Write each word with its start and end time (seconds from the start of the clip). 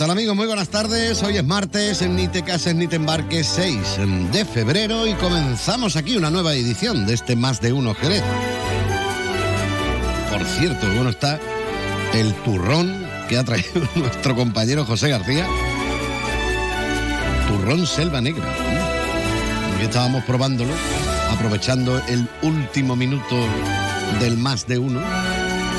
Tal 0.00 0.10
amigos? 0.12 0.34
Muy 0.34 0.46
buenas 0.46 0.70
tardes. 0.70 1.22
Hoy 1.22 1.36
es 1.36 1.44
martes, 1.44 2.00
en 2.00 2.16
Ni 2.16 2.26
te 2.26 2.42
cases 2.42 2.74
ni 2.74 2.88
te 2.88 2.96
embarques 2.96 3.46
6 3.48 3.78
de 4.32 4.46
febrero 4.46 5.06
y 5.06 5.12
comenzamos 5.12 5.94
aquí 5.94 6.16
una 6.16 6.30
nueva 6.30 6.54
edición 6.54 7.06
de 7.06 7.12
este 7.12 7.36
Más 7.36 7.60
de 7.60 7.74
Uno 7.74 7.94
Jerez. 7.94 8.22
Por 10.30 10.42
cierto, 10.46 10.90
bueno 10.94 11.10
está 11.10 11.38
el 12.14 12.32
turrón 12.36 13.06
que 13.28 13.36
ha 13.36 13.44
traído 13.44 13.86
nuestro 13.94 14.34
compañero 14.34 14.86
José 14.86 15.10
García. 15.10 15.46
Turrón 17.48 17.86
Selva 17.86 18.22
Negra. 18.22 18.48
Aquí 19.74 19.84
estábamos 19.84 20.24
probándolo, 20.24 20.72
aprovechando 21.30 22.00
el 22.08 22.26
último 22.40 22.96
minuto 22.96 23.36
del 24.18 24.38
Más 24.38 24.66
de 24.66 24.78
Uno, 24.78 24.98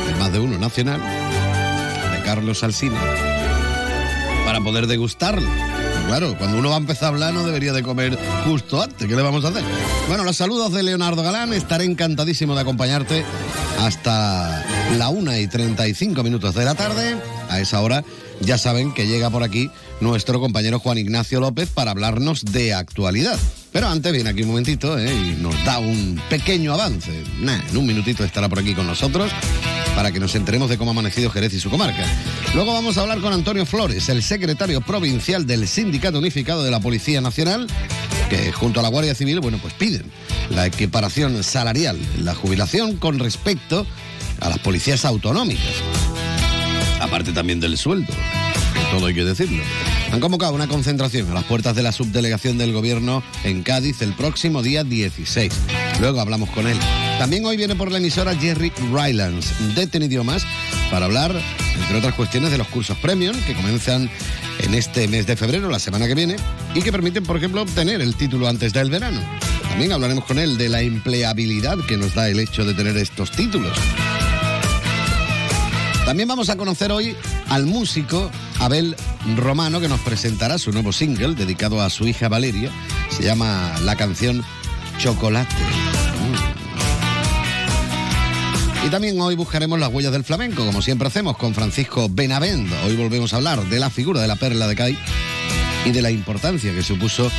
del 0.06 0.16
Más 0.18 0.32
de 0.32 0.40
Uno 0.40 0.60
Nacional, 0.60 1.02
de 1.02 2.24
Carlos 2.24 2.64
Alsina 2.64 3.31
poder 4.64 4.88
degustarlo. 4.88 5.48
Claro, 6.08 6.38
cuando 6.38 6.58
uno 6.58 6.70
va 6.70 6.76
a 6.76 6.80
empezar 6.80 7.06
a 7.06 7.08
hablar 7.10 7.34
no 7.34 7.46
debería 7.46 7.72
de 7.72 7.84
comer 7.84 8.18
justo 8.46 8.82
antes. 8.82 9.08
¿Qué 9.08 9.16
le 9.16 9.22
vamos 9.22 9.46
a 9.46 9.50
hacer? 9.50 9.64
Bueno, 10.08 10.24
los 10.24 10.36
saludos 10.36 10.74
de 10.74 10.84
Leonardo 10.84 11.24
Galán. 11.24 11.54
Estaré 11.54 11.86
encantadísimo 11.86 12.54
de 12.54 12.62
acompañarte 12.62 13.24
hasta 13.80 14.66
la 14.98 15.10
1 15.10 15.38
y 15.38 15.48
35 15.48 16.24
minutos 16.24 16.54
de 16.56 16.66
la 16.66 16.76
tarde. 16.76 17.16
A 17.50 17.60
esa 17.60 17.82
hora 17.82 18.04
ya 18.42 18.58
saben 18.58 18.94
que 18.94 19.08
llega 19.08 19.30
por 19.30 19.44
aquí 19.44 19.72
nuestro 20.02 20.40
compañero 20.40 20.80
Juan 20.80 20.98
Ignacio 20.98 21.40
López 21.40 21.70
para 21.70 21.92
hablarnos 21.92 22.44
de 22.44 22.74
actualidad. 22.74 23.40
Pero 23.72 23.88
antes 23.88 24.12
viene 24.12 24.30
aquí 24.30 24.42
un 24.42 24.50
momentito 24.50 24.98
¿eh? 24.98 25.14
y 25.14 25.42
nos 25.42 25.64
da 25.64 25.80
un 25.80 26.22
pequeño 26.30 26.74
avance. 26.74 27.24
En 27.42 27.78
un 27.78 27.86
minutito 27.86 28.24
estará 28.24 28.50
por 28.50 28.60
aquí 28.60 28.74
con 28.74 28.88
nosotros 28.88 29.32
para 29.96 30.12
que 30.12 30.20
nos 30.20 30.36
enteremos 30.36 30.70
de 30.70 30.78
cómo 30.78 30.92
ha 30.92 30.94
amanecido 30.94 31.30
Jerez 31.30 31.54
y 31.54 31.60
su 31.60 31.70
comarca. 31.70 32.06
Luego 32.54 32.74
vamos 32.74 32.98
a 32.98 33.02
hablar 33.02 33.20
con 33.20 33.34
Antonio 33.34 33.66
Flores, 33.66 34.10
el 34.10 34.24
secretario 34.24 34.82
provincial 34.82 35.46
del 35.46 35.68
Sindicato 35.68 36.20
Unificado 36.20 36.64
de 36.64 36.72
la 36.72 36.80
Policía 36.80 37.22
Nacional, 37.22 37.68
que 38.30 38.52
junto 38.52 38.80
a 38.80 38.84
la 38.84 38.90
Guardia 38.90 39.16
Civil, 39.16 39.40
bueno, 39.40 39.60
pues 39.62 39.74
piden 39.74 40.04
la 40.50 40.66
equiparación 40.66 41.44
salarial, 41.44 41.98
la 42.20 42.36
jubilación 42.36 42.98
con 42.98 43.20
respecto 43.20 43.86
a 44.40 44.50
las 44.50 44.60
policías 44.60 45.06
autonómicas. 45.06 45.66
Aparte 47.00 47.32
también 47.32 47.60
del 47.60 47.78
sueldo, 47.78 48.14
todo 48.92 49.08
hay 49.08 49.14
que 49.14 49.24
decirlo. 49.24 49.64
Han 50.12 50.20
convocado 50.20 50.54
una 50.54 50.68
concentración 50.68 51.32
a 51.32 51.34
las 51.34 51.44
puertas 51.46 51.76
de 51.76 51.84
la 51.84 51.92
subdelegación 51.92 52.58
del 52.58 52.74
gobierno 52.74 53.24
en 53.44 53.64
Cádiz 53.64 54.02
el 54.02 54.14
próximo 54.14 54.62
día 54.62 54.84
16. 54.84 55.52
Luego 56.00 56.20
hablamos 56.20 56.50
con 56.50 56.68
él. 56.68 56.78
También 57.22 57.46
hoy 57.46 57.56
viene 57.56 57.76
por 57.76 57.92
la 57.92 58.00
emisora 58.00 58.36
Jerry 58.36 58.74
Rylands 58.92 59.76
de 59.76 59.86
Ten 59.86 60.02
Idiomas 60.02 60.44
para 60.90 61.06
hablar, 61.06 61.40
entre 61.80 61.98
otras 62.00 62.16
cuestiones, 62.16 62.50
de 62.50 62.58
los 62.58 62.68
cursos 62.68 62.98
premium 62.98 63.40
que 63.46 63.54
comienzan 63.54 64.10
en 64.58 64.74
este 64.74 65.08
mes 65.08 65.28
de 65.28 65.36
febrero, 65.36 65.70
la 65.70 65.78
semana 65.78 66.08
que 66.08 66.16
viene, 66.16 66.36
y 66.74 66.82
que 66.82 66.92
permiten, 66.92 67.24
por 67.24 67.38
ejemplo, 67.38 67.62
obtener 67.62 68.02
el 68.02 68.16
título 68.16 68.48
antes 68.48 68.74
del 68.74 68.90
verano. 68.90 69.22
También 69.70 69.92
hablaremos 69.92 70.26
con 70.26 70.40
él 70.40 70.58
de 70.58 70.68
la 70.70 70.82
empleabilidad 70.82 71.78
que 71.88 71.96
nos 71.96 72.16
da 72.16 72.28
el 72.28 72.40
hecho 72.40 72.66
de 72.66 72.74
tener 72.74 72.98
estos 72.98 73.30
títulos. 73.30 73.78
También 76.04 76.28
vamos 76.28 76.50
a 76.50 76.56
conocer 76.56 76.92
hoy 76.92 77.16
al 77.50 77.68
músico 77.68 78.32
Abel 78.58 78.96
Romano 79.38 79.80
que 79.80 79.90
nos 79.90 80.00
presentará 80.00 80.58
su 80.58 80.72
nuevo 80.72 80.92
single 80.92 81.36
dedicado 81.36 81.84
a 81.84 81.92
su 81.92 82.08
hija 82.08 82.30
Valeria. 82.30 82.72
Se 83.12 83.22
llama 83.22 83.76
la 83.84 83.96
canción 83.96 84.44
Chocolate. 84.98 85.91
Y 88.84 88.90
también 88.90 89.20
hoy 89.22 89.36
buscaremos 89.36 89.80
las 89.80 89.90
huellas 89.94 90.12
del 90.12 90.24
flamenco, 90.24 90.66
como 90.66 90.82
siempre 90.82 91.08
hacemos 91.08 91.38
con 91.38 91.54
Francisco 91.54 92.08
Benavent. 92.10 92.72
Hoy 92.86 92.96
volvemos 92.96 93.32
a 93.32 93.38
hablar 93.38 93.64
de 93.70 93.80
la 93.80 93.92
figura 93.92 94.22
de 94.22 94.28
la 94.28 94.36
perla 94.36 94.68
de 94.68 94.76
Cádiz 94.76 94.98
y 95.86 95.92
de 95.92 96.02
la 96.02 96.10
importancia 96.10 96.74
que 96.74 96.82
supuso 96.82 97.30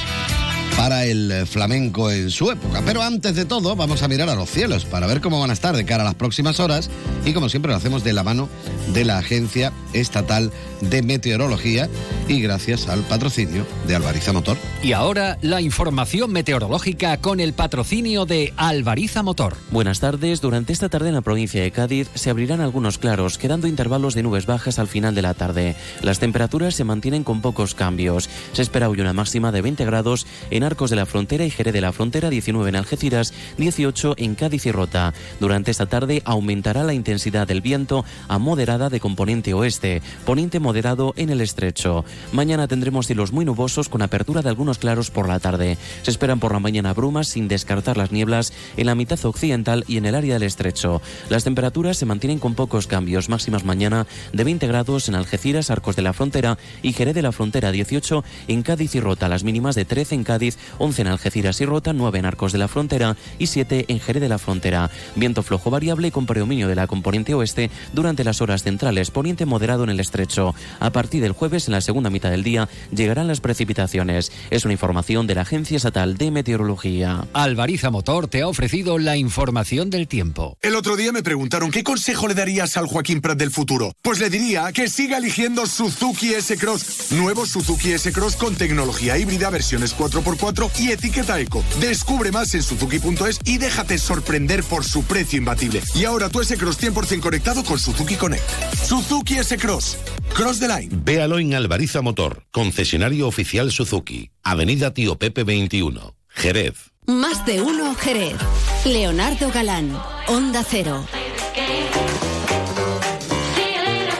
para 0.76 1.04
el 1.04 1.46
flamenco 1.46 2.10
en 2.10 2.30
su 2.30 2.50
época. 2.50 2.82
Pero 2.84 3.02
antes 3.02 3.34
de 3.34 3.44
todo, 3.44 3.76
vamos 3.76 4.02
a 4.02 4.08
mirar 4.08 4.28
a 4.28 4.34
los 4.34 4.50
cielos 4.50 4.84
para 4.84 5.06
ver 5.06 5.20
cómo 5.20 5.40
van 5.40 5.50
a 5.50 5.52
estar 5.52 5.76
de 5.76 5.84
cara 5.84 6.02
a 6.02 6.06
las 6.06 6.14
próximas 6.14 6.60
horas 6.60 6.90
y 7.24 7.32
como 7.32 7.48
siempre 7.48 7.70
lo 7.70 7.76
hacemos 7.76 8.04
de 8.04 8.12
la 8.12 8.22
mano 8.22 8.48
de 8.92 9.04
la 9.04 9.18
Agencia 9.18 9.72
Estatal 9.92 10.50
de 10.80 11.02
Meteorología 11.02 11.88
y 12.28 12.40
gracias 12.40 12.88
al 12.88 13.00
patrocinio 13.02 13.66
de 13.86 13.94
Alvariza 13.94 14.32
Motor. 14.32 14.56
Y 14.82 14.92
ahora 14.92 15.38
la 15.42 15.60
información 15.60 16.32
meteorológica 16.32 17.16
con 17.18 17.40
el 17.40 17.52
patrocinio 17.52 18.26
de 18.26 18.52
Alvariza 18.56 19.22
Motor. 19.22 19.56
Buenas 19.70 20.00
tardes. 20.00 20.40
Durante 20.40 20.72
esta 20.72 20.88
tarde 20.88 21.08
en 21.08 21.14
la 21.14 21.20
provincia 21.20 21.62
de 21.62 21.70
Cádiz 21.70 22.08
se 22.14 22.30
abrirán 22.30 22.60
algunos 22.60 22.98
claros, 22.98 23.38
quedando 23.38 23.68
intervalos 23.68 24.14
de 24.14 24.22
nubes 24.22 24.46
bajas 24.46 24.78
al 24.78 24.88
final 24.88 25.14
de 25.14 25.22
la 25.22 25.34
tarde. 25.34 25.76
Las 26.02 26.18
temperaturas 26.18 26.74
se 26.74 26.84
mantienen 26.84 27.24
con 27.24 27.40
pocos 27.40 27.74
cambios. 27.74 28.28
Se 28.52 28.62
espera 28.62 28.88
hoy 28.88 29.00
una 29.00 29.12
máxima 29.12 29.52
de 29.52 29.62
20 29.62 29.84
grados 29.84 30.26
en 30.50 30.61
Arcos 30.62 30.90
de 30.90 30.96
la 30.96 31.06
Frontera 31.06 31.44
y 31.44 31.50
Jerez 31.50 31.72
de 31.72 31.80
la 31.80 31.92
Frontera, 31.92 32.30
19 32.30 32.68
en 32.68 32.76
Algeciras, 32.76 33.32
18 33.58 34.14
en 34.18 34.34
Cádiz 34.34 34.66
y 34.66 34.72
Rota. 34.72 35.14
Durante 35.40 35.70
esta 35.70 35.86
tarde 35.86 36.22
aumentará 36.24 36.84
la 36.84 36.94
intensidad 36.94 37.46
del 37.46 37.60
viento 37.60 38.04
a 38.28 38.38
moderada 38.38 38.88
de 38.88 39.00
componente 39.00 39.54
oeste, 39.54 40.02
poniente 40.24 40.60
moderado 40.60 41.14
en 41.16 41.30
el 41.30 41.40
estrecho. 41.40 42.04
Mañana 42.32 42.68
tendremos 42.68 43.06
cielos 43.06 43.32
muy 43.32 43.44
nubosos 43.44 43.88
con 43.88 44.02
apertura 44.02 44.42
de 44.42 44.48
algunos 44.48 44.78
claros 44.78 45.10
por 45.10 45.28
la 45.28 45.40
tarde. 45.40 45.78
Se 46.02 46.10
esperan 46.10 46.40
por 46.40 46.52
la 46.52 46.60
mañana 46.60 46.92
brumas 46.92 47.28
sin 47.28 47.48
descartar 47.48 47.96
las 47.96 48.12
nieblas 48.12 48.52
en 48.76 48.86
la 48.86 48.94
mitad 48.94 49.22
occidental 49.24 49.84
y 49.86 49.96
en 49.96 50.06
el 50.06 50.14
área 50.14 50.34
del 50.34 50.42
estrecho. 50.44 51.00
Las 51.28 51.44
temperaturas 51.44 51.96
se 51.96 52.06
mantienen 52.06 52.38
con 52.38 52.54
pocos 52.54 52.86
cambios, 52.86 53.28
máximas 53.28 53.64
mañana 53.64 54.06
de 54.32 54.44
20 54.44 54.66
grados 54.66 55.08
en 55.08 55.14
Algeciras, 55.14 55.70
Arcos 55.70 55.96
de 55.96 56.02
la 56.02 56.12
Frontera 56.12 56.58
y 56.82 56.92
Jerez 56.92 57.14
de 57.14 57.22
la 57.22 57.32
Frontera, 57.32 57.72
18 57.72 58.24
en 58.48 58.62
Cádiz 58.62 58.94
y 58.94 59.00
Rota, 59.00 59.28
las 59.28 59.44
mínimas 59.44 59.74
de 59.74 59.84
13 59.84 60.14
en 60.14 60.24
Cádiz, 60.24 60.41
11 60.78 61.02
en 61.02 61.08
Algeciras 61.08 61.60
y 61.60 61.66
Rota, 61.66 61.92
9 61.92 62.18
en 62.18 62.26
Arcos 62.26 62.52
de 62.52 62.58
la 62.58 62.68
Frontera 62.68 63.16
y 63.38 63.46
7 63.46 63.86
en 63.88 64.00
Jerez 64.00 64.22
de 64.22 64.28
la 64.28 64.38
Frontera. 64.38 64.90
Viento 65.14 65.42
flojo 65.42 65.70
variable 65.70 66.10
con 66.10 66.26
predominio 66.26 66.68
de 66.68 66.74
la 66.74 66.86
componente 66.86 67.34
oeste 67.34 67.70
durante 67.92 68.24
las 68.24 68.40
horas 68.40 68.62
centrales, 68.62 69.10
poniente 69.10 69.46
moderado 69.46 69.84
en 69.84 69.90
el 69.90 70.00
estrecho. 70.00 70.54
A 70.80 70.90
partir 70.90 71.22
del 71.22 71.32
jueves, 71.32 71.68
en 71.68 71.72
la 71.72 71.80
segunda 71.80 72.10
mitad 72.10 72.30
del 72.30 72.42
día, 72.42 72.68
llegarán 72.94 73.28
las 73.28 73.40
precipitaciones. 73.40 74.32
Es 74.50 74.64
una 74.64 74.72
información 74.72 75.26
de 75.26 75.34
la 75.34 75.42
Agencia 75.42 75.76
Estatal 75.76 76.16
de 76.16 76.30
Meteorología. 76.30 77.26
Alvariza 77.32 77.90
Motor 77.90 78.28
te 78.28 78.42
ha 78.42 78.48
ofrecido 78.48 78.98
la 78.98 79.16
información 79.16 79.90
del 79.90 80.08
tiempo. 80.08 80.56
El 80.60 80.76
otro 80.76 80.96
día 80.96 81.12
me 81.12 81.22
preguntaron 81.22 81.70
qué 81.70 81.82
consejo 81.84 82.28
le 82.28 82.34
darías 82.34 82.76
al 82.76 82.86
Joaquín 82.86 83.20
Prat 83.20 83.38
del 83.38 83.50
futuro. 83.50 83.92
Pues 84.02 84.20
le 84.20 84.30
diría 84.30 84.72
que 84.72 84.88
siga 84.88 85.18
eligiendo 85.18 85.66
Suzuki 85.66 86.34
S-Cross. 86.34 87.12
Nuevo 87.12 87.46
Suzuki 87.46 87.92
S-Cross 87.92 88.36
con 88.36 88.54
tecnología 88.54 89.18
híbrida, 89.18 89.50
versiones 89.50 89.92
4x4 90.36 90.70
y 90.80 90.92
etiqueta 90.92 91.38
eco. 91.40 91.64
Descubre 91.80 92.32
más 92.32 92.54
en 92.54 92.62
suzuki.es 92.62 93.40
y 93.44 93.58
déjate 93.58 93.98
sorprender 93.98 94.62
por 94.64 94.84
su 94.84 95.04
precio 95.04 95.38
imbatible. 95.38 95.82
Y 95.94 96.04
ahora 96.04 96.28
tu 96.28 96.40
S-Cross 96.40 96.80
100% 96.80 97.20
conectado 97.20 97.64
con 97.64 97.78
Suzuki 97.78 98.16
Connect. 98.16 98.44
Suzuki 98.84 99.38
S-Cross. 99.38 99.98
Cross 100.34 100.60
the 100.60 100.68
line. 100.68 100.88
Véalo 101.04 101.38
en 101.38 101.54
Alvariza 101.54 102.02
Motor, 102.02 102.44
concesionario 102.50 103.28
oficial 103.28 103.70
Suzuki, 103.70 104.30
Avenida 104.42 104.94
Tío 104.94 105.18
Pepe 105.18 105.44
21, 105.44 106.14
Jerez. 106.28 106.92
Más 107.06 107.44
de 107.44 107.60
uno 107.60 107.94
Jerez. 107.96 108.36
Leonardo 108.84 109.50
Galán, 109.50 109.96
Onda 110.28 110.64
Cero. 110.68 111.04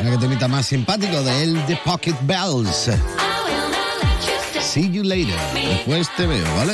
Mira 0.03 0.11
que 0.11 0.19
temita 0.19 0.49
más 0.49 0.67
simpático 0.67 1.23
de 1.23 1.43
él, 1.45 1.65
The 1.67 1.79
Pocket 1.85 2.17
Bells. 2.23 2.91
See 4.73 4.89
you 4.89 5.03
later. 5.03 5.39
Después 5.53 6.09
te 6.17 6.27
veo, 6.27 6.47
¿vale? 6.57 6.73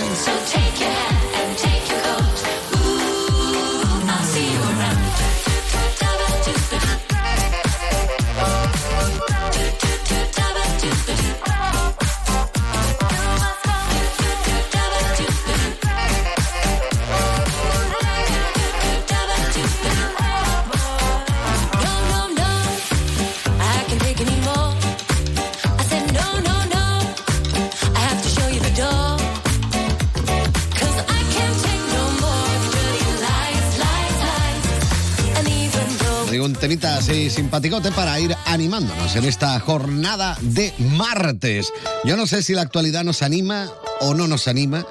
Así 37.09 37.31
simpaticote 37.31 37.91
para 37.93 38.21
ir 38.21 38.37
animándonos 38.45 39.17
en 39.17 39.25
esta 39.25 39.59
jornada 39.61 40.37
de 40.41 40.75
martes. 40.79 41.73
Yo 42.05 42.17
no 42.17 42.27
sé 42.27 42.43
si 42.43 42.53
la 42.55 42.63
actualidad 42.63 43.03
nos 43.03 43.23
anima 43.23 43.71
o 44.01 44.15
no 44.15 44.27
nos 44.27 44.47
anima. 44.47 44.85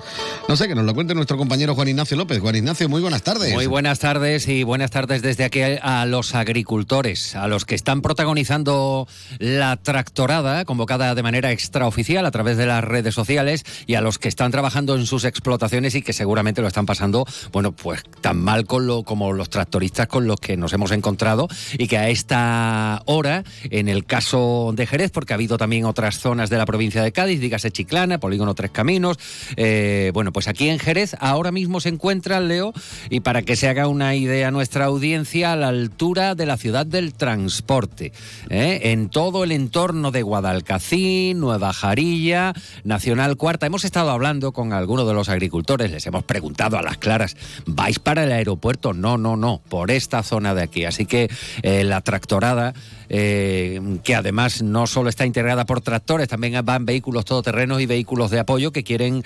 No 0.47 0.55
sé, 0.55 0.69
que 0.69 0.75
nos 0.75 0.85
lo 0.85 0.93
cuente 0.93 1.13
nuestro 1.13 1.35
compañero 1.35 1.75
Juan 1.75 1.89
Ignacio 1.89 2.15
López. 2.15 2.39
Juan 2.39 2.55
Ignacio, 2.55 2.87
muy 2.87 3.01
buenas 3.01 3.21
tardes. 3.21 3.53
Muy 3.53 3.65
buenas 3.65 3.99
tardes 3.99 4.47
y 4.47 4.63
buenas 4.63 4.91
tardes 4.91 5.21
desde 5.21 5.43
aquí 5.43 5.59
a 5.59 6.05
los 6.05 6.35
agricultores, 6.35 7.35
a 7.35 7.49
los 7.49 7.65
que 7.65 7.75
están 7.75 8.01
protagonizando 8.01 9.09
la 9.39 9.75
tractorada 9.75 10.63
convocada 10.63 11.15
de 11.15 11.21
manera 11.21 11.51
extraoficial 11.51 12.25
a 12.25 12.31
través 12.31 12.55
de 12.55 12.65
las 12.65 12.81
redes 12.81 13.13
sociales 13.13 13.65
y 13.87 13.95
a 13.95 14.01
los 14.01 14.19
que 14.19 14.29
están 14.29 14.51
trabajando 14.51 14.95
en 14.95 15.05
sus 15.05 15.25
explotaciones 15.25 15.95
y 15.95 16.01
que 16.01 16.13
seguramente 16.13 16.61
lo 16.61 16.69
están 16.69 16.85
pasando, 16.85 17.25
bueno, 17.51 17.73
pues 17.73 18.03
tan 18.21 18.39
mal 18.39 18.65
con 18.65 18.87
lo, 18.87 19.03
como 19.03 19.33
los 19.33 19.49
tractoristas 19.49 20.07
con 20.07 20.27
los 20.27 20.39
que 20.39 20.55
nos 20.55 20.71
hemos 20.71 20.91
encontrado 20.91 21.49
y 21.77 21.89
que 21.89 21.97
a 21.97 22.07
esta 22.07 23.01
hora, 23.05 23.43
en 23.69 23.89
el 23.89 24.05
caso 24.05 24.71
de 24.73 24.87
Jerez, 24.87 25.11
porque 25.11 25.33
ha 25.33 25.35
habido 25.35 25.57
también 25.57 25.83
otras 25.83 26.19
zonas 26.19 26.49
de 26.49 26.57
la 26.57 26.65
provincia 26.65 27.03
de 27.03 27.11
Cádiz, 27.11 27.41
dígase 27.41 27.69
Chiclana, 27.69 28.17
Polígono 28.17 28.55
Tres 28.55 28.71
Caminos, 28.71 29.19
eh, 29.57 30.11
bueno, 30.13 30.31
pues 30.37 30.47
aquí 30.47 30.69
en 30.69 30.77
Jerez 30.77 31.15
ahora 31.19 31.51
mismo 31.51 31.79
se 31.79 31.89
encuentra, 31.89 32.39
Leo, 32.39 32.71
y 33.09 33.21
para 33.21 33.41
que 33.41 33.55
se 33.55 33.69
haga 33.69 33.87
una 33.87 34.13
idea 34.13 34.51
nuestra 34.51 34.85
audiencia, 34.85 35.53
a 35.53 35.55
la 35.55 35.69
altura 35.69 36.35
de 36.35 36.45
la 36.45 36.57
ciudad 36.57 36.85
del 36.85 37.15
transporte, 37.15 38.13
¿eh? 38.51 38.81
en 38.83 39.09
todo 39.09 39.43
el 39.43 39.51
entorno 39.51 40.11
de 40.11 40.21
Guadalcacín, 40.21 41.39
Nueva 41.39 41.73
Jarilla, 41.73 42.53
Nacional 42.83 43.35
Cuarta. 43.35 43.65
Hemos 43.65 43.83
estado 43.83 44.11
hablando 44.11 44.51
con 44.51 44.73
algunos 44.73 45.07
de 45.07 45.15
los 45.15 45.27
agricultores, 45.27 45.89
les 45.89 46.05
hemos 46.05 46.23
preguntado 46.23 46.77
a 46.77 46.83
las 46.83 46.99
claras, 46.99 47.35
¿vais 47.65 47.97
para 47.97 48.23
el 48.23 48.31
aeropuerto? 48.31 48.93
No, 48.93 49.17
no, 49.17 49.37
no, 49.37 49.59
por 49.69 49.89
esta 49.89 50.21
zona 50.21 50.53
de 50.53 50.61
aquí. 50.61 50.85
Así 50.85 51.07
que 51.07 51.31
eh, 51.63 51.83
la 51.83 52.01
tractorada 52.01 52.75
eh, 53.09 53.81
que 54.03 54.13
además 54.13 54.61
no 54.61 54.85
solo 54.85 55.09
está 55.09 55.25
integrada 55.25 55.65
por 55.65 55.81
tractores, 55.81 56.27
también 56.27 56.63
van 56.63 56.85
vehículos 56.85 57.25
todoterrenos 57.25 57.81
y 57.81 57.87
vehículos 57.87 58.29
de 58.29 58.39
apoyo 58.39 58.71
que 58.71 58.83
quieren, 58.83 59.23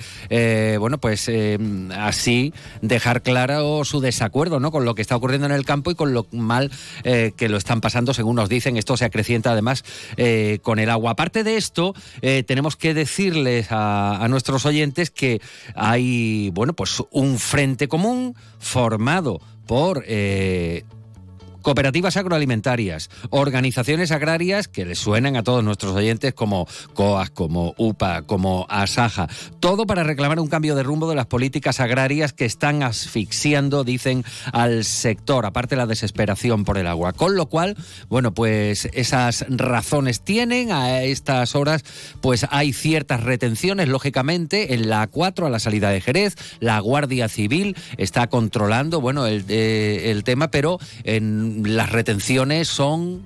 bueno, 0.79 1.00
pues 1.01 1.27
eh, 1.27 1.57
así 1.97 2.53
dejar 2.81 3.21
claro 3.21 3.83
su 3.83 3.99
desacuerdo 3.99 4.59
¿no? 4.59 4.71
con 4.71 4.85
lo 4.85 4.95
que 4.95 5.01
está 5.01 5.15
ocurriendo 5.15 5.47
en 5.47 5.53
el 5.53 5.65
campo 5.65 5.91
y 5.91 5.95
con 5.95 6.13
lo 6.13 6.25
mal 6.31 6.71
que 7.03 7.49
lo 7.49 7.57
están 7.57 7.81
pasando, 7.81 8.13
según 8.13 8.35
nos 8.35 8.47
dicen. 8.47 8.77
Esto 8.77 8.95
se 8.95 9.05
acrecienta 9.05 9.51
además 9.51 9.83
con 10.61 10.79
el 10.79 10.89
agua. 10.89 11.11
Aparte 11.11 11.43
de 11.43 11.57
esto, 11.57 11.93
tenemos 12.21 12.75
que 12.75 12.93
decirles 12.93 13.71
a, 13.71 14.23
a 14.23 14.27
nuestros 14.27 14.65
oyentes 14.65 15.11
que 15.11 15.41
hay, 15.75 16.49
bueno, 16.51 16.73
pues 16.73 17.03
un 17.11 17.39
frente 17.39 17.87
común 17.87 18.35
formado 18.59 19.41
por 19.65 20.03
cooperativas 21.61 22.17
agroalimentarias, 22.17 23.09
organizaciones 23.29 24.11
agrarias 24.11 24.67
que 24.67 24.85
les 24.85 24.99
suenan 24.99 25.35
a 25.35 25.43
todos 25.43 25.63
nuestros 25.63 25.93
oyentes 25.95 26.33
como 26.33 26.67
COAS, 26.93 27.29
como 27.29 27.73
UPA, 27.77 28.23
como 28.23 28.65
ASAJA. 28.69 29.27
Todo 29.59 29.85
para 29.85 30.03
reclamar 30.03 30.39
un 30.39 30.47
cambio 30.47 30.75
de 30.75 30.83
rumbo 30.83 31.09
de 31.09 31.15
las 31.15 31.25
políticas 31.27 31.79
agrarias 31.79 32.33
que 32.33 32.45
están 32.45 32.83
asfixiando, 32.83 33.83
dicen, 33.83 34.23
al 34.51 34.83
sector, 34.83 35.45
aparte 35.45 35.75
la 35.75 35.85
desesperación 35.85 36.65
por 36.65 36.77
el 36.77 36.87
agua. 36.87 37.13
Con 37.13 37.35
lo 37.35 37.47
cual, 37.47 37.77
bueno, 38.09 38.33
pues 38.33 38.89
esas 38.93 39.45
razones 39.49 40.21
tienen. 40.21 40.71
A 40.71 41.03
estas 41.03 41.55
horas, 41.55 41.83
pues 42.21 42.45
hay 42.49 42.73
ciertas 42.73 43.23
retenciones, 43.23 43.87
lógicamente, 43.87 44.73
en 44.73 44.89
la 44.89 45.09
A4 45.09 45.45
a 45.45 45.49
la 45.49 45.59
salida 45.59 45.89
de 45.89 46.01
Jerez. 46.01 46.35
La 46.59 46.79
Guardia 46.79 47.29
Civil 47.29 47.75
está 47.97 48.27
controlando, 48.27 49.01
bueno, 49.01 49.25
el, 49.27 49.45
eh, 49.47 50.11
el 50.11 50.23
tema, 50.23 50.49
pero 50.49 50.79
en 51.03 51.50
las 51.63 51.91
retenciones 51.91 52.67
son 52.67 53.21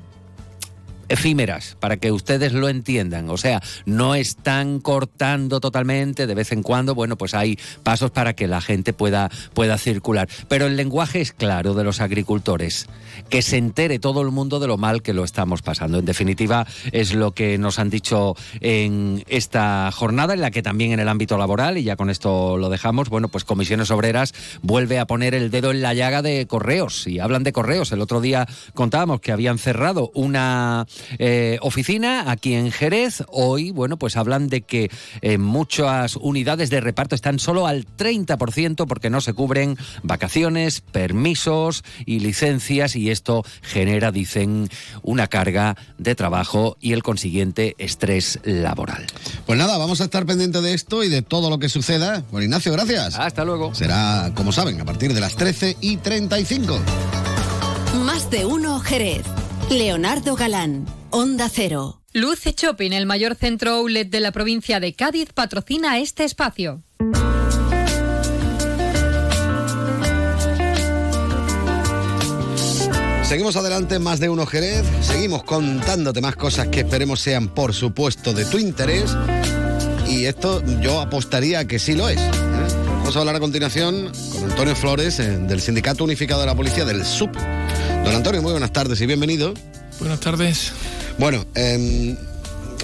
efímeras, 1.09 1.77
para 1.79 1.97
que 1.97 2.11
ustedes 2.11 2.53
lo 2.53 2.69
entiendan. 2.69 3.29
O 3.29 3.37
sea, 3.37 3.61
no 3.85 4.15
están 4.15 4.79
cortando 4.79 5.59
totalmente, 5.59 6.27
de 6.27 6.35
vez 6.35 6.51
en 6.51 6.63
cuando, 6.63 6.95
bueno, 6.95 7.17
pues 7.17 7.33
hay 7.33 7.57
pasos 7.83 8.11
para 8.11 8.33
que 8.33 8.47
la 8.47 8.61
gente 8.61 8.93
pueda, 8.93 9.29
pueda 9.53 9.77
circular. 9.77 10.27
Pero 10.47 10.67
el 10.67 10.75
lenguaje 10.75 11.21
es 11.21 11.31
claro 11.31 11.73
de 11.73 11.83
los 11.83 12.01
agricultores, 12.01 12.87
que 13.29 13.41
se 13.41 13.57
entere 13.57 13.99
todo 13.99 14.21
el 14.21 14.31
mundo 14.31 14.59
de 14.59 14.67
lo 14.67 14.77
mal 14.77 15.01
que 15.01 15.13
lo 15.13 15.23
estamos 15.23 15.61
pasando. 15.61 15.99
En 15.99 16.05
definitiva, 16.05 16.65
es 16.91 17.13
lo 17.13 17.31
que 17.31 17.57
nos 17.57 17.79
han 17.79 17.89
dicho 17.89 18.35
en 18.61 19.23
esta 19.27 19.91
jornada, 19.91 20.33
en 20.33 20.41
la 20.41 20.51
que 20.51 20.61
también 20.61 20.91
en 20.91 20.99
el 20.99 21.09
ámbito 21.09 21.37
laboral, 21.37 21.77
y 21.77 21.83
ya 21.83 21.95
con 21.95 22.09
esto 22.09 22.57
lo 22.57 22.69
dejamos, 22.69 23.09
bueno, 23.09 23.27
pues 23.27 23.43
Comisiones 23.43 23.91
Obreras 23.91 24.33
vuelve 24.61 24.99
a 24.99 25.05
poner 25.05 25.33
el 25.33 25.51
dedo 25.51 25.71
en 25.71 25.81
la 25.81 25.93
llaga 25.93 26.21
de 26.21 26.47
correos. 26.47 27.07
Y 27.07 27.19
hablan 27.19 27.43
de 27.43 27.51
correos. 27.51 27.91
El 27.91 28.01
otro 28.01 28.21
día 28.21 28.47
contábamos 28.73 29.21
que 29.21 29.31
habían 29.31 29.57
cerrado 29.57 30.11
una 30.13 30.85
eh, 31.19 31.57
oficina 31.61 32.31
aquí 32.31 32.53
en 32.53 32.71
Jerez. 32.71 33.23
Hoy, 33.29 33.71
bueno, 33.71 33.97
pues 33.97 34.17
hablan 34.17 34.47
de 34.47 34.61
que 34.61 34.89
eh, 35.21 35.37
muchas 35.37 36.15
unidades 36.15 36.69
de 36.69 36.81
reparto 36.81 37.15
están 37.15 37.39
solo 37.39 37.67
al 37.67 37.85
30% 37.85 38.85
porque 38.87 39.09
no 39.09 39.21
se 39.21 39.33
cubren 39.33 39.77
vacaciones, 40.03 40.81
permisos 40.81 41.83
y 42.05 42.19
licencias 42.19 42.95
y 42.95 43.09
esto 43.09 43.43
genera, 43.61 44.11
dicen, 44.11 44.69
una 45.01 45.27
carga 45.27 45.75
de 45.97 46.15
trabajo 46.15 46.77
y 46.79 46.93
el 46.93 47.03
consiguiente 47.03 47.75
estrés 47.77 48.39
laboral. 48.43 49.05
Pues 49.45 49.57
nada, 49.57 49.77
vamos 49.77 50.01
a 50.01 50.05
estar 50.05 50.25
pendientes 50.25 50.61
de 50.61 50.73
esto 50.73 51.03
y 51.03 51.09
de 51.09 51.21
todo 51.21 51.49
lo 51.49 51.59
que 51.59 51.69
suceda. 51.69 52.23
Bueno, 52.31 52.45
Ignacio, 52.45 52.71
gracias. 52.71 53.15
Hasta 53.17 53.45
luego. 53.45 53.73
Será, 53.73 54.31
como 54.35 54.51
saben, 54.51 54.79
a 54.81 54.85
partir 54.85 55.13
de 55.13 55.19
las 55.19 55.35
13 55.35 55.77
y 55.81 55.97
35. 55.97 56.79
Más 58.05 58.29
de 58.29 58.45
uno, 58.45 58.79
Jerez. 58.79 59.25
Leonardo 59.69 60.35
Galán, 60.35 60.85
Onda 61.09 61.49
Cero. 61.49 62.01
Luce 62.13 62.53
Shopping, 62.55 62.91
el 62.91 63.05
mayor 63.05 63.35
centro 63.35 63.71
outlet 63.71 64.09
de 64.09 64.19
la 64.19 64.31
provincia 64.31 64.79
de 64.79 64.93
Cádiz, 64.93 65.33
patrocina 65.33 65.97
este 65.97 66.23
espacio. 66.23 66.83
Seguimos 73.23 73.55
adelante, 73.55 73.97
más 73.97 74.19
de 74.19 74.29
uno 74.29 74.45
Jerez. 74.45 74.85
Seguimos 75.01 75.43
contándote 75.43 76.21
más 76.21 76.35
cosas 76.35 76.67
que 76.67 76.81
esperemos 76.81 77.19
sean, 77.19 77.47
por 77.47 77.73
supuesto, 77.73 78.33
de 78.33 78.45
tu 78.45 78.59
interés. 78.59 79.17
Y 80.07 80.25
esto 80.25 80.63
yo 80.79 81.01
apostaría 81.01 81.59
a 81.59 81.65
que 81.65 81.79
sí 81.79 81.95
lo 81.95 82.07
es. 82.07 82.19
¿eh? 82.19 82.31
Vamos 82.99 83.15
a 83.15 83.19
hablar 83.19 83.35
a 83.35 83.39
continuación 83.39 84.11
con 84.31 84.51
Antonio 84.51 84.75
Flores, 84.75 85.19
eh, 85.19 85.37
del 85.39 85.59
Sindicato 85.59 86.03
Unificado 86.03 86.41
de 86.41 86.47
la 86.47 86.55
Policía, 86.55 86.85
del 86.85 87.03
SUP. 87.03 87.35
Don 88.05 88.13
Antonio, 88.13 88.43
muy 88.43 88.51
buenas 88.51 88.71
tardes 88.71 89.01
y 89.01 89.07
bienvenido. 89.07 89.55
Buenas 89.99 90.19
tardes. 90.19 90.71
Bueno, 91.17 91.43
em, 91.55 92.15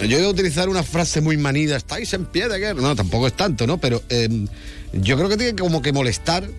yo 0.07 0.17
voy 0.17 0.25
a 0.25 0.29
utilizar 0.29 0.67
una 0.67 0.81
frase 0.81 1.21
muy 1.21 1.37
manida, 1.37 1.77
estáis 1.77 2.11
en 2.15 2.25
pie 2.25 2.49
de 2.49 2.57
guerra. 2.57 2.81
No, 2.81 2.95
tampoco 2.95 3.27
es 3.27 3.33
tanto, 3.33 3.67
¿no? 3.67 3.77
Pero 3.77 4.01
em, 4.09 4.47
yo 4.93 5.17
creo 5.17 5.29
que 5.29 5.37
tiene 5.37 5.55
como 5.55 5.83
que 5.83 5.93
molestar, 5.93 6.49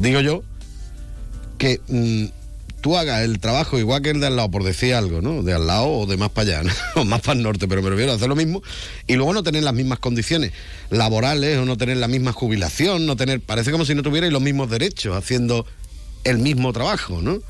digo 0.00 0.20
yo, 0.20 0.42
que 1.56 1.80
mm, 1.86 2.24
tú 2.80 2.96
hagas 2.96 3.22
el 3.22 3.38
trabajo 3.38 3.78
igual 3.78 4.02
que 4.02 4.10
el 4.10 4.18
de 4.18 4.26
al 4.26 4.34
lado, 4.34 4.50
por 4.50 4.64
decir 4.64 4.92
algo, 4.92 5.22
¿no? 5.22 5.44
De 5.44 5.52
al 5.52 5.68
lado 5.68 5.86
o 5.86 6.06
de 6.06 6.16
más 6.16 6.30
para 6.30 6.58
allá, 6.58 6.62
¿no? 6.64 6.72
o 7.02 7.04
más 7.04 7.20
para 7.20 7.38
el 7.38 7.44
norte, 7.44 7.68
pero 7.68 7.82
me 7.82 7.90
refiero 7.90 8.10
a 8.10 8.16
hacer 8.16 8.28
lo 8.28 8.34
mismo 8.34 8.64
y 9.06 9.14
luego 9.14 9.32
no 9.32 9.44
tener 9.44 9.62
las 9.62 9.74
mismas 9.74 10.00
condiciones 10.00 10.50
laborales 10.90 11.56
o 11.58 11.64
no 11.64 11.76
tener 11.76 11.98
la 11.98 12.08
misma 12.08 12.32
jubilación, 12.32 13.06
no 13.06 13.14
tener, 13.14 13.40
parece 13.40 13.70
como 13.70 13.84
si 13.84 13.94
no 13.94 14.02
tuvierais 14.02 14.32
los 14.32 14.42
mismos 14.42 14.68
derechos 14.68 15.16
haciendo 15.16 15.64
el 16.24 16.38
mismo 16.38 16.72
trabajo, 16.72 17.20
¿no? 17.22 17.40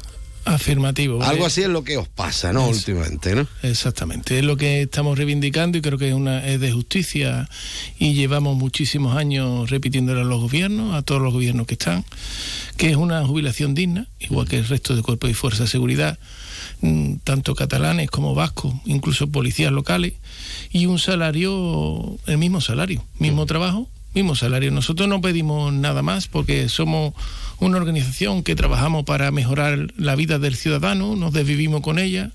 Afirmativo. 0.47 1.23
Algo 1.23 1.47
así 1.47 1.63
es 1.63 1.69
lo 1.69 1.85
que 1.85 1.97
os 1.97 2.07
pasa, 2.07 2.53
¿no? 2.53 2.69
Eso. 2.69 2.77
Últimamente, 2.77 3.35
¿no? 3.35 3.49
Exactamente, 3.63 4.39
es 4.39 4.45
lo 4.45 4.59
que 4.59 4.83
estamos 4.83 5.17
reivindicando 5.17 5.79
y 5.79 5.81
creo 5.81 5.97
que 5.97 6.09
es, 6.09 6.15
una, 6.15 6.47
es 6.47 6.61
de 6.61 6.71
justicia 6.71 7.49
y 7.99 8.13
llevamos 8.13 8.55
muchísimos 8.55 9.17
años 9.17 9.71
repitiéndolo 9.71 10.21
a 10.21 10.25
los 10.25 10.43
gobiernos, 10.43 10.95
a 10.95 11.01
todos 11.01 11.23
los 11.23 11.33
gobiernos 11.33 11.67
que 11.67 11.75
están, 11.75 12.05
que 12.77 12.91
es 12.91 12.97
una 12.97 13.25
jubilación 13.25 13.75
digna, 13.75 14.07
igual 14.21 14.47
que 14.47 14.59
el 14.59 14.69
resto 14.69 14.95
de 14.95 15.03
cuerpos 15.03 15.31
y 15.31 15.35
fuerzas 15.35 15.61
de 15.61 15.69
seguridad, 15.69 16.19
mm, 16.83 17.15
tanto 17.25 17.55
catalanes 17.55 18.11
como 18.11 18.35
vascos, 18.35 18.75
incluso 18.85 19.29
policías 19.29 19.73
locales, 19.73 20.13
y 20.71 20.85
un 20.85 20.99
salario, 20.99 22.19
el 22.27 22.37
mismo 22.37 22.61
salario, 22.61 23.03
mismo 23.19 23.47
trabajo, 23.47 23.89
mismo 24.15 24.35
salario. 24.37 24.71
Nosotros 24.71 25.09
no 25.09 25.21
pedimos 25.21 25.73
nada 25.73 26.03
más 26.03 26.29
porque 26.29 26.69
somos 26.69 27.15
una 27.61 27.79
organización 27.79 28.43
que 28.43 28.55
trabajamos 28.55 29.05
para 29.05 29.31
mejorar 29.31 29.93
la 29.97 30.17
vida 30.17 30.39
del 30.39 30.57
ciudadano, 30.57 31.17
nos 31.17 31.33
desvivimos 31.33 31.81
con 31.81 31.99
ella 31.99 32.31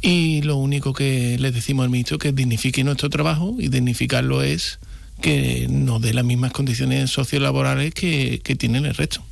y 0.00 0.42
lo 0.42 0.56
único 0.56 0.92
que 0.92 1.38
le 1.38 1.52
decimos 1.52 1.84
al 1.84 1.90
ministro 1.90 2.16
es 2.16 2.22
que 2.22 2.32
dignifique 2.32 2.82
nuestro 2.82 3.08
trabajo 3.08 3.56
y 3.58 3.68
dignificarlo 3.68 4.42
es 4.42 4.80
que 5.20 5.68
nos 5.70 6.02
dé 6.02 6.12
las 6.12 6.24
mismas 6.24 6.52
condiciones 6.52 7.10
sociolaborales 7.10 7.94
que, 7.94 8.40
que 8.42 8.56
tienen 8.56 8.84
el 8.84 8.94
resto. 8.94 9.22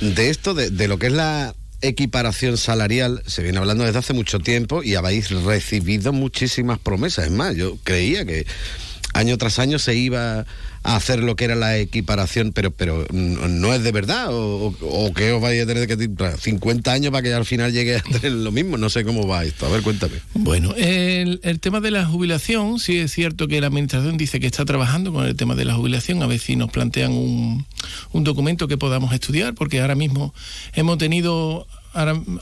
De 0.00 0.28
esto, 0.28 0.52
de, 0.52 0.70
de 0.70 0.88
lo 0.88 0.98
que 0.98 1.06
es 1.06 1.12
la 1.12 1.54
equiparación 1.80 2.58
salarial, 2.58 3.22
se 3.26 3.42
viene 3.42 3.58
hablando 3.58 3.84
desde 3.84 3.98
hace 3.98 4.12
mucho 4.12 4.38
tiempo 4.38 4.82
y 4.82 4.94
habéis 4.94 5.30
recibido 5.30 6.12
muchísimas 6.12 6.78
promesas. 6.78 7.26
Es 7.26 7.30
más, 7.30 7.56
yo 7.56 7.78
creía 7.82 8.26
que 8.26 8.46
año 9.14 9.38
tras 9.38 9.58
año 9.58 9.78
se 9.78 9.94
iba 9.94 10.44
a 10.82 10.96
hacer 10.96 11.20
lo 11.20 11.34
que 11.34 11.46
era 11.46 11.54
la 11.54 11.78
equiparación, 11.78 12.52
pero 12.52 12.70
pero 12.72 13.06
no 13.10 13.72
es 13.72 13.82
de 13.82 13.92
verdad, 13.92 14.28
o, 14.30 14.74
o 14.80 15.14
que 15.14 15.32
os 15.32 15.40
vais 15.40 15.62
a 15.62 15.66
tener 15.66 15.86
que 15.86 15.96
50 16.38 16.92
años 16.92 17.10
para 17.10 17.22
que 17.22 17.32
al 17.32 17.46
final 17.46 17.72
llegue 17.72 17.96
a 17.96 18.02
tener 18.02 18.32
lo 18.32 18.52
mismo, 18.52 18.76
no 18.76 18.90
sé 18.90 19.04
cómo 19.04 19.26
va 19.26 19.44
esto, 19.44 19.66
a 19.66 19.70
ver, 19.70 19.82
cuéntame. 19.82 20.14
Bueno, 20.34 20.74
el, 20.76 21.40
el 21.42 21.60
tema 21.60 21.80
de 21.80 21.90
la 21.90 22.04
jubilación, 22.04 22.78
sí 22.78 22.98
es 22.98 23.12
cierto 23.12 23.48
que 23.48 23.60
la 23.60 23.68
administración 23.68 24.18
dice 24.18 24.40
que 24.40 24.46
está 24.46 24.64
trabajando 24.64 25.12
con 25.12 25.24
el 25.24 25.36
tema 25.36 25.54
de 25.54 25.64
la 25.64 25.74
jubilación, 25.74 26.22
a 26.22 26.26
ver 26.26 26.38
si 26.38 26.56
nos 26.56 26.70
plantean 26.70 27.12
un, 27.12 27.66
un 28.12 28.24
documento 28.24 28.68
que 28.68 28.76
podamos 28.76 29.12
estudiar, 29.14 29.54
porque 29.54 29.80
ahora 29.80 29.94
mismo 29.94 30.34
hemos 30.74 30.98
tenido 30.98 31.66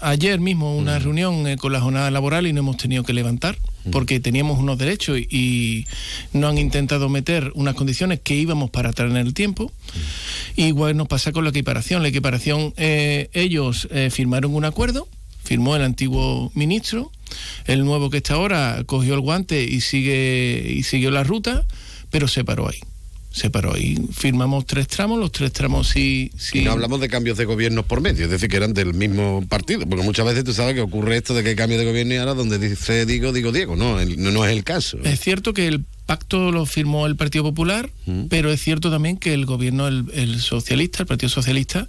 ayer 0.01 0.41
mismo 0.41 0.77
una 0.77 0.99
mm. 0.99 1.03
reunión 1.03 1.47
eh, 1.47 1.57
con 1.57 1.73
la 1.73 1.81
jornada 1.81 2.11
laboral 2.11 2.47
y 2.47 2.53
no 2.53 2.61
hemos 2.61 2.79
tenido 2.79 3.05
que 3.05 3.13
levantar 3.13 3.57
mm. 3.57 3.72
Porque 3.91 4.21
teníamos 4.21 4.59
unos 4.59 4.79
derechos 4.79 5.19
y, 5.19 5.87
no 6.33 6.49
han 6.49 6.59
intentado 6.59 7.09
meter 7.09 7.51
unas 7.55 7.75
condiciones 7.75 8.21
que 8.21 8.35
íbamos 8.35 8.71
para 8.71 8.93
tener 8.93 9.27
el 9.27 9.35
tiempo. 9.35 9.73
Mm. 10.57 10.61
Igual 10.61 10.97
nos 10.97 11.09
pasa 11.09 11.33
con 11.33 11.45
la 11.45 11.51
equiparación. 11.51 12.03
La 12.03 12.09
equiparación, 12.09 12.75
eh, 12.77 13.29
ellos 13.33 13.89
eh, 13.91 14.11
firmaron 14.11 14.55
un 14.55 14.65
acuerdo, 14.65 15.09
firmó 15.43 15.77
el 15.77 15.83
antiguo 15.83 16.53
ministro, 16.55 17.11
el 17.67 17.85
nuevo 17.85 18.11
que 18.11 18.19
está 18.19 18.35
ahora 18.35 18.83
cogió 18.87 19.15
el 19.15 19.21
guante 19.21 19.65
y 19.65 19.81
sigue 19.81 20.75
y 20.77 20.83
siguió 20.85 21.11
la 21.11 21.25
ruta, 21.25 21.67
pero 22.11 22.29
se 22.29 22.45
paró 22.45 22.69
ahí 22.69 22.79
se 23.33 23.51
paró 23.51 23.77
y 23.77 23.99
firmamos 24.13 24.67
tres 24.67 24.89
tramos, 24.89 25.19
los 25.19 25.33
tres 25.33 25.53
tramos 25.53 25.89
sí, 25.89 26.31
sí. 26.37 26.61
Y 26.61 26.65
no 26.65 26.73
hablamos 26.73 27.01
de 27.01 27.09
cambios 27.09 27.39
de 27.39 27.45
gobiernos 27.45 27.85
por 27.87 28.01
medio, 28.01 28.25
es 28.25 28.31
decir, 28.31 28.49
que 28.49 28.57
eran 28.57 28.75
del 28.75 28.95
mismo 28.95 29.45
partido, 29.49 29.87
porque 29.89 30.05
muchas 30.05 30.27
veces 30.27 30.45
tú 30.45 30.53
sabes 30.53 30.75
que 30.75 30.81
ocurre 30.81 31.17
esto 31.17 31.35
de 31.35 31.43
que 31.43 31.51
hay 31.51 31.57
cambio 31.57 31.79
de 31.79 31.85
gobierno 31.85 32.15
y 32.15 32.19
ahora 32.19 32.35
donde 32.35 32.59
dice 32.59 33.07
digo, 33.07 33.33
digo 33.33 33.53
Diego, 33.53 33.75
no, 33.75 34.05
no, 34.05 34.31
no 34.31 34.45
es 34.45 34.53
el 34.53 34.65
caso. 34.65 34.99
Es 35.03 35.21
cierto 35.21 35.55
que 35.55 35.67
el 35.67 35.85
pacto 36.07 36.51
lo 36.51 36.67
firmó 36.67 37.07
el 37.07 37.17
Partido 37.17 37.45
Popular, 37.45 37.91
mm. 38.07 38.25
pero 38.29 38.51
es 38.51 38.61
cierto 38.61 38.91
también 38.91 39.17
que 39.17 39.33
el 39.33 39.47
gobierno, 39.47 39.89
el, 39.89 40.41
socialista, 40.41 41.03
el 41.03 41.07
Partido 41.07 41.31
Socialista, 41.31 41.89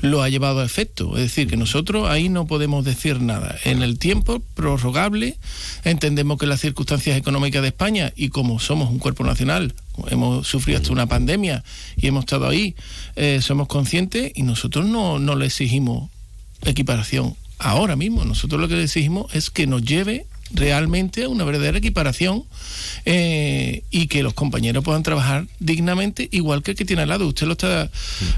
lo 0.00 0.22
ha 0.22 0.28
llevado 0.28 0.60
a 0.60 0.64
efecto. 0.64 1.16
Es 1.16 1.24
decir, 1.24 1.48
que 1.48 1.56
nosotros 1.56 2.08
ahí 2.08 2.28
no 2.28 2.46
podemos 2.46 2.84
decir 2.84 3.20
nada. 3.20 3.56
En 3.64 3.82
el 3.82 3.98
tiempo 3.98 4.42
prorrogable, 4.54 5.38
entendemos 5.84 6.38
que 6.38 6.46
las 6.46 6.60
circunstancias 6.60 7.16
económicas 7.16 7.62
de 7.62 7.68
España, 7.68 8.12
y 8.14 8.28
como 8.28 8.60
somos 8.60 8.90
un 8.90 8.98
cuerpo 8.98 9.24
nacional, 9.24 9.74
hemos 10.08 10.46
sufrido 10.46 10.78
hasta 10.78 10.92
una 10.92 11.06
pandemia 11.06 11.64
y 11.96 12.06
hemos 12.06 12.24
estado 12.24 12.48
ahí, 12.48 12.74
eh, 13.16 13.40
somos 13.42 13.68
conscientes 13.68 14.32
y 14.34 14.42
nosotros 14.42 14.86
no, 14.86 15.18
no 15.18 15.36
le 15.36 15.46
exigimos 15.46 16.10
equiparación 16.64 17.36
ahora 17.58 17.96
mismo. 17.96 18.24
Nosotros 18.24 18.60
lo 18.60 18.68
que 18.68 18.76
le 18.76 18.84
exigimos 18.84 19.34
es 19.34 19.50
que 19.50 19.66
nos 19.66 19.82
lleve 19.82 20.26
realmente 20.52 21.26
una 21.26 21.44
verdadera 21.44 21.78
equiparación 21.78 22.44
eh, 23.04 23.82
y 23.90 24.06
que 24.06 24.22
los 24.22 24.34
compañeros 24.34 24.84
puedan 24.84 25.02
trabajar 25.02 25.46
dignamente 25.58 26.28
igual 26.32 26.62
que 26.62 26.72
el 26.72 26.76
que 26.76 26.84
tiene 26.84 27.02
al 27.02 27.08
lado. 27.08 27.26
Usted 27.26 27.46
lo 27.46 27.52
está 27.52 27.90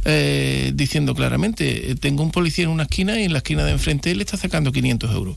eh, 0.04 0.72
diciendo 0.74 1.14
claramente. 1.14 1.94
Tengo 1.96 2.22
un 2.22 2.30
policía 2.30 2.64
en 2.64 2.70
una 2.70 2.84
esquina 2.84 3.20
y 3.20 3.24
en 3.24 3.32
la 3.32 3.38
esquina 3.38 3.64
de 3.64 3.72
enfrente 3.72 4.14
le 4.14 4.22
está 4.22 4.36
sacando 4.36 4.72
500 4.72 5.10
euros. 5.12 5.36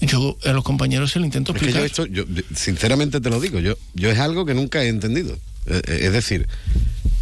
Yo 0.00 0.38
a 0.44 0.52
los 0.52 0.64
compañeros 0.64 1.10
se 1.10 1.18
lo 1.18 1.24
intento 1.24 1.52
explicar. 1.52 1.84
Es 1.84 1.92
que 1.92 1.96
yo 1.96 2.04
esto, 2.04 2.14
yo, 2.32 2.42
sinceramente 2.54 3.20
te 3.20 3.30
lo 3.30 3.40
digo, 3.40 3.58
yo, 3.58 3.76
yo 3.94 4.10
es 4.10 4.18
algo 4.18 4.46
que 4.46 4.54
nunca 4.54 4.82
he 4.82 4.88
entendido. 4.88 5.36
Eh, 5.66 5.82
es 5.86 6.12
decir, 6.12 6.46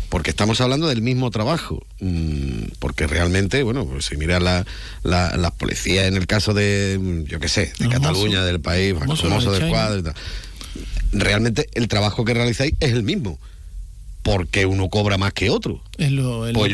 porque 0.08 0.30
estamos 0.30 0.60
hablando 0.60 0.86
del 0.86 1.02
mismo 1.02 1.30
trabajo, 1.30 1.84
mm, 2.00 2.72
porque 2.78 3.06
realmente, 3.06 3.62
bueno, 3.62 3.86
pues 3.86 4.06
si 4.06 4.16
mira 4.16 4.40
la, 4.40 4.66
la, 5.02 5.36
las 5.36 5.52
policías 5.52 6.06
en 6.06 6.16
el 6.16 6.26
caso 6.26 6.54
de, 6.54 6.98
mm, 7.00 7.24
yo 7.24 7.40
qué 7.40 7.48
sé, 7.48 7.72
de 7.78 7.88
Cataluña, 7.88 8.44
del 8.44 8.60
país, 8.60 8.94
famoso 8.98 9.52
de 9.52 9.68
cuadro 9.68 10.12
realmente 11.12 11.68
el 11.74 11.88
trabajo 11.88 12.24
que 12.24 12.34
realizáis 12.34 12.74
es 12.80 12.92
el 12.92 13.02
mismo 13.02 13.38
porque 14.22 14.66
uno 14.66 14.88
cobra 14.88 15.18
más 15.18 15.32
que 15.32 15.50
otro. 15.50 15.80
Es 15.98 16.12
lo, 16.12 16.46
pues 16.52 16.72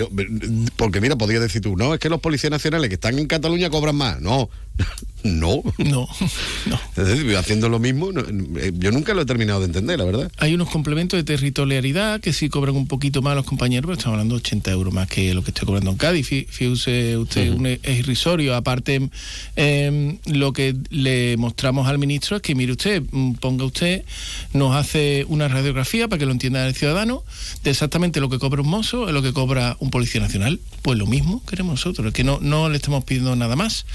porque 0.76 1.00
mira, 1.00 1.17
podría 1.17 1.41
decir 1.41 1.62
tú, 1.62 1.76
no, 1.76 1.95
es 1.95 2.00
que 2.00 2.09
los 2.09 2.21
policías 2.21 2.50
nacionales 2.50 2.88
que 2.88 2.95
están 2.95 3.19
en 3.19 3.26
Cataluña 3.26 3.71
cobran 3.71 3.97
más. 3.97 4.21
No, 4.21 4.49
no. 5.25 5.62
No, 5.79 6.09
no. 6.67 6.81
Es 6.97 7.07
decir, 7.07 7.37
haciendo 7.37 7.69
lo 7.69 7.79
mismo, 7.79 8.11
eh, 8.11 8.73
yo 8.75 8.91
nunca 8.91 9.14
lo 9.14 9.23
he 9.23 9.26
terminado 9.26 9.61
de 9.61 9.67
entender, 9.67 9.99
la 9.99 10.05
verdad. 10.05 10.33
Hay 10.38 10.55
unos 10.55 10.69
complementos 10.69 11.17
de 11.17 11.25
territorialidad 11.25 12.21
que 12.21 12.33
sí 12.33 12.49
cobran 12.49 12.76
un 12.76 12.87
poquito 12.87 13.23
más 13.23 13.37
los 13.37 13.45
compañeros, 13.45 13.87
pero 13.87 13.99
estamos 13.99 14.14
hablando 14.14 14.35
de 14.35 14.41
80 14.41 14.71
euros 14.73 14.93
más 14.93 15.09
que 15.09 15.33
lo 15.35 15.43
que 15.43 15.50
estoy 15.50 15.67
cobrando 15.67 15.91
en 15.91 15.97
Cádiz. 15.97 16.26
Fíjese 16.26 17.17
usted, 17.17 17.79
es 17.83 17.99
irrisorio. 17.99 18.57
Aparte, 18.57 19.11
em, 19.57 20.19
lo 20.26 20.52
que 20.52 20.75
le 20.91 21.37
mostramos 21.37 21.87
al 21.87 21.99
ministro 21.99 22.37
es 22.37 22.43
que, 22.43 22.55
mire 22.55 22.73
usted, 22.73 23.02
mm, 23.11 23.35
ponga 23.35 23.64
usted, 23.64 24.05
nos 24.52 24.75
hace 24.75 25.25
una 25.29 25.49
radiografía 25.49 26.09
para 26.09 26.19
que 26.19 26.26
lo 26.26 26.33
entienda 26.33 26.67
el 26.67 26.75
ciudadano, 26.75 27.25
de 27.62 27.71
exactamente 27.71 28.21
lo 28.21 28.29
que 28.29 28.38
cobra 28.38 28.62
un 28.62 28.69
mozo, 28.69 29.09
lo 29.12 29.23
que 29.23 29.33
cobra 29.33 29.76
un 29.81 29.90
policía 29.90 30.21
nacional. 30.21 30.61
Pues 30.83 30.99
lo 30.99 31.07
mismo 31.07 31.45
queremos 31.47 31.73
nosotros, 31.73 32.12
que 32.12 32.25
no, 32.25 32.38
no 32.40 32.69
le 32.69 32.76
estamos 32.76 33.04
pidiendo 33.04 33.35
nada 33.37 33.57
más. 33.57 33.87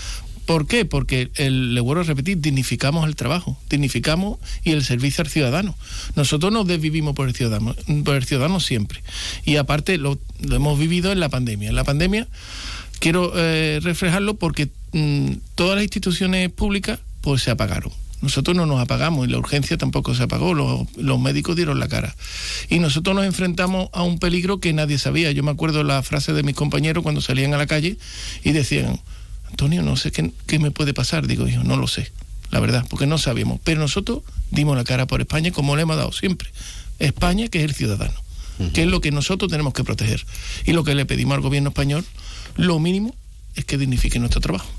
¿Por 0.48 0.66
qué? 0.66 0.86
Porque, 0.86 1.30
el, 1.36 1.76
le 1.76 1.82
vuelvo 1.82 2.02
a 2.02 2.06
repetir, 2.06 2.40
dignificamos 2.40 3.06
el 3.06 3.18
trabajo, 3.18 3.58
dignificamos 3.70 4.40
y 4.64 4.72
el 4.72 4.82
servicio 4.82 5.22
al 5.22 5.30
ciudadano. 5.30 5.76
Nosotros 6.16 6.54
nos 6.54 6.66
desvivimos 6.66 7.16
por 7.16 7.28
el 7.28 7.36
ciudadano, 7.36 7.76
por 8.06 8.16
el 8.16 8.24
ciudadano 8.24 8.62
siempre. 8.62 9.04
Y 9.44 9.58
aparte 9.58 9.98
lo, 9.98 10.18
hemos 10.50 10.80
vivido 10.80 11.12
en 11.12 11.20
la 11.20 11.28
pandemia. 11.28 11.68
En 11.68 11.76
la 11.76 11.84
pandemia 11.84 12.28
quiero 13.00 13.34
eh, 13.36 13.82
reflejarlo 13.84 14.36
porque 14.36 14.70
mm, 14.94 15.32
todas 15.56 15.76
las 15.76 15.84
instituciones 15.84 16.50
públicas 16.50 17.00
pues 17.20 17.44
se 17.44 17.52
apagaron. 17.52 17.92
Nosotros 18.22 18.58
no 18.58 18.66
nos 18.66 18.80
apagamos 18.80 19.28
y 19.28 19.32
la 19.32 19.38
urgencia 19.38 19.78
tampoco 19.78 20.16
se 20.16 20.24
apagó, 20.24 20.54
los, 20.54 20.88
los, 20.98 21.20
médicos 21.20 21.56
dieron 21.56 21.80
la 21.80 21.88
cara. 21.88 22.16
Y 22.70 22.80
nosotros 22.80 23.16
nos 23.16 23.26
enfrentamos 23.26 23.90
a 23.94 24.02
un 24.02 24.18
peligro 24.18 24.60
que 24.60 24.74
nadie 24.74 24.98
sabía. 24.98 25.32
Yo 25.32 25.44
me 25.44 25.52
acuerdo 25.52 25.84
la 25.84 26.02
frase 26.02 26.34
de 26.34 26.42
mis 26.42 26.56
compañeros 26.56 27.04
cuando 27.04 27.22
salían 27.22 27.54
a 27.54 27.58
la 27.58 27.68
calle 27.68 27.98
y 28.44 28.52
decían, 28.54 29.00
Antonio, 29.50 29.84
no 29.84 29.96
sé 29.96 30.12
qué, 30.12 30.60
me 30.60 30.72
puede 30.72 30.94
pasar, 30.94 31.28
digo 31.28 31.48
yo, 31.48 31.64
no 31.64 31.78
lo 31.78 31.88
sé, 31.88 32.12
la 32.50 32.60
verdad, 32.60 32.86
porque 32.90 33.06
no 33.06 33.18
sabíamos. 33.18 33.60
Pero 33.64 33.80
nosotros 33.80 34.24
dimos 34.52 34.76
la 34.76 34.84
cara 34.84 35.06
por 35.06 35.22
España 35.22 35.52
como 35.52 35.76
le 35.76 35.84
hemos 35.84 35.98
dado 35.98 36.12
siempre. 36.12 36.50
España, 37.00 37.48
que 37.48 37.60
es 37.60 37.66
el 37.66 37.76
ciudadano, 37.76 38.20
que 38.74 38.82
es 38.82 38.88
lo 38.88 39.00
que 39.00 39.12
nosotros 39.12 39.52
tenemos 39.52 39.74
que 39.74 39.84
proteger. 39.84 40.26
Y 40.66 40.74
lo 40.74 40.84
que 40.84 40.96
le 40.96 41.06
pedimos 41.06 41.36
al 41.36 41.42
gobierno 41.42 41.70
español, 41.70 42.04
lo 42.56 42.80
mínimo, 42.80 43.16
es 43.56 43.66
que 43.66 43.78
dignifique 43.78 44.20
nuestro 44.20 44.42
trabajo. 44.42 44.70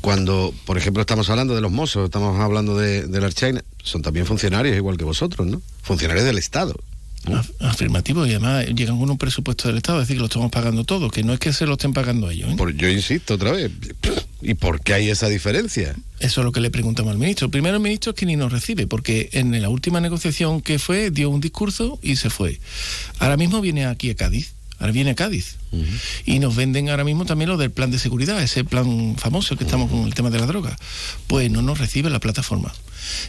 Cuando, 0.00 0.54
por 0.64 0.78
ejemplo, 0.78 1.00
estamos 1.00 1.28
hablando 1.30 1.54
de 1.54 1.60
los 1.60 1.70
mozos, 1.70 2.06
estamos 2.06 2.38
hablando 2.40 2.76
de, 2.76 3.06
de 3.06 3.20
la 3.20 3.26
Archaina, 3.26 3.62
son 3.82 4.02
también 4.02 4.26
funcionarios 4.26 4.76
igual 4.76 4.96
que 4.96 5.04
vosotros, 5.04 5.46
¿no? 5.46 5.60
Funcionarios 5.82 6.24
del 6.24 6.38
Estado. 6.38 6.74
Afirmativo, 7.60 8.24
y 8.26 8.30
además 8.30 8.66
llegan 8.68 8.98
con 8.98 9.10
un 9.10 9.18
presupuesto 9.18 9.68
del 9.68 9.76
Estado, 9.76 10.00
es 10.00 10.08
decir, 10.08 10.16
que 10.16 10.20
lo 10.20 10.26
estamos 10.26 10.50
pagando 10.50 10.84
todo, 10.84 11.10
que 11.10 11.22
no 11.22 11.34
es 11.34 11.38
que 11.38 11.52
se 11.52 11.66
lo 11.66 11.72
estén 11.72 11.92
pagando 11.92 12.30
ellos. 12.30 12.50
¿eh? 12.50 12.74
yo 12.76 12.88
insisto 12.88 13.34
otra 13.34 13.52
vez, 13.52 13.70
¿y 14.42 14.54
por 14.54 14.80
qué 14.80 14.94
hay 14.94 15.10
esa 15.10 15.28
diferencia? 15.28 15.94
Eso 16.18 16.40
es 16.40 16.44
lo 16.44 16.52
que 16.52 16.60
le 16.60 16.70
preguntamos 16.70 17.12
al 17.12 17.18
ministro. 17.18 17.50
Primero 17.50 17.76
el 17.76 17.82
ministro 17.82 18.12
es 18.12 18.16
que 18.16 18.24
ni 18.24 18.36
nos 18.36 18.50
recibe, 18.50 18.86
porque 18.86 19.28
en 19.32 19.60
la 19.60 19.68
última 19.68 20.00
negociación 20.00 20.62
que 20.62 20.78
fue 20.78 21.10
dio 21.10 21.28
un 21.28 21.42
discurso 21.42 21.98
y 22.02 22.16
se 22.16 22.30
fue. 22.30 22.58
Ahora 23.18 23.36
mismo 23.36 23.60
viene 23.60 23.84
aquí 23.84 24.10
a 24.10 24.16
Cádiz. 24.16 24.54
Ahora 24.80 24.92
viene 24.92 25.10
a 25.10 25.14
Cádiz. 25.14 25.56
Y 26.24 26.38
nos 26.38 26.56
venden 26.56 26.88
ahora 26.88 27.04
mismo 27.04 27.26
también 27.26 27.50
lo 27.50 27.58
del 27.58 27.70
plan 27.70 27.90
de 27.90 27.98
seguridad, 27.98 28.42
ese 28.42 28.64
plan 28.64 29.14
famoso 29.16 29.56
que 29.56 29.64
estamos 29.64 29.90
con 29.90 30.00
el 30.00 30.14
tema 30.14 30.30
de 30.30 30.38
la 30.38 30.46
droga. 30.46 30.76
Pues 31.26 31.50
no 31.50 31.60
nos 31.60 31.78
recibe 31.78 32.08
la 32.10 32.18
plataforma. 32.18 32.72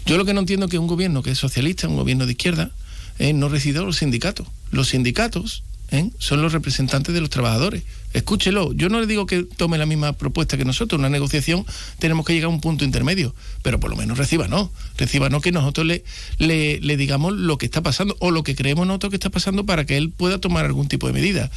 Yo 0.05 0.17
lo 0.17 0.25
que 0.25 0.33
no 0.33 0.39
entiendo 0.39 0.65
es 0.65 0.71
que 0.71 0.79
un 0.79 0.87
gobierno 0.87 1.21
que 1.21 1.31
es 1.31 1.37
socialista, 1.37 1.87
un 1.87 1.97
gobierno 1.97 2.25
de 2.25 2.31
izquierda, 2.31 2.71
¿eh? 3.19 3.33
no 3.33 3.49
recibe 3.49 3.79
los 3.81 3.97
sindicatos. 3.97 4.47
Los 4.71 4.89
sindicatos 4.89 5.63
¿eh? 5.91 6.09
son 6.17 6.41
los 6.41 6.53
representantes 6.53 7.13
de 7.13 7.21
los 7.21 7.29
trabajadores. 7.29 7.83
Escúchelo, 8.13 8.73
yo 8.73 8.89
no 8.89 8.99
le 8.99 9.07
digo 9.07 9.25
que 9.25 9.43
tome 9.43 9.77
la 9.77 9.85
misma 9.85 10.13
propuesta 10.13 10.57
que 10.57 10.65
nosotros, 10.65 10.99
una 10.99 11.09
negociación 11.09 11.65
tenemos 11.99 12.25
que 12.25 12.33
llegar 12.33 12.47
a 12.47 12.49
un 12.49 12.59
punto 12.59 12.83
intermedio, 12.83 13.33
pero 13.61 13.79
por 13.79 13.89
lo 13.89 13.95
menos 13.95 14.17
reciba 14.17 14.47
no, 14.47 14.71
reciba 14.97 15.29
no 15.29 15.39
que 15.39 15.51
nosotros 15.51 15.85
le, 15.85 16.03
le, 16.39 16.97
digamos 16.97 17.33
lo 17.33 17.57
que 17.57 17.65
está 17.65 17.81
pasando 17.81 18.15
o 18.19 18.31
lo 18.31 18.43
que 18.43 18.55
creemos 18.55 18.87
nosotros 18.87 19.11
que 19.11 19.15
está 19.17 19.29
pasando 19.29 19.65
para 19.65 19.85
que 19.85 19.97
él 19.97 20.09
pueda 20.09 20.39
tomar 20.39 20.65
algún 20.65 20.87
tipo 20.87 21.07
de 21.07 21.13
medida. 21.13 21.51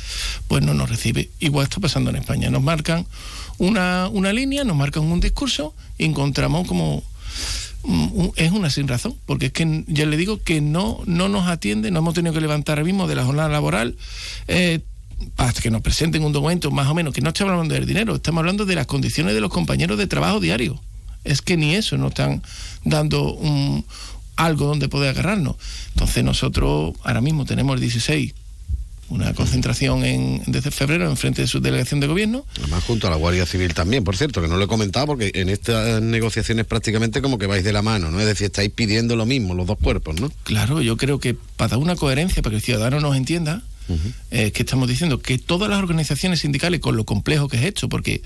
Pues 0.46 0.62
no 0.62 0.74
nos 0.74 0.90
recibe, 0.90 1.30
igual 1.40 1.64
está 1.64 1.80
pasando 1.80 2.10
en 2.10 2.16
España, 2.16 2.50
nos 2.50 2.62
marcan 2.62 3.06
una, 3.58 4.08
una 4.08 4.32
línea, 4.32 4.64
nos 4.64 4.76
marcan 4.76 5.04
un 5.04 5.20
discurso 5.20 5.74
y 5.98 6.04
encontramos 6.04 6.68
como 6.68 7.02
es 8.36 8.52
una 8.52 8.70
sin 8.70 8.88
razón, 8.88 9.14
porque 9.26 9.46
es 9.46 9.52
que 9.52 9.84
ya 9.86 10.06
le 10.06 10.16
digo 10.16 10.42
que 10.42 10.60
no, 10.60 11.00
no 11.06 11.28
nos 11.28 11.46
atiende, 11.48 11.90
no 11.90 11.98
hemos 12.00 12.14
tenido 12.14 12.32
que 12.32 12.40
levantar 12.40 12.78
ahora 12.78 12.86
mismo 12.86 13.06
de 13.06 13.14
la 13.14 13.24
jornada 13.24 13.48
laboral. 13.48 13.96
Eh, 14.48 14.80
hasta 15.36 15.62
que 15.62 15.70
nos 15.70 15.80
presenten 15.80 16.24
un 16.24 16.32
documento 16.32 16.70
más 16.70 16.88
o 16.88 16.94
menos, 16.94 17.14
que 17.14 17.20
no 17.20 17.28
estamos 17.28 17.52
hablando 17.52 17.74
del 17.74 17.86
dinero, 17.86 18.16
estamos 18.16 18.40
hablando 18.40 18.66
de 18.66 18.74
las 18.74 18.86
condiciones 18.86 19.34
de 19.34 19.40
los 19.40 19.50
compañeros 19.50 19.96
de 19.96 20.06
trabajo 20.06 20.40
diario. 20.40 20.80
Es 21.22 21.40
que 21.40 21.56
ni 21.56 21.74
eso 21.74 21.96
nos 21.96 22.10
están 22.10 22.42
dando 22.84 23.32
un, 23.32 23.84
algo 24.36 24.66
donde 24.66 24.88
poder 24.88 25.10
agarrarnos. 25.10 25.56
Entonces 25.94 26.24
nosotros 26.24 26.94
ahora 27.04 27.20
mismo 27.20 27.44
tenemos 27.44 27.74
el 27.74 27.80
16 27.80 28.34
una 29.08 29.34
concentración 29.34 30.04
en, 30.04 30.42
desde 30.46 30.70
febrero 30.70 31.08
en 31.08 31.16
frente 31.16 31.42
de 31.42 31.48
su 31.48 31.60
delegación 31.60 32.00
de 32.00 32.06
gobierno. 32.06 32.44
Además 32.58 32.84
junto 32.84 33.06
a 33.06 33.10
la 33.10 33.16
Guardia 33.16 33.46
Civil 33.46 33.74
también, 33.74 34.04
por 34.04 34.16
cierto, 34.16 34.40
que 34.40 34.48
no 34.48 34.56
lo 34.56 34.64
he 34.64 34.68
comentado 34.68 35.06
porque 35.06 35.30
en 35.34 35.48
estas 35.48 36.02
negociaciones 36.02 36.66
prácticamente 36.66 37.22
como 37.22 37.38
que 37.38 37.46
vais 37.46 37.64
de 37.64 37.72
la 37.72 37.82
mano, 37.82 38.10
¿no? 38.10 38.20
Es 38.20 38.26
decir, 38.26 38.46
estáis 38.46 38.70
pidiendo 38.70 39.16
lo 39.16 39.26
mismo, 39.26 39.54
los 39.54 39.66
dos 39.66 39.78
cuerpos, 39.78 40.20
¿no? 40.20 40.30
Claro, 40.44 40.80
yo 40.82 40.96
creo 40.96 41.20
que 41.20 41.34
para 41.34 41.70
dar 41.70 41.78
una 41.78 41.96
coherencia, 41.96 42.42
para 42.42 42.52
que 42.52 42.56
el 42.56 42.62
ciudadano 42.62 43.00
nos 43.00 43.16
entienda, 43.16 43.62
es 44.30 44.52
que 44.52 44.62
estamos 44.62 44.88
diciendo 44.88 45.20
que 45.20 45.38
todas 45.38 45.68
las 45.68 45.78
organizaciones 45.78 46.40
sindicales, 46.40 46.80
con 46.80 46.96
lo 46.96 47.04
complejo 47.04 47.48
que 47.48 47.58
es 47.58 47.64
esto, 47.64 47.88
porque 47.88 48.22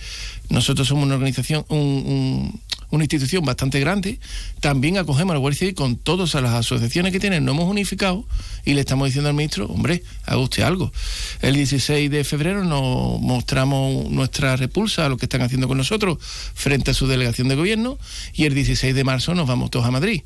nosotros 0.49 0.87
somos 0.87 1.05
una 1.05 1.17
organización, 1.17 1.65
un, 1.69 1.79
un, 1.79 2.61
una 2.91 3.05
institución 3.05 3.45
bastante 3.45 3.81
grande, 3.81 4.19
también 4.61 4.99
acogemos 4.99 5.33
a 5.33 5.35
la 5.35 5.41
Guardia 5.41 5.59
Civil 5.59 5.75
con 5.75 5.97
todas 5.97 6.35
las 6.35 6.53
asociaciones 6.53 7.13
que 7.13 7.21
tienen, 7.21 7.45
no 7.45 7.53
hemos 7.53 7.69
unificado 7.69 8.25
y 8.65 8.75
le 8.75 8.81
estamos 8.81 9.07
diciendo 9.07 9.29
al 9.29 9.35
ministro, 9.35 9.67
hombre, 9.67 10.03
haga 10.25 10.39
usted 10.39 10.63
algo. 10.63 10.93
El 11.41 11.55
16 11.55 12.11
de 12.11 12.25
febrero 12.25 12.65
nos 12.65 13.21
mostramos 13.21 14.11
nuestra 14.11 14.57
repulsa 14.57 15.07
a 15.07 15.09
lo 15.09 15.17
que 15.17 15.27
están 15.27 15.43
haciendo 15.43 15.69
con 15.69 15.79
nosotros 15.79 16.19
frente 16.55 16.91
a 16.91 16.95
su 16.95 17.07
delegación 17.07 17.49
de 17.49 17.57
gobierno 17.57 17.99
y 18.35 18.45
el 18.45 18.55
16 18.55 18.95
de 18.95 19.05
marzo 19.05 19.35
nos 19.35 19.47
vamos 19.47 19.71
todos 19.71 19.87
a 19.87 19.91
Madrid. 19.91 20.23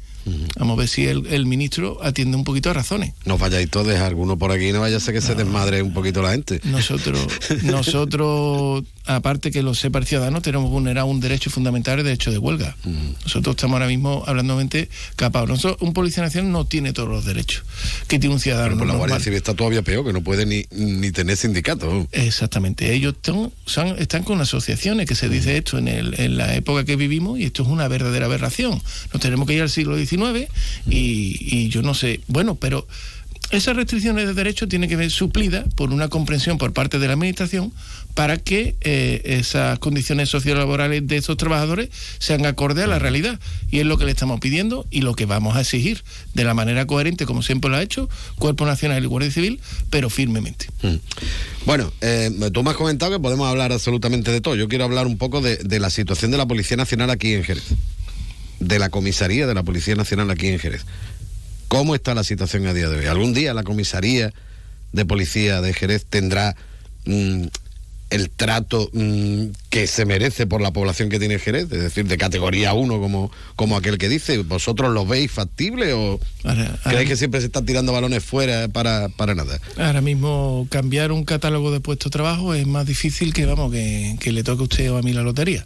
Vamos 0.57 0.75
a 0.75 0.81
ver 0.81 0.89
si 0.89 1.07
el, 1.07 1.27
el, 1.27 1.47
ministro 1.47 1.99
atiende 2.03 2.37
un 2.37 2.45
poquito 2.45 2.71
a 2.71 2.73
razones. 2.73 3.13
No 3.25 3.39
vayáis 3.39 3.69
todos, 3.69 3.95
alguno 3.97 4.39
por 4.39 4.53
aquí, 4.53 4.73
no 4.73 4.81
vaya 4.81 4.97
a 4.97 5.01
ser 5.01 5.15
que 5.15 5.21
no. 5.21 5.27
se 5.27 5.35
desmadre 5.35 5.83
un 5.83 5.93
poquito 5.93 6.23
la 6.23 6.33
gente. 6.33 6.61
Nosotros, 6.65 7.21
nosotros 7.63 8.85
aparte 9.05 9.51
que 9.51 9.63
los 9.63 9.79
sepa 9.79 9.99
el 9.99 10.07
ciudadano, 10.07 10.41
tenemos 10.41 10.71
vulnerado 10.71 11.07
un 11.09 11.21
derecho 11.21 11.51
fundamental, 11.51 11.99
el 11.99 12.05
derecho 12.05 12.31
de 12.31 12.39
huelga. 12.39 12.77
Uh 12.85 12.91
Nosotros 13.25 13.57
estamos 13.57 13.75
ahora 13.75 13.89
mismo 13.89 14.23
hablando 14.27 14.53
capados. 15.17 15.49
Nosotros, 15.49 15.79
un 15.81 15.93
policía 15.93 16.23
nacional 16.23 16.53
no 16.53 16.65
tiene 16.67 16.93
todos 16.93 17.09
los 17.09 17.25
derechos 17.25 17.65
que 18.09 18.19
tiene 18.19 18.35
un 18.35 18.41
ciudadano. 18.41 18.77
Pero 18.77 18.79
por 18.79 18.87
la 18.87 18.95
Guardia 18.95 19.21
Civil 19.21 19.37
está 19.37 19.55
todavía 19.55 19.83
peor, 19.83 20.05
que 20.05 20.13
no 20.13 20.23
puede 20.23 20.47
ni, 20.47 20.67
ni 20.71 21.11
tener 21.11 21.37
sindicato. 21.37 22.07
Exactamente. 22.13 22.93
Ellos 22.93 23.15
son, 23.23 23.53
son, 23.65 23.99
están 23.99 24.23
con 24.23 24.41
asociaciones, 24.41 25.07
que 25.07 25.15
se 25.15 25.29
dice 25.29 25.57
esto 25.57 25.79
en, 25.79 25.89
el, 25.89 26.21
en 26.21 26.37
la 26.37 26.55
época 26.55 26.85
que 26.85 26.97
vivimos, 26.97 27.39
y 27.39 27.45
esto 27.45 27.63
es 27.63 27.69
una 27.69 27.89
verdadera 27.89 28.27
aberración. 28.27 28.81
Nos 29.13 29.23
tenemos 29.23 29.47
que 29.47 29.55
ir 29.55 29.63
al 29.63 29.71
siglo 29.71 29.97
XIX 29.97 30.12
y, 30.89 31.69
yo 31.69 31.83
no 31.83 31.95
sé. 31.95 32.21
Bueno, 32.27 32.55
pero 32.55 32.87
esas 33.51 33.77
restricciones 33.77 34.27
de 34.27 34.35
derechos 34.35 34.69
tienen 34.69 34.89
que 34.89 34.97
ser 34.97 35.11
suplidas 35.11 35.67
por 35.75 35.93
una 35.93 36.09
comprensión 36.09 36.57
por 36.57 36.73
parte 36.73 36.99
de 36.99 37.07
la 37.07 37.13
Administración 37.13 37.73
para 38.15 38.39
que 38.39 38.77
eh, 38.81 39.23
esas 39.25 39.79
condiciones 39.79 40.29
sociolaborales 40.29 41.07
de 41.07 41.17
esos 41.17 41.37
trabajadores 41.37 41.91
sean 42.19 42.45
acorde 42.47 42.83
a 42.83 42.87
la 42.87 42.99
realidad. 42.99 43.39
Y 43.71 43.81
es 43.81 43.87
lo 43.87 43.99
que 43.99 44.05
le 44.05 44.11
estamos 44.11 44.41
pidiendo 44.41 44.87
y 44.91 45.03
lo 45.03 45.15
que 45.15 45.27
vamos 45.27 45.57
a 45.57 45.61
exigir 45.61 46.03
de 46.35 46.45
la 46.45 46.55
manera 46.55 46.87
coherente, 46.87 47.27
como 47.27 47.43
siempre 47.43 47.71
lo 47.71 47.77
ha 47.77 47.83
hecho, 47.83 48.09
Cuerpo 48.37 48.67
Nacional 48.67 49.03
y 49.03 49.07
Guardia 49.07 49.31
Civil, 49.31 49.61
pero 49.91 50.11
firmemente. 50.11 50.67
Mm. 50.83 50.97
Bueno, 51.67 51.93
eh, 52.01 52.31
tú 52.53 52.63
me 52.63 52.71
has 52.71 52.77
comentado 52.77 53.13
que 53.13 53.19
podemos 53.19 53.49
hablar 53.49 53.73
absolutamente 53.73 54.31
de 54.31 54.41
todo. 54.41 54.57
Yo 54.57 54.69
quiero 54.69 54.85
hablar 54.85 55.07
un 55.07 55.19
poco 55.19 55.41
de, 55.41 55.57
de 55.57 55.79
la 55.79 55.91
situación 55.91 56.31
de 56.31 56.39
la 56.39 56.47
Policía 56.47 56.77
Nacional 56.77 57.11
aquí 57.11 57.35
en 57.35 57.45
Jerez, 57.45 57.65
de 58.63 58.79
la 58.79 58.91
comisaría 58.91 59.47
de 59.47 59.55
la 59.55 59.63
Policía 59.63 59.95
Nacional 59.95 60.31
aquí 60.31 60.49
en 60.49 60.59
Jerez. 60.59 60.85
¿Cómo 61.69 61.95
está 61.95 62.15
la 62.15 62.25
situación 62.25 62.67
a 62.67 62.75
día 62.75 62.89
de 62.89 62.99
hoy? 62.99 63.07
¿Algún 63.07 63.35
día 63.35 63.55
la 63.55 63.63
comisaría 63.63 64.33
de 64.93 65.05
policía 65.07 65.61
de 65.63 65.73
Jerez 65.73 66.05
tendrá 66.05 66.55
mmm, 67.07 67.45
el 68.11 68.29
trato 68.29 68.91
mmm, 68.93 69.47
que 69.71 69.87
se 69.87 70.05
merece 70.05 70.47
por 70.47 70.61
la 70.61 70.71
población 70.71 71.09
que 71.09 71.19
tiene 71.19 71.39
Jerez? 71.39 71.65
Es 71.73 71.83
decir, 71.83 72.07
de 72.07 72.19
categoría 72.19 72.75
1 72.75 73.01
como, 73.01 73.33
como 73.57 73.77
aquel 73.77 73.99
que 73.99 74.09
dice. 74.09 74.39
¿Vosotros 74.39 74.93
lo 74.93 75.07
veis 75.07 75.31
factible 75.33 75.95
o 75.95 76.21
ahora, 76.45 76.67
ahora, 76.67 76.81
creéis 76.85 77.09
que 77.09 77.17
siempre 77.17 77.41
se 77.41 77.47
están 77.47 77.65
tirando 77.65 77.93
balones 77.93 78.23
fuera 78.23 78.69
para, 78.69 79.09
para 79.09 79.35
nada? 79.35 79.59
Ahora 79.79 80.03
mismo 80.03 80.69
cambiar 80.71 81.11
un 81.11 81.25
catálogo 81.25 81.73
de 81.73 81.81
puesto 81.81 82.11
de 82.11 82.13
trabajo 82.13 82.55
es 82.55 82.67
más 82.67 82.87
difícil 82.87 83.33
que, 83.33 83.47
vamos, 83.47 83.73
que, 83.73 84.17
que 84.21 84.31
le 84.31 84.45
toque 84.45 84.61
a 84.61 84.65
usted 84.65 84.93
o 84.93 84.99
a 84.99 85.03
mí 85.03 85.15
la 85.15 85.23
lotería. 85.23 85.65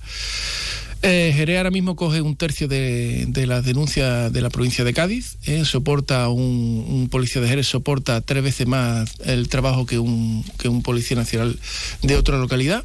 Eh, 1.03 1.33
Jerez 1.35 1.59
ahora 1.59 1.71
mismo 1.71 1.95
coge 1.95 2.21
un 2.21 2.37
tercio 2.37 2.69
de, 2.69 3.27
de 3.29 3.47
las 3.47 3.65
denuncias 3.65 4.33
de 4.33 4.41
la 4.41 4.51
provincia 4.51 4.85
de 4.85 4.93
Cádiz. 4.93 5.37
Eh, 5.45 5.65
soporta 5.65 6.29
un, 6.29 7.09
policía 7.11 7.41
de 7.41 7.49
Jerez 7.49 7.67
soporta 7.67 8.21
tres 8.21 8.43
veces 8.43 8.67
más 8.67 9.15
el 9.25 9.49
trabajo 9.49 9.87
que 9.87 9.99
un, 9.99 10.45
que 10.59 10.69
un 10.69 10.83
policía 10.83 11.17
nacional 11.17 11.59
de 12.03 12.17
otra 12.17 12.39
localidad. 12.39 12.85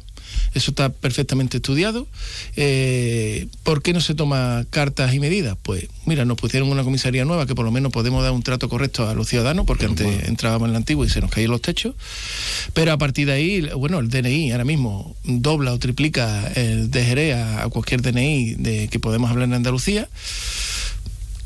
Eso 0.54 0.70
está 0.70 0.90
perfectamente 0.90 1.58
estudiado. 1.58 2.06
Eh, 2.56 3.46
¿Por 3.62 3.82
qué 3.82 3.92
no 3.92 4.00
se 4.00 4.14
toma 4.14 4.64
cartas 4.70 5.14
y 5.14 5.20
medidas? 5.20 5.56
Pues 5.62 5.88
mira, 6.06 6.24
nos 6.24 6.36
pusieron 6.36 6.70
una 6.70 6.84
comisaría 6.84 7.24
nueva 7.24 7.46
que 7.46 7.54
por 7.54 7.64
lo 7.64 7.70
menos 7.70 7.92
podemos 7.92 8.22
dar 8.22 8.32
un 8.32 8.42
trato 8.42 8.68
correcto 8.68 9.08
a 9.08 9.14
los 9.14 9.28
ciudadanos, 9.28 9.66
porque 9.66 9.86
antes 9.86 10.06
bueno. 10.06 10.22
entrábamos 10.26 10.66
en 10.66 10.72
la 10.72 10.78
antigua 10.78 11.06
y 11.06 11.10
se 11.10 11.20
nos 11.20 11.30
caían 11.30 11.50
los 11.50 11.62
techos. 11.62 11.94
Pero 12.74 12.92
a 12.92 12.98
partir 12.98 13.26
de 13.26 13.32
ahí, 13.32 13.60
bueno, 13.76 13.98
el 13.98 14.08
DNI 14.08 14.52
ahora 14.52 14.64
mismo 14.64 15.16
dobla 15.24 15.72
o 15.72 15.78
triplica 15.78 16.48
el 16.54 16.90
a, 17.32 17.64
a 17.64 17.68
cualquier 17.68 18.02
DNI 18.02 18.54
de 18.54 18.88
que 18.88 19.00
podemos 19.00 19.30
hablar 19.30 19.48
en 19.48 19.54
Andalucía. 19.54 20.08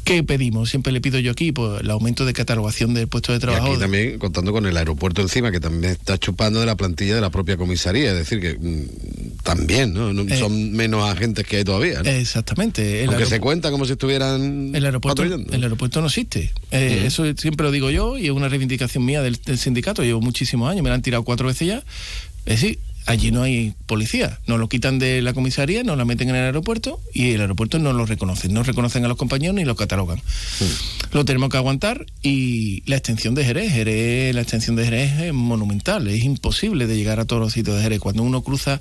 ¿Qué 0.06 0.22
pedimos? 0.22 0.70
Siempre 0.70 0.92
le 0.92 1.00
pido 1.00 1.18
yo 1.18 1.32
aquí 1.32 1.50
pues, 1.50 1.80
el 1.80 1.90
aumento 1.90 2.24
de 2.24 2.32
catalogación 2.32 2.94
del 2.94 3.08
puesto 3.08 3.32
de 3.32 3.40
trabajo. 3.40 3.66
Y 3.66 3.70
aquí 3.72 3.80
también 3.80 4.20
contando 4.20 4.52
con 4.52 4.64
el 4.64 4.76
aeropuerto 4.76 5.20
encima, 5.20 5.50
que 5.50 5.58
también 5.58 5.94
está 5.94 6.16
chupando 6.16 6.60
de 6.60 6.66
la 6.66 6.76
plantilla 6.76 7.16
de 7.16 7.20
la 7.20 7.30
propia 7.30 7.56
comisaría. 7.56 8.12
Es 8.12 8.16
decir, 8.16 8.40
que 8.40 8.54
mmm, 8.54 9.38
también, 9.42 9.94
¿no? 9.94 10.10
eh, 10.22 10.38
son 10.38 10.70
menos 10.70 11.02
agentes 11.10 11.44
que 11.44 11.56
hay 11.56 11.64
todavía. 11.64 12.04
¿no? 12.04 12.08
Exactamente. 12.08 13.02
El 13.02 13.08
Aunque 13.08 13.26
se 13.26 13.40
cuenta 13.40 13.72
como 13.72 13.84
si 13.84 13.92
estuvieran. 13.92 14.70
El 14.76 14.84
aeropuerto, 14.84 15.24
el 15.24 15.62
aeropuerto 15.64 16.00
no 16.00 16.06
existe. 16.06 16.52
Eh, 16.70 17.00
uh 17.00 17.02
-huh. 17.02 17.06
Eso 17.06 17.24
siempre 17.36 17.64
lo 17.64 17.72
digo 17.72 17.90
yo 17.90 18.16
y 18.16 18.26
es 18.26 18.30
una 18.30 18.48
reivindicación 18.48 19.04
mía 19.04 19.22
del, 19.22 19.40
del 19.44 19.58
sindicato. 19.58 20.04
Llevo 20.04 20.20
muchísimos 20.20 20.70
años, 20.70 20.84
me 20.84 20.88
la 20.88 20.94
han 20.94 21.02
tirado 21.02 21.24
cuatro 21.24 21.48
veces 21.48 21.66
ya. 21.66 21.82
Es 22.44 22.60
decir, 22.60 22.78
allí 23.06 23.30
no 23.30 23.42
hay 23.42 23.74
policía. 23.86 24.40
Nos 24.46 24.58
lo 24.58 24.68
quitan 24.68 24.98
de 24.98 25.22
la 25.22 25.32
comisaría, 25.32 25.82
nos 25.84 25.96
la 25.96 26.04
meten 26.04 26.28
en 26.28 26.36
el 26.36 26.44
aeropuerto 26.44 27.00
y 27.14 27.30
el 27.32 27.40
aeropuerto 27.40 27.78
no 27.78 27.92
lo 27.92 28.04
reconoce. 28.04 28.48
No 28.48 28.62
reconocen 28.62 29.04
a 29.04 29.08
los 29.08 29.16
compañeros 29.16 29.54
ni 29.54 29.64
los 29.64 29.76
catalogan. 29.76 30.20
Sí. 30.58 30.66
Lo 31.12 31.24
tenemos 31.24 31.48
que 31.48 31.56
aguantar 31.56 32.06
y 32.22 32.82
la 32.86 32.96
extensión 32.96 33.34
de 33.34 33.44
Jerez, 33.44 33.72
Jerez, 33.72 34.34
la 34.34 34.42
extensión 34.42 34.76
de 34.76 34.84
Jerez 34.84 35.20
es 35.20 35.32
monumental. 35.32 36.08
Es 36.08 36.24
imposible 36.24 36.86
de 36.86 36.96
llegar 36.96 37.20
a 37.20 37.24
todos 37.24 37.40
los 37.40 37.52
sitios 37.52 37.76
de 37.76 37.82
Jerez. 37.82 38.00
Cuando 38.00 38.22
uno 38.22 38.42
cruza 38.42 38.80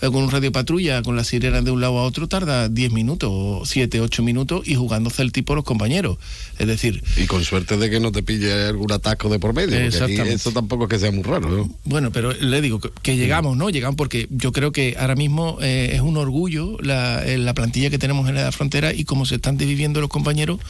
eh, 0.00 0.06
con 0.06 0.16
un 0.16 0.30
radio 0.30 0.50
patrulla, 0.50 1.02
con 1.02 1.14
las 1.14 1.28
sirenas 1.28 1.64
de 1.64 1.70
un 1.70 1.80
lado 1.80 1.98
a 1.98 2.02
otro, 2.02 2.28
tarda 2.28 2.68
10 2.68 2.92
minutos, 2.92 3.68
7, 3.68 4.00
8 4.00 4.22
minutos 4.22 4.66
y 4.66 4.74
jugándose 4.74 5.22
el 5.22 5.32
tipo 5.32 5.54
los 5.54 5.64
compañeros. 5.64 6.18
Es 6.58 6.66
decir... 6.66 7.04
Y 7.16 7.26
con 7.26 7.44
suerte 7.44 7.76
de 7.76 7.90
que 7.90 8.00
no 8.00 8.10
te 8.10 8.22
pille 8.22 8.68
algún 8.68 8.90
atasco 8.90 9.28
de 9.28 9.38
por 9.38 9.54
medio, 9.54 9.78
porque 9.90 10.22
aquí 10.22 10.28
eso 10.30 10.50
tampoco 10.52 10.84
es 10.84 10.90
que 10.90 10.98
sea 10.98 11.12
muy 11.12 11.22
raro. 11.22 11.48
¿no? 11.48 11.70
Bueno, 11.84 12.10
pero 12.10 12.32
le 12.32 12.60
digo 12.62 12.80
que, 12.80 12.90
que 13.02 13.16
llegamos, 13.16 13.56
¿no? 13.56 13.65
Llegan 13.70 13.96
porque 13.96 14.26
yo 14.30 14.52
creo 14.52 14.72
que 14.72 14.96
ahora 14.98 15.14
mismo 15.14 15.58
eh, 15.60 15.90
es 15.94 16.00
un 16.00 16.16
orgullo 16.16 16.76
la, 16.80 17.22
la, 17.24 17.54
plantilla 17.54 17.90
que 17.90 17.98
tenemos 17.98 18.28
en 18.28 18.36
la 18.36 18.52
frontera 18.52 18.92
y 18.92 19.04
cómo 19.04 19.26
se 19.26 19.36
están 19.36 19.56
viviendo 19.56 20.00
los 20.00 20.10
compañeros 20.10 20.60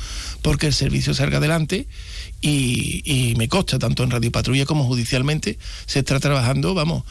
porque 0.42 0.66
el 0.66 0.74
servicio 0.74 1.14
salga 1.14 1.38
adelante 1.38 1.86
y, 2.40 3.02
y, 3.04 3.34
me 3.36 3.48
consta, 3.48 3.78
tanto 3.78 4.04
en 4.04 4.10
Radio 4.10 4.30
Patrulla 4.30 4.66
como 4.66 4.84
judicialmente, 4.84 5.58
se 5.86 6.00
está 6.00 6.20
trabajando, 6.20 6.74
vamos, 6.74 7.04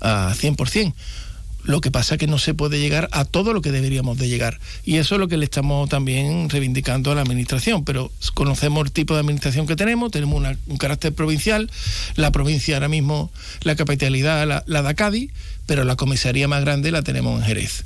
a 0.00 0.34
100%. 0.34 0.92
Lo 1.64 1.80
que 1.80 1.90
pasa 1.90 2.14
es 2.14 2.18
que 2.18 2.26
no 2.26 2.38
se 2.38 2.54
puede 2.54 2.80
llegar 2.80 3.08
a 3.12 3.24
todo 3.24 3.52
lo 3.52 3.62
que 3.62 3.70
deberíamos 3.70 4.18
de 4.18 4.28
llegar. 4.28 4.58
Y 4.84 4.96
eso 4.96 5.14
es 5.14 5.20
lo 5.20 5.28
que 5.28 5.36
le 5.36 5.44
estamos 5.44 5.88
también 5.88 6.50
reivindicando 6.50 7.12
a 7.12 7.14
la 7.14 7.22
administración. 7.22 7.84
Pero 7.84 8.10
conocemos 8.34 8.84
el 8.86 8.92
tipo 8.92 9.14
de 9.14 9.20
administración 9.20 9.66
que 9.66 9.76
tenemos, 9.76 10.10
tenemos 10.10 10.42
un 10.66 10.76
carácter 10.76 11.12
provincial. 11.14 11.70
La 12.16 12.32
provincia 12.32 12.76
ahora 12.76 12.88
mismo, 12.88 13.30
la 13.62 13.76
capitalidad 13.76 14.46
la, 14.46 14.64
la 14.66 14.82
da 14.82 14.94
Cádiz, 14.94 15.30
pero 15.66 15.84
la 15.84 15.96
comisaría 15.96 16.48
más 16.48 16.60
grande 16.62 16.90
la 16.90 17.02
tenemos 17.02 17.40
en 17.40 17.46
Jerez. 17.46 17.84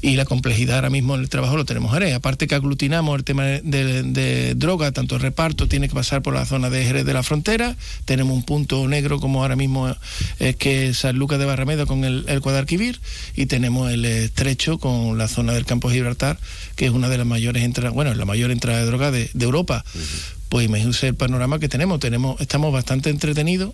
Y 0.00 0.16
la 0.16 0.24
complejidad 0.24 0.76
ahora 0.76 0.90
mismo 0.90 1.14
en 1.14 1.20
el 1.20 1.28
trabajo 1.28 1.56
lo 1.56 1.64
tenemos 1.64 1.92
en 1.92 2.00
Jerez. 2.00 2.14
Aparte 2.14 2.46
que 2.46 2.54
aglutinamos 2.54 3.16
el 3.16 3.24
tema 3.24 3.44
de, 3.44 4.54
droga, 4.56 4.90
tanto 4.92 5.14
el 5.14 5.20
reparto 5.20 5.68
tiene 5.68 5.88
que 5.88 5.94
pasar 5.94 6.22
por 6.22 6.34
la 6.34 6.44
zona 6.44 6.70
de 6.70 6.84
Jerez 6.84 7.04
de 7.04 7.14
la 7.14 7.22
frontera. 7.22 7.76
Tenemos 8.04 8.36
un 8.36 8.42
punto 8.42 8.86
negro 8.88 9.20
como 9.20 9.42
ahora 9.42 9.56
mismo 9.56 9.94
es 10.40 10.56
que 10.56 10.88
es 10.88 10.98
San 10.98 11.16
Lucas 11.16 11.38
de 11.38 11.44
Barramedo 11.44 11.86
con 11.86 12.04
el, 12.04 12.24
el 12.26 12.40
Guadalquivir 12.40 13.00
y 13.36 13.46
tenemos 13.46 13.90
el 13.92 14.04
estrecho 14.04 14.78
con 14.78 15.16
la 15.18 15.28
zona 15.28 15.52
del 15.52 15.64
campo 15.64 15.88
de 15.88 15.96
Gibraltar, 15.96 16.38
que 16.74 16.86
es 16.86 16.90
una 16.90 17.08
de 17.08 17.18
las 17.18 17.26
mayores 17.26 17.62
entradas, 17.62 17.94
bueno, 17.94 18.12
la 18.14 18.24
mayor 18.24 18.50
entrada 18.50 18.80
de 18.80 18.86
droga 18.86 19.10
de, 19.10 19.30
de 19.32 19.44
Europa. 19.44 19.84
Uh 19.94 19.98
-huh. 19.98 20.42
Pues 20.48 20.66
imagínense 20.66 21.08
el 21.08 21.14
panorama 21.14 21.58
que 21.58 21.68
tenemos. 21.68 21.98
tenemos 21.98 22.38
estamos 22.38 22.72
bastante 22.74 23.08
entretenidos. 23.08 23.72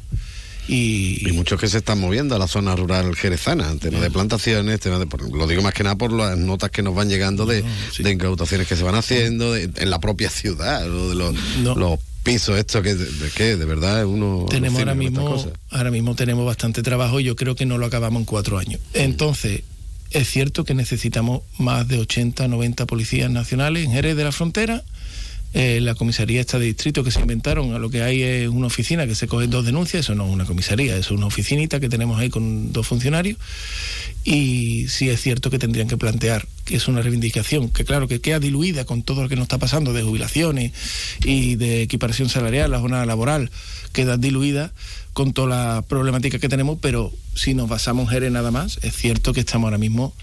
Y, 0.68 1.26
y, 1.26 1.33
muchos 1.33 1.59
que 1.59 1.66
se 1.66 1.78
están 1.78 1.98
moviendo 1.98 2.35
a 2.35 2.38
la 2.38 2.46
zona 2.46 2.76
rural 2.76 3.16
jerezana, 3.16 3.74
tema 3.81 4.00
de 4.00 4.11
plantaciones, 4.11 4.78
tema 4.81 4.98
de, 4.98 5.07
lo 5.33 5.46
digo 5.46 5.62
más 5.62 5.72
que 5.72 5.83
nada 5.83 5.96
por 5.96 6.12
las 6.12 6.37
notas 6.37 6.70
que 6.70 6.83
nos 6.83 6.94
van 6.94 7.09
llegando 7.09 7.46
de, 7.46 7.62
no, 7.62 7.68
sí. 7.90 8.02
de 8.02 8.12
incautaciones 8.12 8.68
que 8.68 8.76
se 8.76 8.83
van 8.83 8.94
haciendo 8.94 9.54
de, 9.54 9.70
en 9.74 9.90
la 9.90 9.98
propia 9.98 10.28
ciudad, 10.28 10.87
lo 10.87 11.09
de 11.09 11.14
los, 11.14 11.35
no. 11.62 11.74
los 11.74 11.98
pisos 12.22 12.59
esto 12.59 12.83
que 12.83 12.94
de 12.94 13.64
verdad 13.64 14.04
uno 14.04 14.44
tenemos 14.50 14.81
ahora 14.81 14.94
mismo 14.94 15.52
ahora 15.70 15.90
mismo 15.90 16.14
tenemos 16.14 16.44
bastante 16.44 16.83
trabajo 16.83 17.20
y 17.20 17.24
yo 17.24 17.37
creo 17.37 17.54
que 17.54 17.64
no 17.64 17.78
lo 17.78 17.87
acabamos 17.87 18.20
en 18.20 18.26
cuatro 18.26 18.59
años 18.59 18.81
mm. 18.92 18.98
entonces 18.98 19.62
es 20.11 20.28
cierto 20.28 20.64
que 20.64 20.74
necesitamos 20.74 21.42
más 21.59 21.88
de 21.88 21.98
80 21.98 22.48
90 22.48 22.85
policías 22.87 23.31
nacionales 23.31 23.87
en 23.87 23.92
Jerez 23.92 24.16
de 24.16 24.24
la 24.24 24.33
frontera 24.33 24.83
eh, 25.54 25.80
la 25.80 25.94
comisaría 25.94 26.40
esta 26.40 26.58
de 26.58 26.66
distrito 26.66 27.02
que 27.02 27.11
se 27.11 27.20
inventaron, 27.20 27.72
a 27.74 27.78
lo 27.78 27.88
que 27.88 28.02
hay 28.02 28.22
es 28.22 28.48
una 28.48 28.66
oficina 28.66 29.06
que 29.06 29.14
se 29.14 29.26
cogen 29.26 29.50
dos 29.50 29.64
denuncias, 29.64 30.00
eso 30.04 30.14
no 30.14 30.26
es 30.26 30.32
una 30.32 30.44
comisaría, 30.44 30.96
eso 30.96 31.14
es 31.14 31.18
una 31.18 31.26
oficinita 31.26 31.80
que 31.80 31.88
tenemos 31.88 32.18
ahí 32.18 32.28
con 32.28 32.72
dos 32.72 32.87
funcionarios 32.87 33.38
y 34.24 34.88
sí 34.88 35.08
es 35.08 35.22
cierto 35.22 35.50
que 35.50 35.58
tendrían 35.58 35.88
que 35.88 35.96
plantear 35.96 36.46
que 36.66 36.76
es 36.76 36.87
una 36.87 37.00
reivindicación 37.00 37.70
que 37.70 37.87
claro 37.87 38.08
que 38.08 38.20
queda 38.20 38.40
diluida 38.40 38.84
con 38.84 39.02
todo 39.02 39.22
lo 39.22 39.28
que 39.30 39.37
nos 39.37 39.44
está 39.44 39.56
pasando 39.56 39.94
de 39.94 40.02
jubilaciones 40.02 40.72
y 41.24 41.56
de 41.56 41.80
equiparación 41.82 42.28
salarial, 42.28 42.70
la 42.70 42.80
jornada 42.80 43.06
laboral 43.06 43.50
queda 43.92 44.18
diluida 44.18 44.72
con 45.14 45.32
toda 45.32 45.48
la 45.48 45.82
problemática 45.82 46.38
que 46.38 46.48
tenemos, 46.48 46.78
pero 46.80 47.12
si 47.34 47.54
nos 47.54 47.68
basamos 47.68 48.12
en 48.12 48.32
nada 48.32 48.50
más, 48.50 48.78
es 48.82 48.94
cierto 48.94 49.32
que 49.32 49.40
estamos 49.40 49.66
ahora 49.66 49.78
mismo 49.78 50.14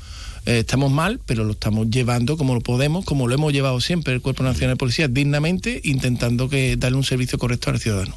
eh, 0.45 0.60
estamos 0.60 0.91
mal, 0.91 1.19
pero 1.25 1.43
lo 1.43 1.53
estamos 1.53 1.89
llevando 1.89 2.38
como 2.38 2.53
lo 2.53 2.62
podemos, 2.62 3.05
como 3.05 3.27
lo 3.27 3.36
hemos 3.36 3.53
llevado 3.53 3.79
siempre 3.81 4.13
el 4.13 4.21
Cuerpo 4.21 4.43
Nacional 4.43 4.75
de 4.75 4.77
Policía, 4.77 5.08
dignamente, 5.08 5.81
intentando 5.84 6.49
que 6.49 6.75
darle 6.77 6.97
un 6.97 7.03
servicio 7.03 7.38
correcto 7.38 7.69
al 7.69 7.79
ciudadano. 7.79 8.15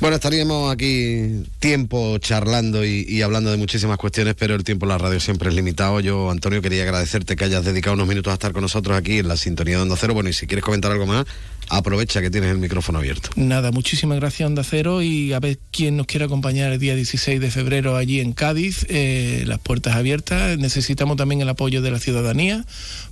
Bueno, 0.00 0.14
estaríamos 0.14 0.72
aquí 0.72 1.42
tiempo 1.58 2.18
charlando 2.18 2.84
y, 2.84 3.20
hablando 3.20 3.50
de 3.50 3.56
muchísimas 3.56 3.98
cuestiones, 3.98 4.36
pero 4.38 4.54
el 4.54 4.62
tiempo 4.62 4.86
en 4.86 4.90
la 4.90 4.98
radio 4.98 5.18
siempre 5.18 5.48
es 5.48 5.56
limitado. 5.56 5.98
Yo, 5.98 6.30
Antonio, 6.30 6.62
quería 6.62 6.84
agradecerte 6.84 7.34
que 7.34 7.44
hayas 7.44 7.64
dedicado 7.64 7.94
unos 7.94 8.06
minutos 8.06 8.30
a 8.30 8.34
estar 8.34 8.52
con 8.52 8.62
nosotros 8.62 8.96
aquí 8.96 9.18
en 9.18 9.26
la 9.26 9.36
sintonía 9.36 9.76
de 9.76 9.82
Onda 9.82 9.96
Cero. 9.98 10.14
Bueno, 10.14 10.30
y 10.30 10.32
si 10.34 10.46
quieres 10.46 10.64
comentar 10.64 10.92
algo 10.92 11.06
más, 11.06 11.26
aprovecha 11.68 12.20
que 12.20 12.30
tienes 12.30 12.50
el 12.50 12.58
micrófono 12.58 12.98
abierto. 12.98 13.30
Nada, 13.36 13.70
muchísimas 13.70 14.18
gracias 14.18 14.46
Onda 14.46 14.64
Cero 14.64 15.02
y 15.02 15.32
a 15.32 15.40
ver 15.40 15.58
quién 15.70 15.96
nos 15.96 16.06
quiere 16.06 16.24
acompañar 16.24 16.72
el 16.72 16.78
día 16.78 16.94
16 16.94 17.40
de 17.40 17.50
febrero 17.50 17.96
allí 17.96 18.20
en 18.20 18.32
Cádiz, 18.32 18.86
eh, 18.88 19.44
las 19.46 19.58
puertas 19.58 19.96
abiertas. 19.96 20.58
Necesitamos 20.58 21.16
también 21.16 21.40
el 21.40 21.48
apoyo 21.48 21.82
de 21.82 21.90
la 21.90 21.98
ciudadanía 21.98 22.64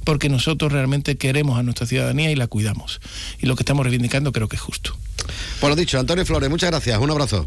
porque 0.05 0.29
nosotros 0.29 0.73
realmente 0.73 1.17
queremos 1.17 1.59
a 1.59 1.63
nuestra 1.63 1.87
ciudadanía 1.87 2.31
y 2.31 2.37
la 2.37 2.47
cuidamos. 2.47 3.01
Y 3.41 3.47
lo 3.47 3.57
que 3.57 3.63
estamos 3.63 3.85
reivindicando 3.85 4.33
creo 4.33 4.49
que 4.49 4.57
es 4.57 4.63
justo. 4.63 4.97
Por 5.61 5.71
lo 5.71 5.77
dicho, 5.77 5.99
Antonio 5.99 6.25
Flores, 6.25 6.51
muchas 6.51 6.71
gracias. 6.71 6.99
Un 6.99 7.11
abrazo. 7.11 7.47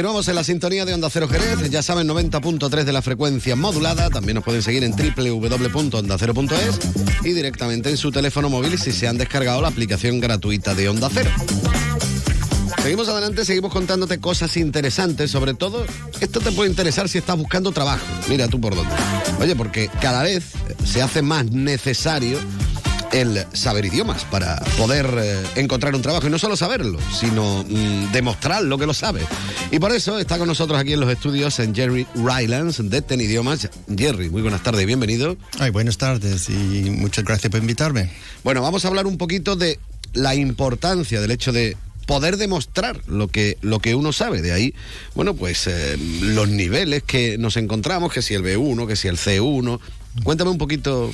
Continuamos 0.00 0.28
en 0.28 0.34
la 0.34 0.44
sintonía 0.44 0.86
de 0.86 0.94
Onda 0.94 1.10
Cero 1.10 1.28
Jerez, 1.28 1.68
ya 1.68 1.82
saben, 1.82 2.08
90.3 2.08 2.84
de 2.84 2.90
la 2.90 3.02
frecuencia 3.02 3.54
modulada, 3.54 4.08
también 4.08 4.36
nos 4.36 4.44
pueden 4.44 4.62
seguir 4.62 4.82
en 4.82 4.92
www.ondacero.es 4.92 6.80
y 7.22 7.34
directamente 7.34 7.90
en 7.90 7.98
su 7.98 8.10
teléfono 8.10 8.48
móvil 8.48 8.78
si 8.78 8.92
se 8.92 9.08
han 9.08 9.18
descargado 9.18 9.60
la 9.60 9.68
aplicación 9.68 10.18
gratuita 10.18 10.74
de 10.74 10.88
Onda 10.88 11.10
Cero. 11.12 11.28
Seguimos 12.82 13.10
adelante, 13.10 13.44
seguimos 13.44 13.74
contándote 13.74 14.18
cosas 14.20 14.56
interesantes, 14.56 15.30
sobre 15.30 15.52
todo 15.52 15.84
esto 16.18 16.40
te 16.40 16.50
puede 16.50 16.70
interesar 16.70 17.06
si 17.06 17.18
estás 17.18 17.36
buscando 17.36 17.70
trabajo. 17.70 18.06
Mira 18.30 18.48
tú 18.48 18.58
por 18.58 18.74
dónde. 18.74 18.94
Oye, 19.38 19.54
porque 19.54 19.90
cada 20.00 20.22
vez 20.22 20.44
se 20.82 21.02
hace 21.02 21.20
más 21.20 21.44
necesario 21.50 22.38
el 23.12 23.44
saber 23.52 23.84
idiomas 23.84 24.24
para 24.24 24.56
poder 24.76 25.06
eh, 25.18 25.42
encontrar 25.56 25.94
un 25.94 26.02
trabajo 26.02 26.26
y 26.26 26.30
no 26.30 26.38
solo 26.38 26.56
saberlo, 26.56 26.98
sino 27.18 27.64
mm, 27.68 28.12
demostrar 28.12 28.62
lo 28.62 28.78
que 28.78 28.86
lo 28.86 28.94
sabe. 28.94 29.22
Y 29.70 29.78
por 29.78 29.92
eso 29.92 30.18
está 30.18 30.38
con 30.38 30.48
nosotros 30.48 30.78
aquí 30.78 30.92
en 30.92 31.00
los 31.00 31.10
estudios 31.10 31.58
en 31.58 31.74
Jerry 31.74 32.06
Rylands 32.14 32.88
de 32.88 33.02
Ten 33.02 33.20
Idiomas. 33.20 33.68
Jerry, 33.96 34.30
muy 34.30 34.42
buenas 34.42 34.62
tardes, 34.62 34.86
bienvenido. 34.86 35.36
Ay, 35.58 35.70
buenas 35.70 35.98
tardes 35.98 36.48
y 36.48 36.90
muchas 36.90 37.24
gracias 37.24 37.50
por 37.50 37.60
invitarme. 37.60 38.10
Bueno, 38.44 38.62
vamos 38.62 38.84
a 38.84 38.88
hablar 38.88 39.06
un 39.06 39.18
poquito 39.18 39.56
de 39.56 39.78
la 40.12 40.34
importancia 40.34 41.20
del 41.20 41.30
hecho 41.30 41.52
de 41.52 41.76
poder 42.06 42.36
demostrar 42.36 43.00
lo 43.06 43.28
que, 43.28 43.56
lo 43.60 43.78
que 43.78 43.94
uno 43.94 44.12
sabe. 44.12 44.42
De 44.42 44.52
ahí, 44.52 44.74
bueno, 45.14 45.34
pues 45.34 45.66
eh, 45.68 45.96
los 46.22 46.48
niveles 46.48 47.02
que 47.04 47.38
nos 47.38 47.56
encontramos, 47.56 48.12
que 48.12 48.22
si 48.22 48.34
el 48.34 48.42
B1, 48.42 48.86
que 48.88 48.96
si 48.96 49.08
el 49.08 49.16
C1. 49.16 49.78
Cuéntame 50.24 50.50
un 50.50 50.58
poquito. 50.58 51.10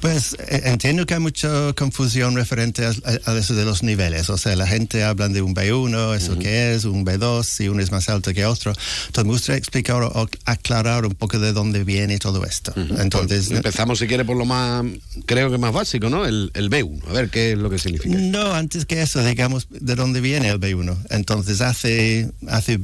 Pues 0.00 0.36
eh, 0.38 0.62
entiendo 0.64 1.06
que 1.06 1.14
hay 1.14 1.20
mucha 1.20 1.72
confusión 1.72 2.36
referente 2.36 2.84
a, 2.86 2.92
eso 3.36 3.54
de 3.54 3.64
los 3.64 3.82
niveles. 3.82 4.30
O 4.30 4.38
sea, 4.38 4.54
la 4.56 4.66
gente 4.66 5.02
habla 5.02 5.28
de 5.28 5.42
un 5.42 5.54
B1, 5.54 6.16
eso 6.16 6.38
que 6.38 6.74
es, 6.74 6.84
un 6.84 7.04
B2, 7.04 7.44
si 7.44 7.68
uno 7.68 7.82
es 7.82 7.90
más 7.90 8.08
alto 8.08 8.32
que 8.32 8.46
otro. 8.46 8.72
Entonces 9.06 9.24
me 9.24 9.32
gustaría 9.32 9.58
explicar 9.58 10.02
o 10.02 10.28
aclarar 10.44 11.04
un 11.04 11.14
poco 11.14 11.38
de 11.38 11.52
dónde 11.52 11.84
viene 11.84 12.18
todo 12.18 12.44
esto. 12.44 12.72
Entonces 12.76 13.48
pues 13.48 13.56
empezamos, 13.56 13.98
si 13.98 14.06
quiere, 14.06 14.24
por 14.24 14.36
lo 14.36 14.44
más, 14.44 14.84
creo 15.26 15.50
que 15.50 15.58
más 15.58 15.72
básico, 15.72 16.08
¿no? 16.08 16.26
El, 16.26 16.50
el, 16.54 16.70
B1. 16.70 17.08
A 17.08 17.12
ver 17.12 17.30
qué 17.30 17.52
es 17.52 17.58
lo 17.58 17.70
que 17.70 17.78
significa. 17.78 18.16
No, 18.16 18.54
antes 18.54 18.86
que 18.86 19.02
eso, 19.02 19.24
digamos, 19.24 19.66
de 19.70 19.94
dónde 19.94 20.20
viene 20.20 20.48
el 20.48 20.60
B1. 20.60 20.96
Entonces 21.10 21.60
hace, 21.60 22.30
hace, 22.48 22.78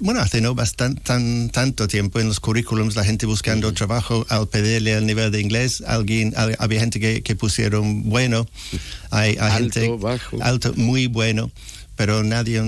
bueno, 0.00 0.20
hace 0.20 0.40
no 0.40 0.54
bastante, 0.54 1.00
tan, 1.00 1.48
tanto 1.50 1.88
tiempo 1.88 2.20
en 2.20 2.28
los 2.28 2.40
currículums 2.40 2.96
la 2.96 3.04
gente 3.04 3.26
buscando 3.26 3.72
trabajo 3.72 4.26
al 4.28 4.48
pedirle 4.48 4.92
el 4.92 5.06
nivel 5.06 5.30
de 5.30 5.40
inglés, 5.40 5.82
alguien 5.86 6.34
había 6.58 6.80
gente 6.80 7.22
que, 7.22 7.36
pusieron 7.36 8.08
bueno, 8.08 8.46
hay, 9.10 9.36
alto, 9.38 9.80
gente 9.80 9.96
bajo. 9.98 10.42
alto, 10.42 10.72
muy 10.76 11.06
bueno, 11.06 11.50
pero 11.96 12.22
nadie 12.22 12.60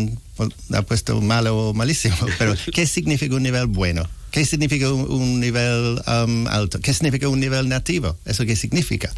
ha 0.73 0.83
puesto 0.83 1.21
malo 1.21 1.57
o 1.57 1.75
malísimo. 1.75 2.17
Pero, 2.39 2.55
¿qué 2.73 2.87
significa 2.87 3.35
un 3.35 3.43
nivel 3.43 3.67
bueno? 3.67 4.09
¿Qué 4.31 4.45
significa 4.45 4.93
un, 4.93 5.39
nivel 5.39 6.03
um, 6.09 6.49
alto? 6.49 6.81
¿Qué 6.81 6.93
significa 6.93 7.29
un 7.29 7.39
nivel 7.39 7.69
nativo? 7.69 8.19
¿Eso 8.25 8.45
qué 8.45 8.57
significa? 8.57 9.13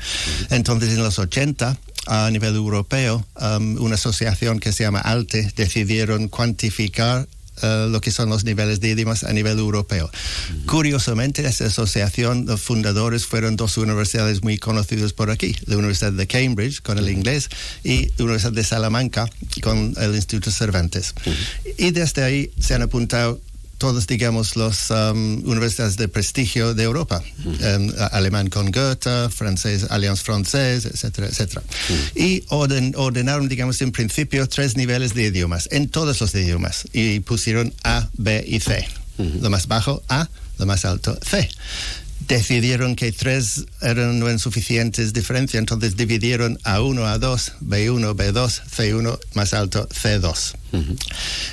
Entonces, 0.50 0.90
en 0.92 1.02
los 1.02 1.18
80, 1.18 1.78
a 2.06 2.30
nivel 2.30 2.54
europeo, 2.54 3.26
um, 3.40 3.80
una 3.82 3.94
asociación 3.94 4.60
que 4.60 4.72
se 4.72 4.84
llama 4.84 5.00
ALTE 5.00 5.52
decidieron 5.56 6.28
cuantificar 6.28 7.26
eh, 7.62 7.88
lo 7.90 8.00
que 8.00 8.10
son 8.10 8.28
los 8.28 8.44
niveles 8.44 8.80
de 8.80 8.90
idiomas 8.90 9.24
a 9.24 9.32
nivel 9.32 9.58
europeo. 9.58 10.10
Curiosamente, 10.66 11.46
esta 11.46 11.66
asociación, 11.66 12.46
los 12.46 12.60
fundadores 12.60 13.26
fueron 13.26 13.56
dos 13.56 13.76
universidades 13.78 14.42
muy 14.42 14.58
conocidas 14.58 15.12
por 15.12 15.30
aquí, 15.30 15.56
la 15.66 15.76
Universidad 15.76 16.12
de 16.12 16.26
Cambridge 16.26 16.82
con 16.82 16.98
el 16.98 17.08
inglés 17.08 17.48
y 17.84 18.10
la 18.16 18.24
Universidad 18.24 18.52
de 18.52 18.64
Salamanca 18.64 19.28
con 19.62 19.94
el 19.96 20.14
Instituto 20.14 20.50
Cervantes. 20.50 21.14
Y 21.78 21.90
desde 21.90 22.24
ahí 22.24 22.50
se 22.58 22.74
han 22.74 22.82
apuntado 22.82 23.40
todas, 23.78 24.06
digamos, 24.06 24.56
las 24.56 24.90
um, 24.90 25.42
universidades 25.48 25.96
de 25.96 26.08
prestigio 26.08 26.74
de 26.74 26.82
Europa. 26.84 27.22
Um, 27.44 27.92
alemán 28.12 28.48
con 28.48 28.70
Goethe, 28.70 29.30
francés, 29.30 29.86
Allianz 29.90 30.22
Francés, 30.22 30.86
etcétera, 30.86 31.28
etcétera. 31.28 31.62
Y 32.14 32.44
ordenaron, 32.48 33.48
digamos, 33.48 33.80
en 33.82 33.92
principio 33.92 34.48
tres 34.48 34.76
niveles 34.76 35.14
de 35.14 35.24
idiomas, 35.24 35.68
en 35.72 35.88
todos 35.88 36.20
los 36.20 36.34
idiomas, 36.34 36.84
y 36.92 37.20
pusieron 37.20 37.72
A, 37.84 38.08
B 38.14 38.44
y 38.46 38.60
C. 38.60 38.86
Lo 39.18 39.48
más 39.50 39.66
bajo, 39.66 40.02
A, 40.08 40.28
lo 40.58 40.66
más 40.66 40.84
alto, 40.84 41.18
C 41.22 41.48
decidieron 42.20 42.96
que 42.96 43.12
tres 43.12 43.66
eran 43.80 44.18
no 44.18 44.30
insuficientes 44.30 45.12
diferencia, 45.12 45.58
entonces 45.58 45.96
dividieron 45.96 46.58
A1, 46.58 47.20
A2, 47.20 47.52
B1, 47.60 48.14
B2, 48.14 48.62
C1 48.64 49.18
más 49.34 49.54
alto, 49.54 49.88
C2. 49.88 50.54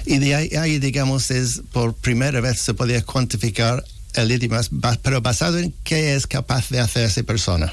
Y 0.06 0.18
de 0.18 0.36
ahí, 0.36 0.80
digamos, 0.80 1.32
es 1.32 1.62
por 1.72 1.94
primera 1.94 2.42
vez 2.42 2.60
se 2.60 2.74
podía 2.74 3.02
cuantificar 3.04 3.84
el 4.14 4.32
idioma, 4.32 4.62
pero 5.02 5.22
basado 5.22 5.60
en 5.60 5.74
qué 5.84 6.16
es 6.16 6.28
capaz 6.28 6.70
de 6.70 6.80
hacer 6.80 7.06
esa 7.06 7.24
persona. 7.24 7.72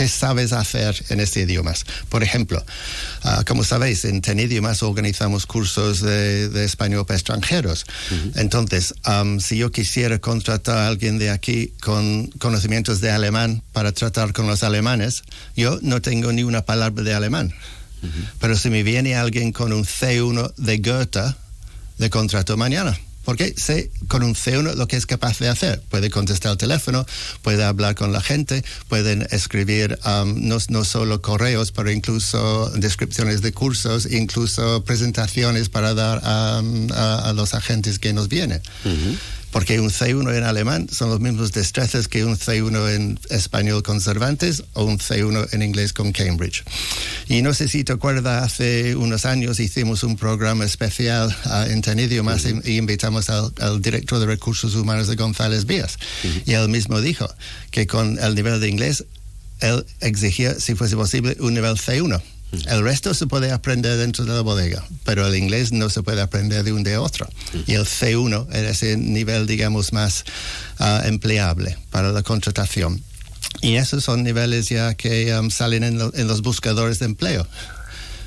¿Qué 0.00 0.08
sabes 0.08 0.54
hacer 0.54 0.96
en 1.10 1.20
este 1.20 1.40
idioma? 1.42 1.74
Por 2.08 2.22
ejemplo, 2.22 2.64
ah, 3.22 3.44
como 3.46 3.64
sabéis, 3.64 4.06
en 4.06 4.22
TEN 4.22 4.40
Idiomas 4.40 4.82
organizamos 4.82 5.44
cursos 5.44 6.00
de, 6.00 6.64
español 6.64 7.04
para 7.04 7.18
extranjeros. 7.18 7.84
Entonces, 8.34 8.94
si 9.40 9.58
yo 9.58 9.70
quisiera 9.70 10.18
contratar 10.18 10.78
a 10.78 10.88
alguien 10.88 11.18
de 11.18 11.28
aquí 11.28 11.74
con 11.82 12.28
conocimientos 12.38 13.02
de 13.02 13.10
alemán 13.10 13.62
para 13.74 13.92
tratar 13.92 14.32
con 14.32 14.46
los 14.46 14.62
alemanes, 14.62 15.22
yo 15.54 15.78
no 15.82 16.00
tengo 16.00 16.32
ni 16.32 16.44
una 16.44 16.62
palabra 16.64 17.04
de 17.04 17.12
alemán. 17.12 17.52
Pero 18.40 18.56
si 18.56 18.70
me 18.70 18.82
viene 18.82 19.16
alguien 19.16 19.52
con 19.52 19.70
un 19.70 19.84
C1 19.84 20.54
de 20.56 20.78
Goethe, 20.78 21.34
le 21.98 22.08
contrato 22.08 22.56
mañana 22.56 22.98
porque 23.24 23.54
sé 23.56 23.90
con 24.08 24.22
un 24.22 24.34
C1 24.34 24.74
lo 24.74 24.88
que 24.88 24.96
es 24.96 25.06
capaz 25.06 25.38
de 25.38 25.48
hacer. 25.48 25.82
Puede 25.88 26.10
contestar 26.10 26.52
el 26.52 26.58
teléfono, 26.58 27.06
puede 27.42 27.64
hablar 27.64 27.94
con 27.94 28.12
la 28.12 28.20
gente, 28.20 28.64
pueden 28.88 29.26
escribir 29.30 29.98
um, 30.04 30.48
no, 30.48 30.58
no, 30.68 30.84
solo 30.84 31.20
correos, 31.22 31.72
pero 31.72 31.90
incluso 31.90 32.70
descripciones 32.76 33.42
de 33.42 33.52
cursos, 33.52 34.10
incluso 34.10 34.84
presentaciones 34.84 35.68
para 35.68 35.94
dar 35.94 36.18
um, 36.18 36.88
a, 36.92 37.32
los 37.34 37.54
agentes 37.54 37.98
que 37.98 38.12
nos 38.12 38.28
vienen. 38.28 38.60
Porque 39.52 39.80
un 39.80 39.90
C1 39.90 40.36
en 40.36 40.44
alemán 40.44 40.88
son 40.90 41.10
los 41.10 41.20
mismos 41.20 41.52
destrezas 41.52 42.08
que 42.08 42.24
un 42.24 42.36
C1 42.36 42.94
en 42.94 43.20
español 43.30 43.82
con 43.82 44.00
Cervantes 44.00 44.64
o 44.74 44.84
un 44.84 44.98
C1 44.98 45.52
en 45.52 45.62
inglés 45.62 45.92
con 45.92 46.12
Cambridge. 46.12 46.64
Y 47.28 47.42
no 47.42 47.54
sé 47.54 47.68
si 47.68 47.84
te 47.84 47.92
acuerdas, 47.92 48.44
hace 48.44 48.96
unos 48.96 49.26
años 49.26 49.60
hicimos 49.60 50.04
un 50.04 50.16
programa 50.16 50.64
especial 50.64 51.34
uh, 51.46 51.70
en 51.70 51.82
Ten 51.82 51.98
Idiomas 51.98 52.44
y, 52.44 52.70
y, 52.70 52.76
invitamos 52.76 53.30
al, 53.30 53.52
al, 53.60 53.80
director 53.82 54.18
de 54.20 54.26
recursos 54.26 54.74
humanos 54.74 55.08
de 55.08 55.16
González 55.16 55.66
Vías. 55.66 55.98
Y 56.46 56.52
él 56.52 56.68
mismo 56.68 57.00
dijo 57.00 57.28
que 57.70 57.86
con 57.86 58.18
el 58.18 58.34
nivel 58.34 58.60
de 58.60 58.68
inglés, 58.68 59.04
él 59.60 59.84
exigía, 60.00 60.54
si 60.54 60.74
fuese 60.74 60.96
posible, 60.96 61.36
un 61.40 61.54
nivel 61.54 61.76
C1. 61.76 62.20
El 62.66 62.82
resto 62.82 63.14
se 63.14 63.26
puede 63.26 63.52
aprender 63.52 63.96
dentro 63.96 64.24
de 64.24 64.32
la 64.32 64.40
bodega, 64.40 64.84
pero 65.04 65.26
el 65.26 65.36
inglés 65.36 65.70
no 65.72 65.88
se 65.88 66.02
puede 66.02 66.20
aprender 66.20 66.64
de 66.64 66.72
un 66.72 66.82
de 66.82 66.98
otro. 66.98 67.28
Y 67.66 67.74
el 67.74 67.84
C1 67.84 68.48
era 68.52 68.70
ese 68.70 68.96
nivel, 68.96 69.46
digamos, 69.46 69.92
más 69.92 70.24
uh, 70.80 71.06
empleable 71.06 71.78
para 71.90 72.10
la 72.10 72.22
contratación. 72.22 73.02
Y 73.62 73.76
esos 73.76 74.04
son 74.04 74.24
niveles 74.24 74.68
ya 74.68 74.94
que 74.94 75.34
um, 75.38 75.50
salen 75.50 75.84
en, 75.84 75.98
lo, 75.98 76.14
en, 76.14 76.26
los 76.26 76.42
buscadores 76.42 76.98
de 76.98 77.06
empleo. 77.06 77.46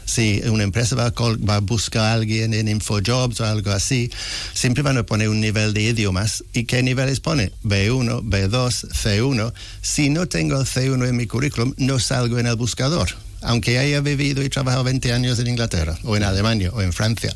Si 0.06 0.42
una 0.46 0.64
empresa 0.64 0.96
va 0.96 1.06
a, 1.06 1.56
a, 1.56 1.60
buscar 1.60 2.04
a 2.04 2.14
alguien 2.14 2.54
en 2.54 2.68
InfoJobs 2.68 3.42
o 3.42 3.46
algo 3.46 3.72
así, 3.72 4.12
siempre 4.54 4.84
van 4.84 4.98
a 4.98 5.06
poner 5.06 5.30
un 5.30 5.42
nivel 5.42 5.74
de 5.74 5.82
idiomas. 5.82 6.44
¿Y 6.54 6.64
qué 6.66 6.82
niveles 6.84 7.20
pone? 7.20 7.52
B1, 7.64 8.22
B2, 8.24 8.90
C1. 8.90 9.54
Si 9.82 10.10
no 10.10 10.28
tengo 10.28 10.60
el 10.60 10.66
C1 10.66 11.08
en 11.08 11.16
mi 11.16 11.26
currículum, 11.28 11.74
no 11.78 12.00
salgo 12.00 12.40
en 12.40 12.48
el 12.48 12.56
buscador 12.56 13.10
aunque 13.44 13.78
haya 13.80 14.02
vivido 14.02 14.44
y 14.44 14.50
trabajado 14.50 14.84
20 14.84 15.14
años 15.14 15.40
en 15.40 15.48
Inglaterra 15.48 15.98
o 16.04 16.16
en 16.18 16.24
Alemania 16.24 16.72
o 16.74 16.82
en 16.82 16.94
Francia. 16.94 17.36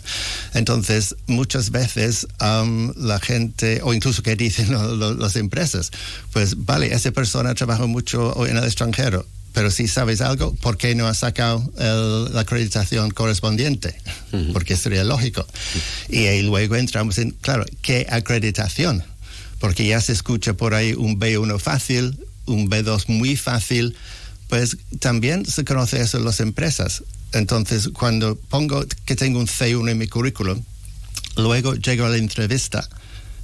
Entonces, 0.54 1.15
muchas 1.28 1.72
veces 1.72 2.28
um, 2.41 2.93
la 2.96 3.20
gente, 3.20 3.82
o 3.84 3.93
incluso 3.93 4.24
que 4.24 4.36
dicen 4.36 4.72
lo, 4.72 4.96
lo, 4.96 5.13
las 5.13 5.36
empresas, 5.36 5.91
pues 6.32 6.65
vale, 6.65 6.93
esa 6.93 7.12
persona 7.12 7.54
trabajó 7.56 7.88
mucho 7.88 8.46
en 8.48 8.58
el 8.58 8.63
extranjero, 8.63 9.26
pero 9.54 9.72
si 9.72 9.88
sabes 9.88 10.22
algo, 10.22 10.54
¿por 10.56 10.78
qué 10.78 10.93
no 10.93 11.08
has 11.08 11.17
sacado 11.17 11.63
el, 11.80 12.34
la 12.34 12.41
acreditación 12.41 13.10
correspondiente? 13.10 13.96
Uh 14.32 14.38
-huh. 14.38 14.54
Porque 14.54 14.78
sería 14.78 15.04
lógico. 15.04 15.41
Uh 15.41 16.12
-huh. 16.12 16.15
Y 16.15 16.28
ahí 16.28 16.43
luego 16.43 16.76
entramos 16.76 17.17
en, 17.17 17.32
claro, 17.32 17.65
¿qué 17.82 18.06
acreditación? 18.10 19.04
Porque 19.60 19.88
ya 19.88 20.00
se 20.00 20.13
escucha 20.13 20.54
por 20.54 20.76
ahí 20.76 20.93
un 20.93 21.20
B1 21.20 21.60
fácil, 21.60 22.20
un 22.46 22.70
B2 22.70 23.08
muy 23.08 23.36
fácil, 23.36 23.96
pues 24.47 24.77
también 24.99 25.45
se 25.45 25.65
conoce 25.65 26.01
eso 26.01 26.17
en 26.17 26.25
las 26.25 26.39
empresas. 26.39 27.03
Entonces, 27.33 27.89
cuando 27.89 28.36
pongo 28.36 28.86
que 29.05 29.15
tengo 29.15 29.39
un 29.39 29.47
C1 29.47 29.89
en 29.91 29.97
mi 29.97 30.07
currículum, 30.07 30.63
luego 31.36 31.75
llego 31.75 32.05
a 32.05 32.10
la 32.10 32.17
entrevista 32.17 32.88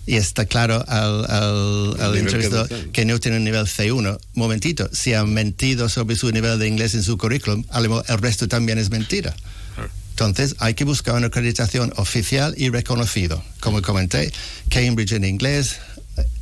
y 0.05 0.15
está 0.15 0.45
claro 0.45 0.83
al, 0.87 1.25
al, 1.29 2.01
al 2.01 2.17
entrevistador 2.17 2.67
que, 2.67 2.91
que, 2.91 3.05
no 3.05 3.19
tiene 3.19 3.37
un 3.37 3.43
nivel 3.43 3.65
C1. 3.65 4.19
Momentito, 4.33 4.89
si 4.91 5.13
ha 5.13 5.23
mentido 5.25 5.89
sobre 5.89 6.15
su 6.15 6.31
nivel 6.31 6.59
de 6.59 6.67
inglés 6.67 6.93
en 6.95 7.03
su 7.03 7.17
currículum, 7.17 7.63
el 7.73 8.17
resto 8.17 8.47
también 8.47 8.77
es 8.77 8.89
mentira. 8.89 9.35
Entonces, 10.11 10.55
hay 10.59 10.75
que 10.75 10.83
buscar 10.83 11.15
una 11.15 11.27
acreditación 11.27 11.91
oficial 11.95 12.53
y 12.55 12.69
reconocido. 12.69 13.43
Como 13.59 13.81
comenté, 13.81 14.31
Cambridge 14.69 15.13
en 15.13 15.25
inglés, 15.25 15.77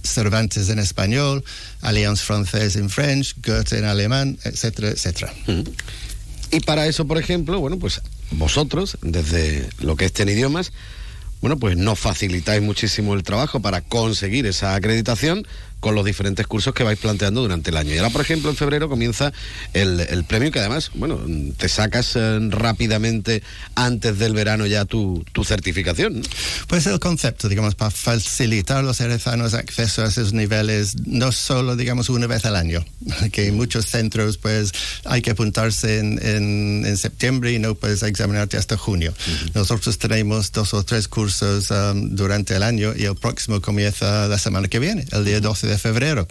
Cervantes 0.03 0.69
en 0.69 0.79
español, 0.79 1.43
Alliance 1.81 2.23
Française 2.25 2.77
en 2.77 2.89
French, 2.89 3.35
Goethe 3.45 3.77
en 3.77 3.85
alemán, 3.85 4.37
etcétera, 4.43 4.89
etcétera. 4.89 5.33
Y 6.51 6.59
para 6.61 6.87
eso, 6.87 7.05
por 7.05 7.17
ejemplo, 7.17 7.59
bueno, 7.59 7.79
pues 7.79 8.01
vosotros, 8.31 8.97
desde 9.01 9.69
lo 9.79 9.95
que 9.95 10.05
es 10.05 10.19
en 10.19 10.29
idiomas, 10.29 10.71
bueno, 11.41 11.57
pues 11.57 11.75
nos 11.77 11.97
facilitáis 11.97 12.61
muchísimo 12.61 13.13
el 13.13 13.23
trabajo 13.23 13.61
para 13.61 13.81
conseguir 13.81 14.45
esa 14.45 14.75
acreditación 14.75 15.47
con 15.81 15.95
los 15.95 16.05
diferentes 16.05 16.47
cursos 16.47 16.73
que 16.73 16.83
vais 16.83 16.97
planteando 16.97 17.41
durante 17.41 17.71
el 17.71 17.77
año. 17.77 17.93
Y 17.93 17.97
ahora, 17.97 18.11
por 18.11 18.21
ejemplo, 18.21 18.49
en 18.49 18.55
febrero 18.55 18.87
comienza 18.87 19.33
el, 19.73 19.99
el 19.99 20.23
premio 20.23 20.51
que 20.51 20.59
además, 20.59 20.91
bueno, 20.93 21.19
te 21.57 21.67
sacas 21.67 22.15
eh, 22.15 22.39
rápidamente 22.49 23.43
antes 23.75 24.17
del 24.19 24.33
verano 24.33 24.65
ya 24.67 24.85
tu, 24.85 25.25
tu 25.33 25.43
certificación. 25.43 26.19
¿no? 26.19 26.27
Pues 26.67 26.85
el 26.85 26.99
concepto, 26.99 27.49
digamos, 27.49 27.75
para 27.75 27.91
facilitar 27.91 28.77
a 28.77 28.81
los 28.83 29.01
herezanos 29.01 29.53
acceso 29.53 30.03
a 30.03 30.07
esos 30.07 30.33
niveles, 30.33 30.95
no 31.05 31.31
solo, 31.31 31.75
digamos, 31.75 32.09
una 32.09 32.27
vez 32.27 32.45
al 32.45 32.55
año, 32.55 32.85
que 33.31 33.47
en 33.47 33.55
muchos 33.55 33.87
centros, 33.87 34.37
pues, 34.37 34.71
hay 35.03 35.21
que 35.21 35.31
apuntarse 35.31 35.97
en, 35.97 36.19
en, 36.23 36.85
en 36.85 36.97
septiembre 36.97 37.53
y 37.53 37.59
no 37.59 37.75
puedes 37.75 38.03
examinarte 38.03 38.57
hasta 38.57 38.77
junio. 38.77 39.13
Uh 39.27 39.31
-huh. 39.31 39.51
Nosotros 39.55 39.97
tenemos 39.97 40.51
dos 40.51 40.73
o 40.73 40.83
tres 40.83 41.07
cursos 41.07 41.71
um, 41.71 42.15
durante 42.15 42.55
el 42.55 42.63
año 42.63 42.93
y 42.95 43.05
el 43.05 43.15
próximo 43.15 43.61
comienza 43.61 44.27
la 44.27 44.37
semana 44.37 44.67
que 44.67 44.79
viene, 44.79 45.05
el 45.11 45.25
día 45.25 45.39
12 45.39 45.67
de 45.67 45.70
febrero. 45.77 46.27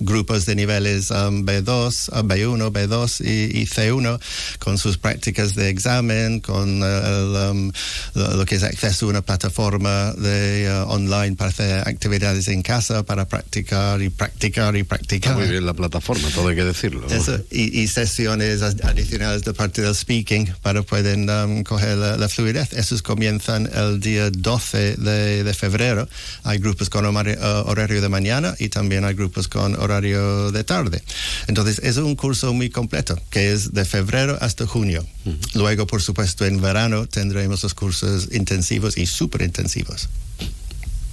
Grupos 0.00 0.46
de 0.46 0.54
niveles 0.54 1.10
um, 1.10 1.44
B2, 1.44 2.10
B1, 2.24 2.72
B2 2.72 3.24
y, 3.24 3.60
y, 3.60 3.66
C1 3.66 4.20
con 4.58 4.78
sus 4.78 4.98
prácticas 4.98 5.54
de 5.54 5.68
examen, 5.68 6.40
con 6.40 6.82
uh, 6.82 6.84
el, 6.84 7.50
um, 7.50 7.72
lo, 8.14 8.44
que 8.44 8.56
es 8.56 8.62
acceso 8.62 9.06
a 9.06 9.10
una 9.10 9.22
plataforma 9.22 10.12
de 10.12 10.68
uh, 10.70 10.90
online 10.90 11.36
para 11.36 11.50
hacer 11.50 11.88
actividades 11.88 12.48
en 12.48 12.62
casa, 12.62 13.02
para 13.02 13.26
practicar 13.26 14.02
y 14.02 14.10
practicar 14.10 14.76
y 14.76 14.82
practicar. 14.82 15.32
Está 15.32 15.44
muy 15.44 15.50
bien 15.50 15.66
la 15.66 15.74
plataforma, 15.74 16.28
todo 16.34 16.48
hay 16.48 16.56
que 16.56 16.64
decirlo. 16.64 17.06
Eso, 17.08 17.40
y, 17.50 17.80
y, 17.80 17.88
sesiones 17.88 18.62
adicionales 18.62 19.42
de 19.42 19.52
parte 19.54 19.82
del 19.82 19.94
speaking 19.94 20.52
para 20.62 20.82
poder 20.82 21.18
um, 21.18 21.62
coger 21.62 21.96
la, 21.96 22.16
la, 22.16 22.28
fluidez. 22.28 22.72
Esos 22.72 23.02
comienzan 23.02 23.68
el 23.74 24.00
día 24.00 24.30
12 24.30 24.96
de, 24.96 25.44
de 25.44 25.54
febrero. 25.54 26.08
Hay 26.44 26.58
grupos 26.58 26.88
con 26.90 27.04
horario, 27.04 27.38
uh, 27.40 27.68
horario 27.68 28.00
de 28.00 28.08
mañana 28.08 28.54
y 28.58 28.68
también 28.72 29.04
hay 29.04 29.14
grupos 29.14 29.48
con 29.48 29.78
horario 29.78 30.50
de 30.50 30.64
tarde. 30.64 31.02
Entonces, 31.46 31.80
es 31.84 31.98
un 31.98 32.16
curso 32.16 32.52
muy 32.54 32.70
completo, 32.70 33.20
que 33.30 33.52
es 33.52 33.72
de 33.72 33.84
febrero 33.84 34.38
hasta 34.40 34.66
junio. 34.66 35.06
Uh 35.24 35.30
-huh. 35.30 35.54
Luego, 35.54 35.86
por 35.86 36.00
supuesto, 36.02 36.46
en 36.46 36.60
verano 36.60 37.06
tendremos 37.06 37.62
los 37.62 37.74
cursos 37.74 38.28
intensivos 38.32 38.96
y 38.96 39.06
súper 39.06 39.42
intensivos. 39.42 40.08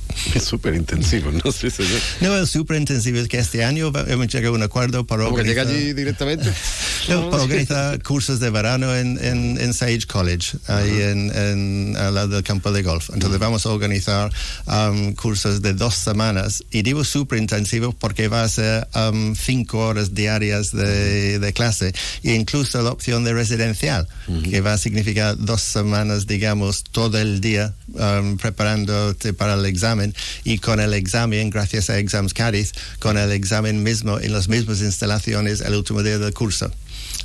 Es 0.35 0.43
súper 0.43 0.75
intensivo, 0.75 1.31
¿no? 1.31 1.51
Sí, 1.51 1.69
señor. 1.69 1.99
No, 2.21 2.35
el 2.37 2.47
súper 2.47 2.77
intensivo 2.77 3.19
es 3.19 3.27
que 3.27 3.39
este 3.39 3.63
año 3.63 3.91
hemos 4.07 4.27
llegado 4.27 4.53
a 4.53 4.57
un 4.57 4.63
acuerdo 4.63 5.05
para 5.05 5.23
¿Cómo 5.23 5.35
organizar... 5.35 5.67
llega 5.67 5.77
allí 5.77 5.93
directamente? 5.93 6.51
no, 7.09 7.29
para 7.29 7.43
organizar 7.43 8.01
cursos 8.03 8.39
de 8.39 8.49
verano 8.49 8.95
en, 8.95 9.23
en, 9.23 9.59
en 9.59 9.73
Sage 9.73 10.05
College, 10.07 10.57
ahí 10.67 10.89
uh 10.89 10.93
-huh. 10.93 11.11
en, 11.11 11.31
en, 11.35 11.97
al 11.97 12.15
lado 12.15 12.27
del 12.35 12.43
campo 12.43 12.71
de 12.71 12.83
golf. 12.83 13.09
Entonces 13.09 13.37
uh 13.37 13.41
-huh. 13.41 13.45
vamos 13.45 13.65
a 13.65 13.69
organizar 13.69 14.31
um, 14.67 15.13
cursos 15.13 15.61
de 15.61 15.73
dos 15.73 15.95
semanas 15.95 16.63
y 16.71 16.81
digo 16.83 17.03
súper 17.03 17.39
intensivo 17.39 17.93
porque 17.93 18.27
va 18.27 18.43
a 18.43 18.49
ser 18.49 18.87
um, 18.95 19.35
cinco 19.35 19.79
horas 19.79 20.13
diarias 20.13 20.71
de, 20.71 21.39
de, 21.39 21.53
clase 21.53 21.93
e 22.23 22.33
incluso 22.35 22.81
la 22.81 22.91
opción 22.91 23.23
de 23.23 23.33
residencial, 23.33 24.07
uh 24.27 24.33
-huh. 24.33 24.49
que 24.49 24.61
va 24.61 24.73
a 24.73 24.77
significar 24.77 25.35
dos 25.37 25.61
semanas, 25.61 26.27
digamos, 26.27 26.83
todo 26.83 27.17
el 27.17 27.41
día 27.41 27.73
um, 27.93 28.37
preparándote 28.37 29.33
para 29.33 29.55
el 29.55 29.65
examen 29.65 29.98
y 30.43 30.57
con 30.59 30.79
el 30.79 30.93
examen, 30.93 31.49
gracias 31.49 31.89
a 31.89 31.97
Exams 31.97 32.33
Cádiz, 32.33 32.73
con 32.99 33.17
el 33.17 33.31
examen 33.31 33.83
mismo 33.83 34.19
en 34.19 34.33
las 34.33 34.47
mismas 34.47 34.81
instalaciones 34.81 35.61
el 35.61 35.75
último 35.75 36.03
día 36.03 36.17
del 36.17 36.33
curso. 36.33 36.71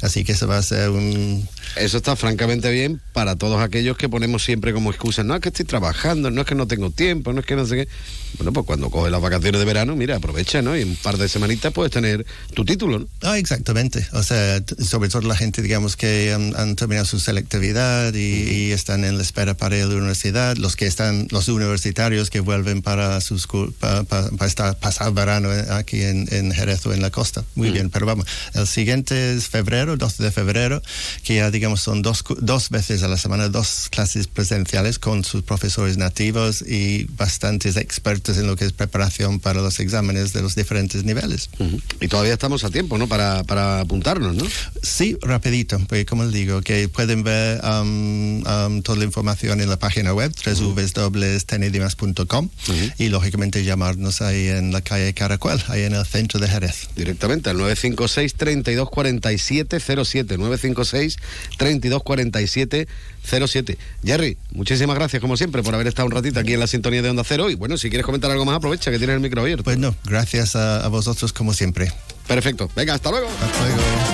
Así 0.03 0.25
que 0.25 0.33
eso 0.33 0.47
va 0.47 0.59
a 0.59 0.63
ser 0.63 0.91
un... 0.91 1.49
Eso 1.77 1.97
está 1.97 2.15
francamente 2.17 2.71
bien 2.71 3.01
para 3.13 3.37
todos 3.37 3.63
aquellos 3.63 3.97
que 3.97 4.09
ponemos 4.09 4.43
siempre 4.43 4.73
como 4.73 4.91
excusa, 4.91 5.25
no 5.25 5.35
es 5.35 5.41
que 5.41 5.49
estoy 5.49 5.65
trabajando, 5.65 6.31
no 6.31 6.43
es 6.43 6.47
que 6.47 6.55
no 6.55 6.67
tengo 6.67 6.91
tiempo, 6.91 7.33
no 7.33 7.41
es 7.41 7.47
que 7.47 7.57
no 7.57 7.65
sé 7.65 7.77
qué. 7.77 7.89
Bueno, 8.39 8.53
pues 8.53 8.67
cuando 8.67 8.91
coges 8.91 9.13
las 9.13 9.21
vacaciones 9.21 9.59
de 9.59 9.65
verano, 9.65 9.95
mira, 9.95 10.17
aprovecha, 10.17 10.61
¿no? 10.61 10.77
Y 10.77 10.83
un 10.83 10.97
par 10.97 11.19
de 11.19 11.29
semanitas 11.29 11.73
puedes 11.73 11.93
tener 11.93 12.27
tu 12.53 12.65
título, 12.65 12.99
¿no? 12.99 13.09
Ah, 13.23 13.39
exactamente. 13.39 14.07
O 14.13 14.23
sea, 14.23 14.63
sobre 14.81 15.09
todo 15.09 15.23
la 15.23 15.37
gente, 15.37 15.63
digamos, 15.63 15.97
que 15.97 16.33
han, 16.33 16.55
han 16.57 16.75
terminado 16.75 17.07
su 17.07 17.21
selectividad 17.21 18.13
y, 18.15 18.19
y, 18.19 18.73
están 18.73 19.05
en 19.05 19.17
la 19.17 19.23
espera 19.23 19.55
para 19.55 19.77
ir 19.77 19.85
a 19.85 19.87
la 19.87 19.95
universidad, 19.95 20.57
los 20.57 20.75
que 20.75 20.87
están, 20.87 21.29
los 21.31 21.49
universitarios 21.49 22.31
que 22.31 22.41
vuelven 22.41 22.83
para 22.83 23.21
sus 23.21 23.47
para, 23.79 24.03
para, 24.05 24.31
para 24.31 24.47
estar, 24.47 24.79
pasar 24.79 25.13
verano 25.13 25.51
aquí 25.71 26.03
en, 26.03 26.27
en, 26.33 26.53
Jerez 26.53 26.85
o 26.87 26.93
en 26.93 27.03
la 27.03 27.11
costa. 27.11 27.45
Muy 27.55 27.71
mm. 27.71 27.73
bien, 27.73 27.91
pero 27.91 28.07
vamos, 28.07 28.27
el 28.55 28.67
siguiente 28.67 29.35
es 29.35 29.49
febrero, 29.49 29.97
12 29.97 30.23
de 30.23 30.31
febrero, 30.33 30.83
que 31.23 31.37
ya, 31.37 31.51
digamos, 31.51 31.81
son 31.83 32.03
dos, 32.03 32.25
dos 32.39 32.71
veces 32.71 33.03
a 33.03 33.09
la 33.09 33.17
semana, 33.17 33.49
dos 33.49 33.89
clases 33.91 34.27
presenciales 34.27 34.99
con 34.99 35.23
sus 35.25 35.43
profesores 35.43 35.99
nativos 35.99 36.63
y 36.63 37.05
bastantes 37.17 37.77
expertos 37.77 38.24
en 38.29 38.47
lo 38.47 38.57
que 38.57 38.65
es 38.65 38.73
preparación 38.73 39.41
para 39.41 39.61
los 39.61 39.79
exámenes 39.81 40.33
de 40.33 40.43
los 40.43 40.55
diferentes 40.55 41.05
niveles. 41.05 41.51
Uh 41.59 41.65
-huh. 41.65 41.83
Y 42.01 42.09
todavía 42.09 42.33
estamos 42.33 42.65
a 42.65 42.71
tiempo, 42.71 42.99
¿no? 42.99 43.07
Para, 43.07 43.45
para 43.45 43.81
apuntarnos, 43.81 44.35
¿no? 44.35 44.45
Sí, 44.83 45.17
rapidito, 45.21 45.79
porque 45.89 46.07
como 46.07 46.25
les 46.25 46.33
digo, 46.33 46.61
que 46.63 46.89
pueden 46.89 47.23
ver 47.23 47.61
um, 47.65 48.43
um, 48.47 48.83
toda 48.83 48.99
la 48.99 49.05
información 49.05 49.61
en 49.61 49.69
la 49.69 49.79
página 49.79 50.13
web, 50.15 50.33
www.tenedimas.com 50.45 52.45
uh 52.45 52.73
-huh. 52.73 52.95
y 52.99 53.09
lógicamente 53.09 53.65
llamarnos 53.65 54.23
ahí 54.23 54.49
en 54.49 54.73
la 54.73 54.81
calle 54.81 55.13
Caracol, 55.15 55.63
ahí 55.69 55.83
en 55.83 55.95
el 55.95 56.07
centro 56.07 56.41
de 56.41 56.49
Jerez. 56.49 56.89
Directamente 56.97 57.51
al 57.51 57.59
956 57.59 58.35
32 58.35 58.91
47 58.91 59.81
07 59.81 60.39
956 60.39 61.17
3247 61.59 62.89
07. 63.25 63.79
Jerry, 64.05 64.37
muchísimas 64.53 64.97
gracias 64.97 65.21
como 65.21 65.37
siempre 65.37 65.63
por 65.63 65.75
haber 65.75 65.87
estado 65.87 66.07
un 66.07 66.13
ratito 66.13 66.41
aquí 66.41 66.53
en 66.55 66.61
la 66.61 66.67
sintonía 66.67 67.03
de 67.03 67.11
Onda 67.11 67.25
Cero 67.25 67.51
y 67.51 67.55
bueno, 67.55 67.77
si 67.79 67.89
quieres 67.89 68.05
comentar 68.05 68.31
algo 68.31 68.45
más 68.45 68.57
aprovecha 68.57 68.91
que 68.91 68.99
tienes 68.99 69.15
el 69.15 69.21
micro 69.21 69.41
abierto. 69.41 69.65
Pues 69.65 69.79
no, 69.79 69.95
gracias 70.05 70.57
a, 70.57 70.85
a 70.85 70.89
vosotros 70.89 71.33
como 71.33 71.55
siempre. 71.55 71.93
Perfecto. 72.27 72.71
Venga, 72.77 72.95
hasta 72.95 73.11
luego. 73.11 73.29
Hasta 73.29 73.67
luego. 73.67 74.14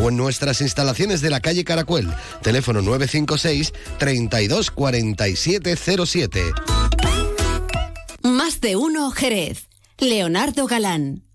o 0.00 0.08
en 0.08 0.16
nuestras 0.16 0.60
instalaciones 0.60 1.20
de 1.20 1.30
la 1.30 1.40
calle 1.40 1.64
Caracuel. 1.64 2.08
Teléfono 2.42 2.82
956 2.82 3.72
32 3.98 4.70
47 4.70 5.76
07. 5.76 6.42
Más 8.22 8.60
de 8.60 8.76
uno 8.76 9.10
Jerez. 9.10 9.68
Leonardo 9.98 10.66
Galán, 10.66 11.22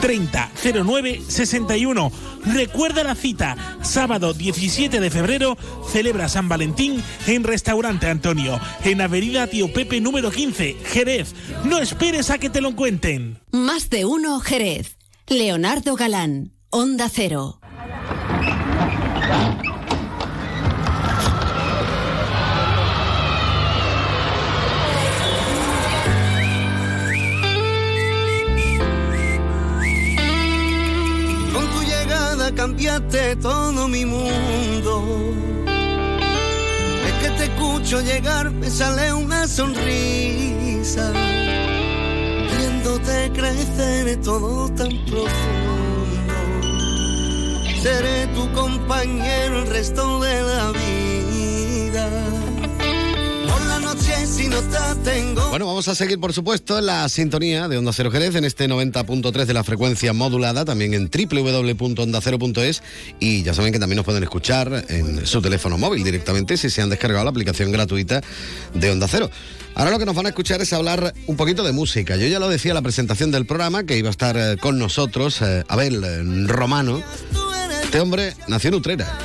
30 0.00 0.50
09 0.84 1.22
61. 1.26 2.12
Recuerda 2.46 3.04
la 3.04 3.14
cita, 3.14 3.56
sábado 3.82 4.34
17 4.34 5.00
de 5.00 5.10
febrero 5.10 5.56
celebra 5.90 6.28
San 6.28 6.48
Valentín 6.48 7.02
en 7.26 7.44
Restaurante 7.44 8.08
Antonio 8.08 8.60
en 8.84 9.00
Avenida 9.00 9.46
Tío 9.46 9.72
Pepe 9.72 10.00
número 10.00 10.30
15, 10.30 10.76
Jerez. 10.84 11.34
No 11.64 11.78
esperes 11.78 12.30
a 12.30 12.38
que 12.38 12.50
te 12.50 12.60
lo 12.60 12.74
cuenten. 12.76 13.38
Más 13.50 13.90
de 13.90 14.04
uno 14.04 14.40
Jerez. 14.40 14.96
Leonardo 15.26 15.96
Galán, 15.96 16.52
Onda 16.70 17.08
Cero. 17.08 17.60
Cambiaste 32.54 33.36
todo 33.36 33.88
mi 33.88 34.04
mundo. 34.04 35.04
Es 37.06 37.12
que 37.22 37.30
te 37.36 37.44
escucho 37.44 38.00
llegar, 38.00 38.50
me 38.50 38.70
sale 38.70 39.12
una 39.12 39.46
sonrisa. 39.46 41.12
Viéndote 42.56 43.30
crecer 43.32 44.20
todo 44.22 44.68
tan 44.70 44.90
profundo. 45.06 45.74
Seré 47.82 48.26
tu 48.28 48.50
compañero 48.52 49.58
el 49.60 49.66
resto 49.66 50.20
de 50.20 50.42
la 50.42 50.72
vida. 50.72 52.33
Si 54.34 54.48
no 54.48 54.60
te 54.60 55.10
tengo. 55.10 55.48
Bueno, 55.50 55.66
vamos 55.66 55.86
a 55.88 55.94
seguir, 55.94 56.18
por 56.18 56.32
supuesto, 56.32 56.78
en 56.78 56.86
la 56.86 57.08
sintonía 57.08 57.68
de 57.68 57.78
Onda 57.78 57.92
Cero 57.92 58.10
Jerez 58.10 58.34
en 58.34 58.44
este 58.44 58.68
90.3 58.68 59.44
de 59.44 59.54
la 59.54 59.62
frecuencia 59.62 60.12
modulada, 60.12 60.64
también 60.64 60.94
en 60.94 61.08
www.ondacero.es 61.08 62.82
y 63.20 63.42
ya 63.42 63.54
saben 63.54 63.72
que 63.72 63.78
también 63.78 63.96
nos 63.96 64.04
pueden 64.04 64.22
escuchar 64.22 64.86
en 64.88 65.26
su 65.26 65.40
teléfono 65.40 65.78
móvil 65.78 66.02
directamente 66.02 66.56
si 66.56 66.70
se 66.70 66.82
han 66.82 66.90
descargado 66.90 67.24
la 67.24 67.30
aplicación 67.30 67.70
gratuita 67.70 68.22
de 68.74 68.90
Onda 68.90 69.06
Cero. 69.08 69.30
Ahora 69.76 69.90
lo 69.90 69.98
que 69.98 70.06
nos 70.06 70.14
van 70.14 70.26
a 70.26 70.28
escuchar 70.30 70.60
es 70.62 70.72
hablar 70.72 71.14
un 71.26 71.36
poquito 71.36 71.64
de 71.64 71.72
música. 71.72 72.16
Yo 72.16 72.26
ya 72.26 72.38
lo 72.38 72.48
decía 72.48 72.70
en 72.70 72.76
la 72.76 72.82
presentación 72.82 73.30
del 73.30 73.46
programa 73.46 73.84
que 73.84 73.96
iba 73.96 74.08
a 74.08 74.10
estar 74.10 74.36
eh, 74.36 74.56
con 74.56 74.78
nosotros 74.78 75.42
eh, 75.42 75.64
Abel 75.68 76.02
eh, 76.04 76.46
Romano. 76.46 77.02
Este 77.82 78.00
hombre 78.00 78.34
nació 78.48 78.68
en 78.68 78.74
Utrera, 78.74 79.18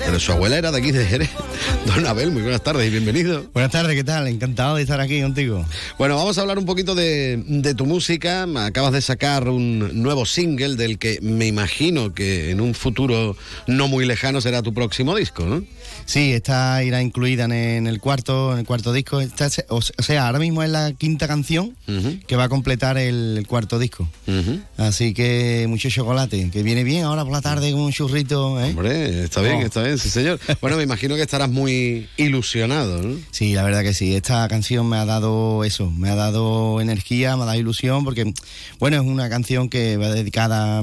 pero 0.00 0.18
su 0.18 0.32
abuela 0.32 0.56
era 0.58 0.72
de 0.72 0.78
aquí 0.78 0.92
de 0.92 1.04
Jerez. 1.04 1.30
Don 1.86 2.06
Abel, 2.06 2.30
muy 2.30 2.42
buenas 2.42 2.62
tardes 2.62 2.86
y 2.86 2.90
bienvenido. 2.90 3.44
Buenas 3.52 3.70
tardes, 3.70 3.94
¿qué 3.94 4.04
tal? 4.04 4.26
Encantado 4.28 4.76
de 4.76 4.82
estar 4.82 5.00
aquí 5.00 5.20
contigo. 5.20 5.64
Bueno, 5.98 6.16
vamos 6.16 6.38
a 6.38 6.40
hablar 6.40 6.58
un 6.58 6.66
poquito 6.66 6.94
de, 6.94 7.42
de, 7.46 7.74
tu 7.74 7.86
música. 7.86 8.46
Acabas 8.64 8.92
de 8.92 9.02
sacar 9.02 9.48
un 9.48 10.02
nuevo 10.02 10.26
single 10.26 10.76
del 10.76 10.98
que 10.98 11.18
me 11.22 11.46
imagino 11.46 12.14
que 12.14 12.50
en 12.50 12.60
un 12.60 12.74
futuro 12.74 13.36
no 13.66 13.88
muy 13.88 14.06
lejano 14.06 14.40
será 14.40 14.62
tu 14.62 14.72
próximo 14.72 15.14
disco, 15.14 15.44
¿no? 15.44 15.62
Sí, 16.06 16.32
esta 16.32 16.82
irá 16.82 17.02
incluida 17.02 17.44
en, 17.44 17.52
en 17.52 17.86
el 17.86 18.00
cuarto, 18.00 18.52
en 18.52 18.60
el 18.60 18.66
cuarto 18.66 18.92
disco. 18.92 19.20
Esta, 19.20 19.48
o 19.68 19.80
sea, 19.80 20.26
ahora 20.26 20.38
mismo 20.38 20.62
es 20.62 20.70
la 20.70 20.92
quinta 20.92 21.28
canción 21.28 21.76
uh 21.86 21.92
-huh. 21.92 22.26
que 22.26 22.36
va 22.36 22.44
a 22.44 22.48
completar 22.48 22.98
el, 22.98 23.36
el 23.38 23.46
cuarto 23.46 23.78
disco. 23.78 24.08
Uh 24.26 24.32
-huh. 24.32 24.60
Así 24.76 25.14
que 25.14 25.66
mucho 25.68 25.88
chocolate, 25.88 26.50
que 26.50 26.62
viene 26.62 26.82
bien 26.84 27.04
ahora 27.04 27.22
por 27.24 27.32
la 27.32 27.40
tarde 27.40 27.70
con 27.72 27.82
un 27.82 27.92
churrito. 27.92 28.60
¿eh? 28.60 28.70
Hombre, 28.70 29.24
está 29.24 29.40
bien, 29.40 29.56
oh. 29.56 29.66
está 29.66 29.82
bien, 29.82 29.89
sí 29.98 30.10
señor. 30.10 30.40
Bueno, 30.60 30.76
me 30.76 30.82
imagino 30.82 31.16
que 31.16 31.22
estarás 31.22 31.50
muy 31.50 32.08
ilusionado, 32.16 33.02
¿no? 33.02 33.18
Sí, 33.30 33.54
la 33.54 33.62
verdad 33.62 33.82
que 33.82 33.94
sí. 33.94 34.14
Esta 34.14 34.46
canción 34.48 34.88
me 34.88 34.96
ha 34.96 35.04
dado 35.04 35.64
eso, 35.64 35.90
me 35.90 36.10
ha 36.10 36.14
dado 36.14 36.80
energía, 36.80 37.36
me 37.36 37.42
ha 37.42 37.46
dado 37.46 37.58
ilusión, 37.58 38.04
porque, 38.04 38.32
bueno, 38.78 38.96
es 38.96 39.02
una 39.02 39.28
canción 39.28 39.68
que 39.68 39.96
va 39.96 40.08
dedicada, 40.10 40.82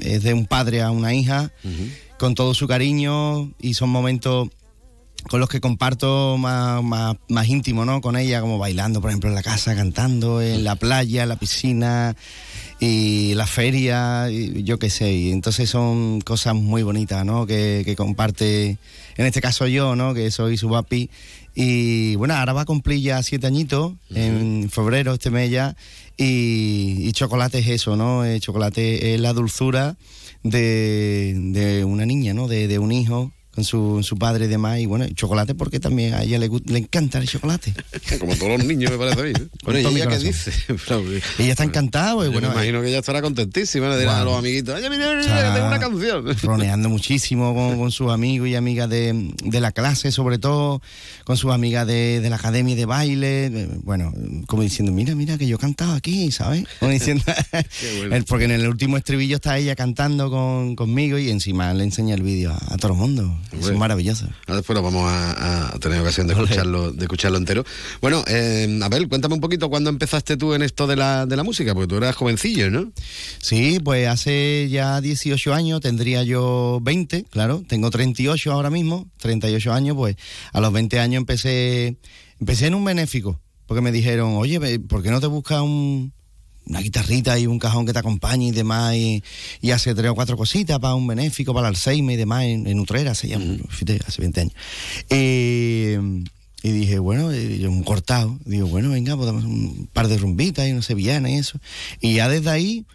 es 0.00 0.22
de 0.22 0.34
un 0.34 0.46
padre 0.46 0.82
a 0.82 0.90
una 0.90 1.14
hija. 1.14 1.50
Uh 1.64 1.68
-huh 1.68 1.90
con 2.18 2.34
todo 2.34 2.54
su 2.54 2.66
cariño 2.66 3.52
y 3.60 3.74
son 3.74 3.90
momentos 3.90 4.48
con 5.28 5.40
los 5.40 5.48
que 5.48 5.60
comparto 5.60 6.36
más, 6.38 6.82
más, 6.84 7.16
más, 7.28 7.48
íntimo, 7.48 7.84
¿no? 7.84 8.00
Con 8.00 8.16
ella, 8.16 8.40
como 8.40 8.58
bailando, 8.58 9.00
por 9.00 9.10
ejemplo, 9.10 9.28
en 9.28 9.34
la 9.34 9.42
casa, 9.42 9.74
cantando, 9.74 10.40
en 10.40 10.62
la 10.62 10.76
playa, 10.76 11.24
en 11.24 11.28
la 11.28 11.36
piscina 11.36 12.14
y 12.78 13.34
la 13.34 13.46
feria, 13.46 14.30
y 14.30 14.62
yo 14.64 14.78
qué 14.78 14.90
sé. 14.90 15.12
Y 15.12 15.32
entonces 15.32 15.70
son 15.70 16.20
cosas 16.20 16.54
muy 16.54 16.82
bonitas, 16.82 17.24
¿no? 17.24 17.46
Que, 17.46 17.82
que, 17.84 17.96
comparte, 17.96 18.78
en 19.16 19.26
este 19.26 19.40
caso 19.40 19.66
yo, 19.66 19.96
¿no? 19.96 20.14
Que 20.14 20.30
soy 20.30 20.56
su 20.56 20.68
papi. 20.68 21.10
Y 21.54 22.16
bueno, 22.16 22.34
ahora 22.34 22.52
va 22.52 22.62
a 22.62 22.66
cumplir 22.66 23.00
ya 23.00 23.22
siete 23.22 23.46
añitos, 23.46 23.92
uh 23.92 23.96
-huh. 24.10 24.16
en 24.16 24.70
febrero, 24.70 25.14
este 25.14 25.30
mes 25.30 25.50
ya. 25.50 25.76
Y, 26.18 27.06
y, 27.06 27.12
chocolate 27.12 27.58
es 27.58 27.68
eso, 27.68 27.96
¿no? 27.96 28.24
El 28.24 28.40
chocolate 28.40 29.14
es 29.14 29.20
la 29.20 29.32
dulzura 29.32 29.96
de, 30.42 31.34
de 31.36 31.84
una 31.84 32.04
niña, 32.04 32.34
¿no? 32.34 32.46
De, 32.48 32.68
de 32.68 32.78
un 32.78 32.92
hijo 32.92 33.32
con 33.56 33.64
su, 33.64 34.02
su, 34.02 34.16
padre 34.18 34.44
y 34.44 34.48
demás. 34.48 34.78
Y 34.78 34.86
bueno, 34.86 35.08
chocolate 35.14 35.54
porque 35.54 35.80
también 35.80 36.12
a 36.12 36.22
ella 36.22 36.38
le, 36.38 36.50
le 36.66 36.78
encanta 36.78 37.18
el 37.18 37.26
chocolate. 37.26 37.74
Como 38.20 38.36
todos 38.36 38.58
los 38.58 38.64
niños, 38.64 38.90
me 38.92 38.98
parece 38.98 39.20
a 39.20 39.24
mí. 39.24 39.30
¿eh? 39.30 39.48
Bueno, 39.64 39.80
¿y 39.80 39.96
ella 39.96 40.08
qué 40.08 40.18
dice? 40.18 40.52
ella 41.38 41.50
está 41.50 41.64
encantada. 41.64 42.14
Pues, 42.14 42.30
bueno, 42.30 42.48
me 42.48 42.54
imagino 42.54 42.82
que 42.82 42.88
ella 42.88 42.98
estará 42.98 43.22
contentísima. 43.22 43.88
Le 43.88 43.98
dirá 43.98 44.12
bueno, 44.12 44.20
a 44.20 44.24
los 44.26 44.38
amiguitos, 44.38 44.74
oye, 44.74 44.90
mira, 44.90 45.14
mira, 45.14 45.54
tengo 45.54 45.66
una 45.68 45.80
canción. 45.80 46.36
Roneando 46.42 46.90
muchísimo 46.90 47.54
con, 47.54 47.78
con, 47.78 47.90
sus 47.90 48.12
amigos 48.12 48.46
y 48.48 48.54
amigas 48.56 48.90
de, 48.90 49.32
de, 49.42 49.60
la 49.60 49.72
clase, 49.72 50.12
sobre 50.12 50.38
todo, 50.38 50.82
con 51.24 51.38
sus 51.38 51.50
amigas 51.50 51.86
de, 51.86 52.20
de, 52.20 52.28
la 52.28 52.36
academia 52.36 52.76
de 52.76 52.84
baile. 52.84 53.68
Bueno, 53.84 54.12
como 54.46 54.62
diciendo, 54.62 54.92
mira, 54.92 55.14
mira, 55.14 55.38
que 55.38 55.46
yo 55.46 55.56
he 55.56 55.58
cantado 55.58 55.94
aquí, 55.94 56.30
¿sabes? 56.30 56.64
Como 56.78 56.92
diciendo, 56.92 57.24
bueno. 58.08 58.24
porque 58.28 58.44
en 58.44 58.50
el 58.50 58.68
último 58.68 58.98
estribillo 58.98 59.36
está 59.36 59.56
ella 59.56 59.74
cantando 59.74 60.30
con, 60.30 60.76
conmigo 60.76 61.16
y 61.16 61.30
encima 61.30 61.72
le 61.72 61.84
enseña 61.84 62.14
el 62.14 62.22
vídeo 62.22 62.52
a, 62.52 62.74
a 62.74 62.76
todo 62.76 62.92
el 62.92 62.98
mundo. 62.98 63.34
Es 63.52 63.72
maravilloso. 63.72 64.26
Después 64.46 64.74
lo 64.74 64.82
vamos 64.82 65.10
a, 65.10 65.74
a, 65.74 65.78
tener 65.78 66.00
ocasión 66.00 66.26
de 66.26 66.34
escucharlo, 66.34 66.92
de 66.92 67.02
escucharlo 67.04 67.38
entero. 67.38 67.64
Bueno, 68.00 68.24
eh, 68.26 68.80
Abel, 68.82 69.08
cuéntame 69.08 69.34
un 69.34 69.40
poquito 69.40 69.68
cuándo 69.68 69.90
empezaste 69.90 70.36
tú 70.36 70.54
en 70.54 70.62
esto 70.62 70.86
de 70.86 70.96
la, 70.96 71.26
de 71.26 71.36
la 71.36 71.42
música, 71.42 71.74
porque 71.74 71.88
tú 71.88 71.96
eras 71.96 72.16
jovencillo, 72.16 72.70
¿no? 72.70 72.92
Sí, 73.40 73.80
pues 73.82 74.08
hace 74.08 74.68
ya 74.70 75.00
18 75.00 75.54
años, 75.54 75.80
tendría 75.80 76.22
yo 76.22 76.80
20, 76.82 77.24
claro, 77.24 77.62
tengo 77.66 77.90
38 77.90 78.52
ahora 78.52 78.70
mismo, 78.70 79.08
38 79.18 79.72
años, 79.72 79.96
pues 79.96 80.16
a 80.52 80.60
los 80.60 80.72
20 80.72 80.98
años 81.00 81.20
empecé, 81.20 81.96
empecé 82.40 82.66
en 82.66 82.74
un 82.74 82.84
benéfico, 82.84 83.40
porque 83.66 83.80
me 83.80 83.92
dijeron, 83.92 84.34
oye, 84.36 84.80
¿por 84.80 85.02
qué 85.02 85.10
no 85.10 85.20
te 85.20 85.26
buscas 85.26 85.60
un, 85.60 86.12
una 86.66 86.80
guitarrita 86.80 87.38
y 87.38 87.46
un 87.46 87.58
cajón 87.58 87.86
que 87.86 87.92
te 87.92 87.98
acompañe 87.98 88.48
y 88.48 88.50
demás, 88.50 88.94
y, 88.94 89.22
y 89.60 89.70
hace 89.70 89.94
tres 89.94 90.10
o 90.10 90.14
cuatro 90.14 90.36
cositas 90.36 90.78
para 90.78 90.94
un 90.94 91.06
benéfico, 91.06 91.54
para 91.54 91.68
el 91.68 91.74
Alzheimer 91.74 92.14
y 92.14 92.16
demás, 92.16 92.44
en, 92.44 92.66
en 92.66 92.80
Utrera, 92.80 93.14
se 93.14 93.28
llama, 93.28 93.56
fíjate, 93.68 94.00
hace 94.06 94.20
20 94.20 94.40
años. 94.40 94.54
Eh, 95.10 96.00
y 96.62 96.72
dije, 96.72 96.98
bueno, 96.98 97.30
eh, 97.30 97.58
yo 97.58 97.70
un 97.70 97.84
cortado, 97.84 98.38
digo, 98.44 98.66
bueno, 98.66 98.90
venga, 98.90 99.16
podemos 99.16 99.44
un 99.44 99.88
par 99.92 100.08
de 100.08 100.18
rumbitas 100.18 100.66
y 100.66 100.72
no 100.72 100.82
sé, 100.82 100.94
villanas 100.94 101.30
y 101.30 101.34
eso. 101.36 101.60
Y 102.00 102.14
ya 102.14 102.28
desde 102.28 102.50
ahí, 102.50 102.86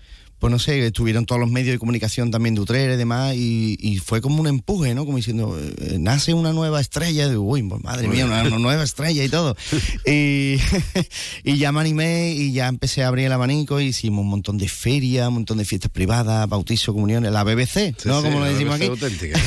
pues 0.41 0.49
no 0.51 0.57
sé, 0.57 0.87
estuvieron 0.87 1.27
todos 1.27 1.39
los 1.39 1.51
medios 1.51 1.73
de 1.73 1.77
comunicación 1.79 2.31
también 2.31 2.55
de 2.55 2.61
Utrera 2.61 2.95
y 2.95 2.97
demás, 2.97 3.35
y, 3.35 3.77
y 3.79 3.99
fue 3.99 4.21
como 4.21 4.41
un 4.41 4.47
empuje, 4.47 4.95
¿no? 4.95 5.05
Como 5.05 5.17
diciendo, 5.17 5.55
eh, 5.77 5.97
nace 5.99 6.33
una 6.33 6.51
nueva 6.51 6.81
estrella, 6.81 7.29
digo, 7.29 7.43
uy, 7.43 7.61
pues, 7.61 7.81
madre 7.83 8.07
mía, 8.07 8.25
una, 8.25 8.41
una 8.41 8.57
nueva 8.57 8.83
estrella 8.83 9.23
y 9.23 9.29
todo. 9.29 9.55
y, 10.07 10.57
y 11.43 11.57
ya 11.57 11.71
me 11.71 11.79
animé 11.81 12.31
y 12.33 12.53
ya 12.53 12.67
empecé 12.67 13.03
a 13.03 13.07
abrir 13.09 13.27
el 13.27 13.31
abanico, 13.33 13.79
y 13.79 13.85
hicimos 13.85 14.23
un 14.23 14.29
montón 14.29 14.57
de 14.57 14.67
ferias, 14.67 15.27
un 15.27 15.35
montón 15.35 15.59
de 15.59 15.65
fiestas 15.65 15.91
privadas, 15.91 16.49
bautizos, 16.49 16.93
comuniones, 16.95 17.31
la 17.31 17.43
BBC, 17.43 17.93
Sí, 17.97 18.07
¿no? 18.07 18.21
sí, 18.21 18.27
como 18.27 18.39
lo 18.39 18.45
la 18.45 18.51
decimos 18.51 18.79
BBC 18.79 18.91
aquí. 18.91 19.03
auténtica. 19.05 19.39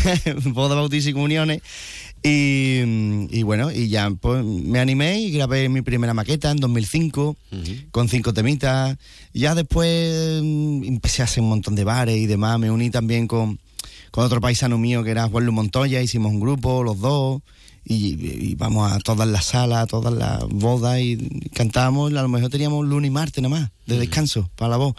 boda, 0.52 0.76
bautizo 0.76 1.10
y 1.10 1.12
comuniones. 1.12 1.60
Y, 2.26 2.80
y 3.36 3.42
bueno, 3.42 3.70
y 3.70 3.88
ya 3.88 4.10
pues 4.18 4.42
me 4.42 4.80
animé 4.80 5.20
y 5.20 5.30
grabé 5.30 5.68
mi 5.68 5.82
primera 5.82 6.14
maqueta 6.14 6.50
en 6.50 6.56
2005 6.56 7.36
con 7.90 8.08
cinco 8.08 8.32
temitas. 8.32 8.96
Ya 9.34 9.54
después 9.54 10.40
mm, 10.42 10.84
empecé 10.84 11.20
a 11.20 11.26
hacer 11.26 11.42
un 11.42 11.50
montón 11.50 11.74
de 11.74 11.84
bares 11.84 12.16
y 12.16 12.24
demás. 12.24 12.58
Me 12.58 12.70
uní 12.70 12.88
también 12.88 13.26
con, 13.26 13.58
con 14.10 14.24
otro 14.24 14.40
paisano 14.40 14.78
mío 14.78 15.04
que 15.04 15.10
era 15.10 15.28
Juan 15.28 15.44
Luis 15.44 15.54
Montoya. 15.54 16.00
Hicimos 16.00 16.32
un 16.32 16.40
grupo, 16.40 16.82
los 16.82 16.98
dos. 16.98 17.42
Y, 17.84 18.50
y 18.50 18.54
vamos 18.54 18.90
a 18.90 18.98
todas 19.00 19.28
las 19.28 19.46
salas, 19.46 19.82
a 19.82 19.86
todas 19.86 20.12
las 20.12 20.40
bodas 20.48 21.00
y 21.00 21.48
cantábamos. 21.54 22.12
A 22.12 22.22
lo 22.22 22.28
mejor 22.28 22.50
teníamos 22.50 22.86
lunes 22.86 23.08
y 23.08 23.12
martes 23.12 23.42
nada 23.42 23.60
más 23.60 23.70
de 23.86 23.98
descanso 23.98 24.50
para 24.56 24.70
la 24.70 24.76
voz. 24.78 24.94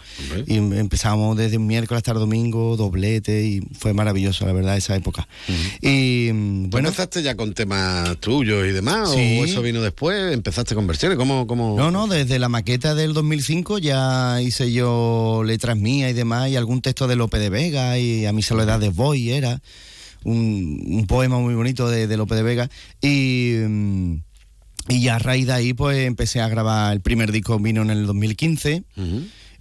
Y 0.46 0.56
em- 0.56 0.72
empezábamos 0.72 1.36
desde 1.36 1.58
miércoles 1.58 1.98
hasta 1.98 2.12
el 2.12 2.18
domingo, 2.18 2.76
doblete, 2.76 3.44
y 3.44 3.60
fue 3.76 3.92
maravilloso, 3.92 4.46
la 4.46 4.52
verdad, 4.52 4.76
esa 4.76 4.94
época. 4.94 5.26
Y 5.80 6.30
mm, 6.32 6.62
¿Tú 6.64 6.70
bueno, 6.70 6.88
empezaste 6.88 7.22
ya 7.22 7.36
con 7.36 7.52
temas 7.54 8.16
tuyos 8.18 8.66
y 8.66 8.70
demás? 8.70 9.10
Sí. 9.10 9.38
¿O 9.40 9.44
eso 9.44 9.62
vino 9.62 9.82
después? 9.82 10.32
¿Empezaste 10.32 10.74
con 10.74 10.86
versiones? 10.86 11.18
¿Cómo, 11.18 11.46
cómo... 11.46 11.76
no, 11.76 11.90
no, 11.90 12.06
desde 12.06 12.38
la 12.38 12.48
maqueta 12.48 12.94
del 12.94 13.12
2005 13.12 13.78
ya 13.78 14.40
hice 14.40 14.72
yo 14.72 15.42
letras 15.44 15.76
mías 15.76 16.10
y 16.10 16.14
demás, 16.14 16.50
y 16.50 16.56
algún 16.56 16.80
texto 16.80 17.08
de 17.08 17.16
Lope 17.16 17.38
de 17.38 17.50
Vega, 17.50 17.98
y 17.98 18.26
a 18.26 18.32
mi 18.32 18.42
soledad 18.42 18.78
de 18.78 18.90
Boy 18.90 19.30
era 19.30 19.60
un, 20.26 21.06
poema 21.06 21.38
muy 21.38 21.54
bonito 21.54 21.88
de, 21.88 22.06
de 22.06 22.16
Lope 22.16 22.34
de 22.34 22.42
Vega. 22.42 22.70
Y. 23.00 23.54
mm, 23.66 24.14
y 24.88 25.08
a 25.08 25.18
raíz 25.18 25.46
de 25.46 25.52
ahí, 25.52 25.72
pues 25.72 26.06
empecé 26.06 26.40
a 26.40 26.48
grabar 26.48 26.92
el 26.92 27.00
primer 27.00 27.32
disco, 27.32 27.58
vino 27.58 27.82
en 27.82 27.90
el 27.90 28.06
2015. 28.06 28.84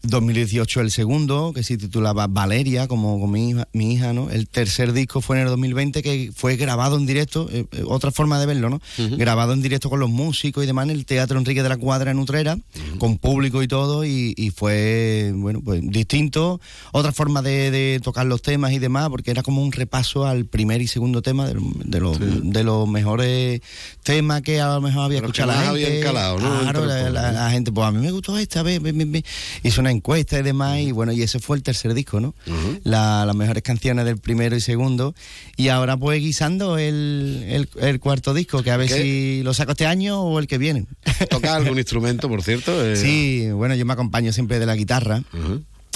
2018 0.07 0.81
el 0.81 0.91
segundo, 0.91 1.51
que 1.53 1.63
se 1.63 1.77
titulaba 1.77 2.27
Valeria, 2.27 2.87
como 2.87 3.19
con 3.19 3.31
mi 3.31 3.49
hija, 3.49 3.67
mi 3.73 3.93
hija, 3.93 4.13
¿no? 4.13 4.29
El 4.29 4.47
tercer 4.47 4.93
disco 4.93 5.21
fue 5.21 5.37
en 5.37 5.43
el 5.43 5.49
2020, 5.49 6.01
que 6.03 6.31
fue 6.35 6.55
grabado 6.55 6.97
en 6.97 7.05
directo, 7.05 7.47
eh, 7.51 7.65
eh, 7.71 7.83
otra 7.87 8.11
forma 8.11 8.39
de 8.39 8.45
verlo, 8.45 8.69
¿no? 8.69 8.81
Grabado 8.97 9.53
en 9.53 9.61
directo 9.61 9.89
con 9.89 9.99
los 9.99 10.09
músicos 10.09 10.63
y 10.63 10.67
demás 10.67 10.85
en 10.85 10.91
el 10.91 11.05
Teatro 11.05 11.37
Enrique 11.39 11.63
de 11.63 11.69
la 11.69 11.77
Cuadra 11.77 12.11
en 12.11 12.19
Utrera, 12.19 12.57
con 12.99 13.17
público 13.17 13.61
y 13.63 13.67
todo, 13.67 14.05
y, 14.05 14.33
y 14.37 14.49
fue, 14.51 15.31
bueno, 15.35 15.61
pues 15.63 15.81
distinto, 15.83 16.59
otra 16.91 17.11
forma 17.11 17.41
de, 17.41 17.71
de 17.71 17.99
tocar 18.03 18.25
los 18.25 18.41
temas 18.41 18.71
y 18.71 18.79
demás, 18.79 19.09
porque 19.09 19.31
era 19.31 19.43
como 19.43 19.61
un 19.63 19.71
repaso 19.71 20.25
al 20.25 20.45
primer 20.45 20.81
y 20.81 20.87
segundo 20.87 21.21
tema 21.21 21.47
de, 21.47 21.55
de 21.85 21.99
los, 21.99 22.17
de 22.19 22.63
los 22.63 22.87
mejores 22.87 23.61
temas 24.03 24.41
que 24.41 24.61
a 24.61 24.73
lo 24.75 24.81
mejor 24.81 25.03
había 25.05 25.19
Pero 25.21 25.31
que 25.31 25.41
escuchado 25.41 25.51
la 25.59 25.67
gente. 25.73 25.85
habían 25.87 26.03
calado, 26.03 26.39
¿no? 26.39 26.59
Claro, 26.61 26.85
la, 26.85 27.09
la- 27.09 27.31
la 27.31 27.51
gente, 27.51 27.71
pues 27.71 27.87
a 27.87 27.91
mí 27.91 27.99
me 27.99 28.11
gustó 28.11 28.37
esta 28.37 28.63
vez, 28.63 28.81
ve, 28.81 28.91
ve, 28.91 29.05
ve. 29.05 29.25
hizo 29.63 29.81
una 29.81 29.91
encuesta 29.95 30.37
y 30.39 30.43
demás, 30.43 30.79
y 30.79 30.91
bueno, 30.91 31.11
y 31.11 31.21
ese 31.21 31.39
fue 31.39 31.57
el 31.57 31.63
tercer 31.63 31.93
disco, 31.93 32.19
¿no? 32.19 32.35
La- 32.83 33.25
las 33.25 33.35
mejores 33.35 33.63
canciones 33.63 34.05
del 34.05 34.17
primero 34.17 34.55
y 34.55 34.61
segundo, 34.61 35.15
y 35.57 35.69
ahora 35.69 35.97
pues 35.97 36.21
guisando 36.21 36.77
el, 36.77 37.43
el, 37.47 37.69
el 37.81 37.99
cuarto 37.99 38.33
disco, 38.33 38.61
que 38.63 38.71
a 38.71 38.77
ver 38.77 38.87
¿Qué? 38.89 39.01
si 39.01 39.41
lo 39.43 39.53
saco 39.53 39.71
este 39.71 39.85
año 39.87 40.21
o 40.21 40.37
el 40.39 40.47
que 40.47 40.57
viene. 40.57 40.85
¿Tocas 41.29 41.51
algún 41.51 41.77
instrumento, 41.79 42.29
por 42.29 42.43
cierto? 42.43 42.71
Eh, 42.85 42.95
Sí, 42.95 43.49
bueno, 43.51 43.73
yo 43.75 43.85
me 43.85 43.93
acompaño 43.93 44.31
siempre 44.31 44.59
de 44.59 44.65
la 44.65 44.75
guitarra. 44.75 45.23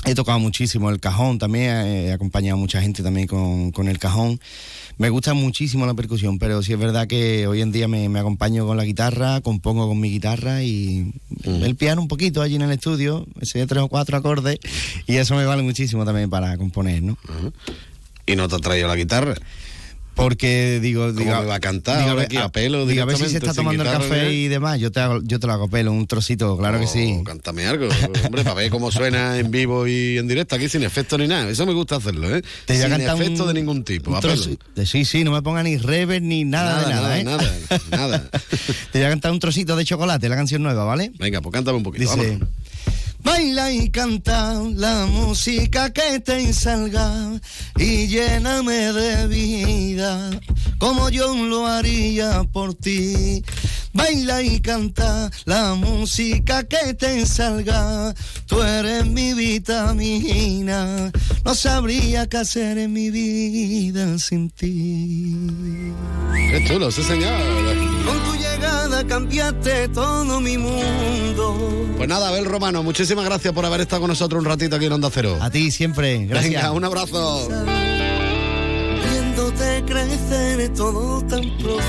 He 0.05 0.15
tocado 0.15 0.39
muchísimo 0.39 0.89
el 0.89 0.99
cajón 1.01 1.39
también, 1.39 1.65
he 1.69 2.13
acompañado 2.13 2.55
a 2.55 2.59
mucha 2.59 2.81
gente 2.81 3.03
también 3.03 3.27
con, 3.27 3.71
con 3.71 3.89
el 3.89 3.99
cajón. 3.99 4.39
Me 4.99 5.09
gusta 5.09 5.33
muchísimo 5.33 5.85
la 5.85 5.93
percusión, 5.93 6.39
pero 6.39 6.61
sí 6.61 6.73
es 6.73 6.79
verdad 6.79 7.07
que 7.07 7.47
hoy 7.47 7.61
en 7.61 7.71
día 7.71 7.87
me, 7.87 8.09
me 8.09 8.19
acompaño 8.19 8.67
con 8.67 8.75
la 8.75 8.83
guitarra, 8.83 9.39
compongo 9.39 9.87
con 9.87 9.97
mi 9.97 10.09
guitarra 10.09 10.61
y 10.61 11.13
el 11.45 11.77
piano 11.77 12.01
un 12.01 12.09
poquito 12.09 12.41
allí 12.41 12.55
en 12.55 12.63
el 12.63 12.71
estudio, 12.71 13.25
ese 13.39 13.65
tres 13.65 13.81
o 13.81 13.87
cuatro 13.87 14.17
acordes, 14.17 14.59
y 15.07 15.15
eso 15.15 15.35
me 15.35 15.45
vale 15.45 15.63
muchísimo 15.63 16.03
también 16.03 16.29
para 16.29 16.57
componer, 16.57 17.01
¿no? 17.01 17.17
¿Y 18.25 18.35
no 18.35 18.49
te 18.49 18.57
ha 18.57 18.59
traído 18.59 18.89
la 18.89 18.97
guitarra? 18.97 19.35
Porque 20.15 20.79
digo, 20.81 21.07
¿Cómo 21.07 21.19
digo, 21.19 21.39
me 21.39 21.45
va 21.45 21.55
a 21.55 21.59
cantar 21.61 22.03
digo, 22.03 22.19
aquí 22.19 22.35
a 22.35 22.49
pelo 22.49 22.85
digo, 22.85 23.03
a 23.03 23.05
ver 23.05 23.15
si 23.17 23.29
se 23.29 23.37
está 23.37 23.53
tomando 23.53 23.83
el 23.83 23.89
café 23.89 24.27
¿eh? 24.27 24.33
y 24.33 24.47
demás, 24.49 24.77
yo 24.79 24.91
te, 24.91 24.99
hago, 24.99 25.21
yo 25.23 25.39
te 25.39 25.47
lo 25.47 25.53
hago 25.53 25.69
pelo, 25.69 25.93
un 25.93 26.07
trocito, 26.07 26.57
claro 26.57 26.79
que 26.79 26.87
sí. 26.87 27.21
Cántame 27.25 27.65
algo, 27.65 27.87
hombre, 28.25 28.43
para 28.43 28.55
ver 28.55 28.69
cómo 28.69 28.91
suena 28.91 29.37
en 29.37 29.49
vivo 29.49 29.87
y 29.87 30.17
en 30.17 30.27
directo, 30.27 30.55
aquí 30.55 30.67
sin 30.67 30.83
efecto 30.83 31.17
ni 31.17 31.27
nada. 31.27 31.49
Eso 31.49 31.65
me 31.65 31.73
gusta 31.73 31.95
hacerlo, 31.95 32.35
¿eh? 32.35 32.41
Te 32.65 32.81
sin 32.81 32.91
efecto 32.93 33.43
un- 33.43 33.47
de 33.47 33.53
ningún 33.53 33.83
tipo. 33.83 34.15
a 34.15 34.19
pelo. 34.21 34.43
sí, 34.85 35.05
sí, 35.05 35.23
no 35.23 35.31
me 35.31 35.41
ponga 35.41 35.63
ni 35.63 35.77
rever 35.77 36.21
ni 36.21 36.43
nada, 36.43 36.83
de 36.85 36.93
nada, 36.93 37.19
¿eh? 37.19 37.23
nada, 37.23 37.59
nada. 37.91 38.29
Te 38.91 38.99
voy 38.99 39.05
a 39.05 39.09
cantar 39.09 39.31
un 39.31 39.39
trocito 39.39 39.75
de 39.77 39.85
chocolate, 39.85 40.27
la 40.27 40.35
canción 40.35 40.61
nueva, 40.63 40.83
¿vale? 40.83 41.11
Venga, 41.17 41.41
pues 41.41 41.53
cántame 41.53 41.77
un 41.77 41.83
poquito. 41.83 42.03
Dice, 42.03 42.17
vámonos. 42.31 42.49
Baila 43.19 43.71
y 43.71 43.89
canta 43.89 44.61
la 44.75 45.05
música 45.05 45.91
que 45.91 46.19
te 46.19 46.53
salga 46.53 47.39
y 47.77 48.07
lléname 48.07 48.93
de 48.93 49.27
vida 49.27 50.31
como 50.79 51.09
yo 51.09 51.35
lo 51.35 51.67
haría 51.67 52.43
por 52.51 52.73
ti. 52.73 53.43
Baila 53.93 54.41
y 54.41 54.59
canta 54.61 55.29
la 55.45 55.73
música 55.75 56.63
que 56.63 56.93
te 56.93 57.25
salga, 57.25 58.13
tú 58.45 58.61
eres 58.61 59.05
mi 59.05 59.33
vitamina, 59.33 61.11
no 61.43 61.55
sabría 61.55 62.27
qué 62.27 62.37
hacer 62.37 62.77
en 62.77 62.93
mi 62.93 63.11
vida 63.11 64.17
sin 64.19 64.49
ti. 64.51 65.35
Qué 66.51 66.63
chulo, 66.65 66.91
sí, 66.91 67.03
señor. 67.03 67.41
Con 68.05 68.23
tu 68.23 68.35
llegada 68.35 69.05
cambiaste 69.05 69.89
todo 69.89 70.39
mi 70.39 70.57
mundo. 70.57 71.87
Pues 71.97 72.07
nada, 72.07 72.29
Abel 72.29 72.45
Romano, 72.45 72.83
muchísimas 72.83 73.08
gracias 73.17 73.53
por 73.53 73.65
haber 73.65 73.81
estado 73.81 74.01
con 74.01 74.09
nosotros 74.09 74.39
un 74.39 74.45
ratito 74.45 74.75
aquí 74.75 74.85
en 74.85 74.93
Onda 74.93 75.09
Cero. 75.11 75.37
A 75.41 75.49
ti 75.49 75.71
siempre, 75.71 76.25
gracias. 76.25 76.53
Venga, 76.53 76.71
un 76.71 76.83
abrazo. 76.83 77.47
Viéndote 79.09 79.83
crecer 79.85 80.73
todo 80.73 81.21
tan 81.25 81.41
profundo. 81.57 81.83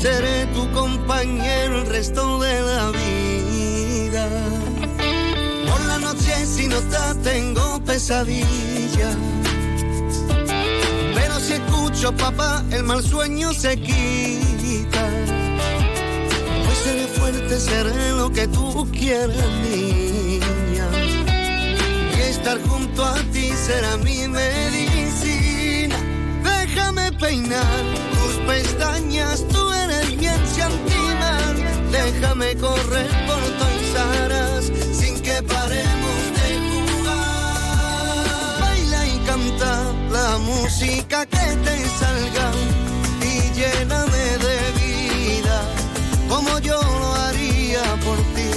Seré 0.00 0.46
tu 0.54 0.70
compañero 0.72 1.80
el 1.80 1.86
resto 1.86 2.38
de 2.40 2.60
la 2.60 2.90
vida. 2.90 4.28
Por 5.70 5.86
la 5.86 5.98
noche 5.98 6.46
si 6.46 6.66
no 6.68 6.76
estás 6.76 7.16
tengo 7.22 7.80
pesadillas. 7.84 9.16
Pero 11.14 11.40
si 11.40 11.54
escucho 11.54 12.14
papá, 12.14 12.62
el 12.70 12.82
mal 12.82 13.02
sueño 13.02 13.54
se 13.54 13.78
quita. 13.78 14.55
Seré 16.86 17.06
fuerte, 17.08 17.58
seré 17.58 18.12
lo 18.12 18.30
que 18.30 18.46
tú 18.46 18.88
quieras, 18.92 19.50
niña. 19.68 20.86
Y 22.16 22.20
estar 22.30 22.62
junto 22.62 23.04
a 23.04 23.16
ti 23.32 23.50
será 23.66 23.96
mi 23.96 24.28
medicina. 24.28 25.96
Déjame 26.44 27.10
peinar 27.10 27.82
tus 28.14 28.34
pestañas, 28.46 29.44
tú 29.48 29.72
eres 29.72 30.16
mi. 30.16 31.54
Déjame 31.90 32.54
correr 32.54 33.10
por 33.26 33.42
Toys 33.58 33.94
Us 34.54 34.64
sin 34.96 35.20
que 35.22 35.42
paremos 35.42 36.20
de 36.36 36.48
jugar. 36.70 38.60
Baila 38.60 39.06
y 39.08 39.18
canta 39.26 39.72
la 40.12 40.38
música 40.38 41.26
que 41.26 41.46
te 41.64 41.76
salga 41.98 42.52
y 43.22 43.34
lléname 43.58 44.15
como 46.28 46.58
yo 46.60 46.80
lo 46.80 47.14
haría 47.14 47.82
por 48.04 48.18
ti. 48.34 48.50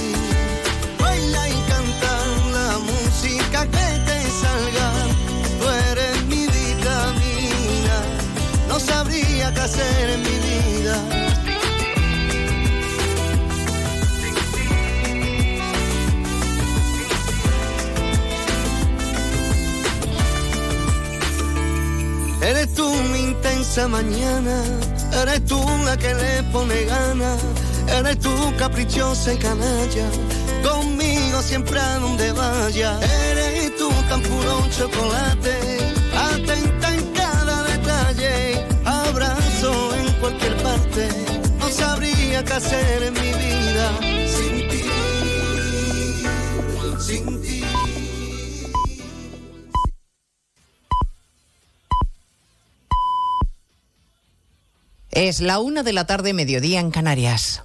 Baila 1.00 1.48
y 1.48 1.58
canta 1.70 2.12
la 2.52 2.78
música 2.78 3.66
que 3.66 3.88
te 4.06 4.18
salga. 4.42 4.88
Tú 5.58 5.68
eres 5.90 6.24
mi 6.26 6.46
vitamina. 6.46 7.96
No 8.68 8.78
sabría 8.78 9.52
qué 9.54 9.60
hacer 9.60 10.10
en 10.10 10.22
mi 10.22 10.36
vida. 10.48 11.20
Eres 22.42 22.74
tú 22.74 22.90
mi 23.12 23.18
intensa 23.20 23.86
mañana, 23.86 24.64
eres 25.22 25.44
tú 25.44 25.60
la 25.84 25.96
que 25.96 26.12
le 26.14 26.42
pone 26.44 26.84
ganas, 26.84 27.38
Eres 27.98 28.18
tú 28.20 28.30
caprichosa 28.56 29.34
y 29.34 29.36
canalla, 29.38 30.08
conmigo 30.62 31.42
siempre 31.42 31.80
a 31.80 31.98
donde 31.98 32.32
vaya. 32.32 32.98
Eres 33.30 33.76
tú 33.76 33.90
tan 34.08 34.22
chocolate, 34.70 35.78
atenta 36.16 36.94
en 36.94 37.12
cada 37.12 37.62
detalle. 37.64 38.64
Abrazo 38.84 39.94
en 39.96 40.12
cualquier 40.20 40.56
parte, 40.62 41.08
no 41.58 41.68
sabría 41.68 42.44
qué 42.44 42.52
hacer 42.52 43.02
en 43.02 43.14
mi 43.14 43.20
vida 43.20 43.98
sin 44.26 44.68
ti, 44.70 44.84
sin 46.98 47.42
ti. 47.42 47.64
Es 55.10 55.40
la 55.40 55.58
una 55.58 55.82
de 55.82 55.92
la 55.92 56.06
tarde, 56.06 56.32
mediodía 56.32 56.80
en 56.80 56.90
Canarias. 56.92 57.64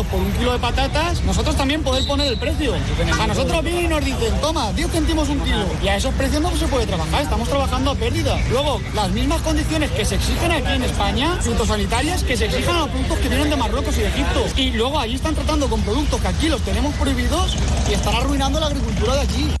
por 0.03 0.19
un 0.19 0.31
kilo 0.33 0.53
de 0.53 0.59
patatas, 0.59 1.23
nosotros 1.23 1.55
también 1.55 1.83
podemos 1.83 2.07
poner 2.07 2.27
el 2.27 2.37
precio. 2.37 2.73
A 3.19 3.27
nosotros 3.27 3.63
vienen 3.63 3.85
y 3.85 3.87
nos 3.87 4.03
dicen, 4.03 4.33
toma, 4.41 4.71
10 4.73 4.91
céntimos 4.91 5.29
un 5.29 5.39
kilo. 5.41 5.65
Y 5.83 5.87
a 5.87 5.95
esos 5.95 6.13
precios 6.15 6.41
no 6.41 6.55
se 6.55 6.67
puede 6.67 6.85
trabajar, 6.85 7.21
estamos 7.21 7.47
trabajando 7.49 7.91
a 7.91 7.95
pérdida. 7.95 8.39
Luego, 8.49 8.81
las 8.93 9.11
mismas 9.11 9.41
condiciones 9.41 9.91
que 9.91 10.05
se 10.05 10.15
exigen 10.15 10.51
aquí 10.51 10.73
en 10.73 10.83
España, 10.83 11.37
fitosanitarias, 11.41 12.23
que 12.23 12.37
se 12.37 12.45
exigen 12.45 12.75
a 12.75 12.79
los 12.79 12.89
productos 12.89 13.19
que 13.19 13.29
vienen 13.29 13.49
de 13.49 13.55
Marruecos 13.55 13.97
y 13.97 14.01
de 14.01 14.07
Egipto. 14.07 14.45
Y 14.55 14.71
luego 14.71 14.99
allí 14.99 15.15
están 15.15 15.35
tratando 15.35 15.69
con 15.69 15.81
productos 15.81 16.21
que 16.21 16.27
aquí 16.27 16.49
los 16.49 16.61
tenemos 16.61 16.93
prohibidos 16.95 17.55
y 17.89 17.93
están 17.93 18.15
arruinando 18.15 18.59
la 18.59 18.67
agricultura 18.67 19.15
de 19.15 19.21
aquí. 19.21 19.60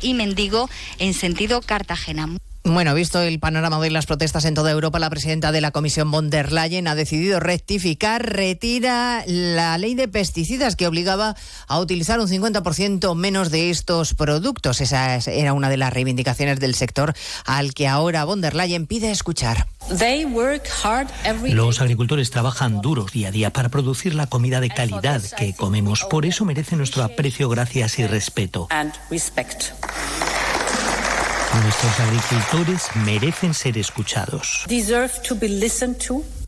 y 0.00 0.14
Mendigo 0.14 0.68
en 0.98 1.14
sentido 1.14 1.60
Cartagena. 1.60 2.28
Bueno, 2.70 2.94
visto 2.94 3.22
el 3.22 3.38
panorama 3.38 3.80
de 3.80 3.90
las 3.90 4.04
protestas 4.04 4.44
en 4.44 4.54
toda 4.54 4.70
Europa, 4.70 4.98
la 4.98 5.08
presidenta 5.08 5.52
de 5.52 5.62
la 5.62 5.70
Comisión 5.70 6.10
von 6.10 6.28
der 6.28 6.52
Leyen 6.52 6.86
ha 6.86 6.94
decidido 6.94 7.40
rectificar, 7.40 8.30
retira 8.30 9.24
la 9.26 9.78
ley 9.78 9.94
de 9.94 10.06
pesticidas 10.06 10.76
que 10.76 10.86
obligaba 10.86 11.34
a 11.66 11.80
utilizar 11.80 12.20
un 12.20 12.28
50% 12.28 13.14
menos 13.14 13.50
de 13.50 13.70
estos 13.70 14.12
productos. 14.12 14.82
Esa 14.82 15.16
era 15.16 15.54
una 15.54 15.70
de 15.70 15.78
las 15.78 15.94
reivindicaciones 15.94 16.60
del 16.60 16.74
sector 16.74 17.14
al 17.46 17.72
que 17.72 17.88
ahora 17.88 18.24
von 18.24 18.42
der 18.42 18.54
Leyen 18.54 18.86
pide 18.86 19.10
escuchar. 19.10 19.66
Los 21.44 21.80
agricultores 21.80 22.30
trabajan 22.30 22.82
duros 22.82 23.12
día 23.12 23.28
a 23.28 23.30
día 23.30 23.50
para 23.50 23.70
producir 23.70 24.14
la 24.14 24.26
comida 24.26 24.60
de 24.60 24.68
calidad 24.68 25.22
que 25.38 25.54
comemos. 25.54 26.04
Por 26.04 26.26
eso 26.26 26.44
merecen 26.44 26.78
nuestro 26.78 27.02
aprecio, 27.02 27.48
gracias 27.48 27.98
y 27.98 28.06
respeto. 28.06 28.68
Nuestros 31.54 32.00
agricultores 32.00 32.88
merecen 32.94 33.54
ser 33.54 33.78
escuchados. 33.78 34.64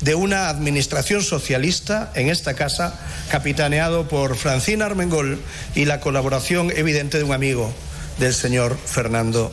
de 0.00 0.14
una 0.14 0.48
administración 0.48 1.22
socialista 1.22 2.10
en 2.14 2.28
esta 2.28 2.54
casa, 2.54 2.98
capitaneado 3.30 4.08
por 4.08 4.36
Francina 4.36 4.86
Armengol 4.86 5.40
y 5.74 5.84
la 5.84 6.00
colaboración 6.00 6.70
evidente 6.74 7.18
de 7.18 7.24
un 7.24 7.32
amigo 7.32 7.72
del 8.18 8.34
señor 8.34 8.76
Fernando 8.84 9.52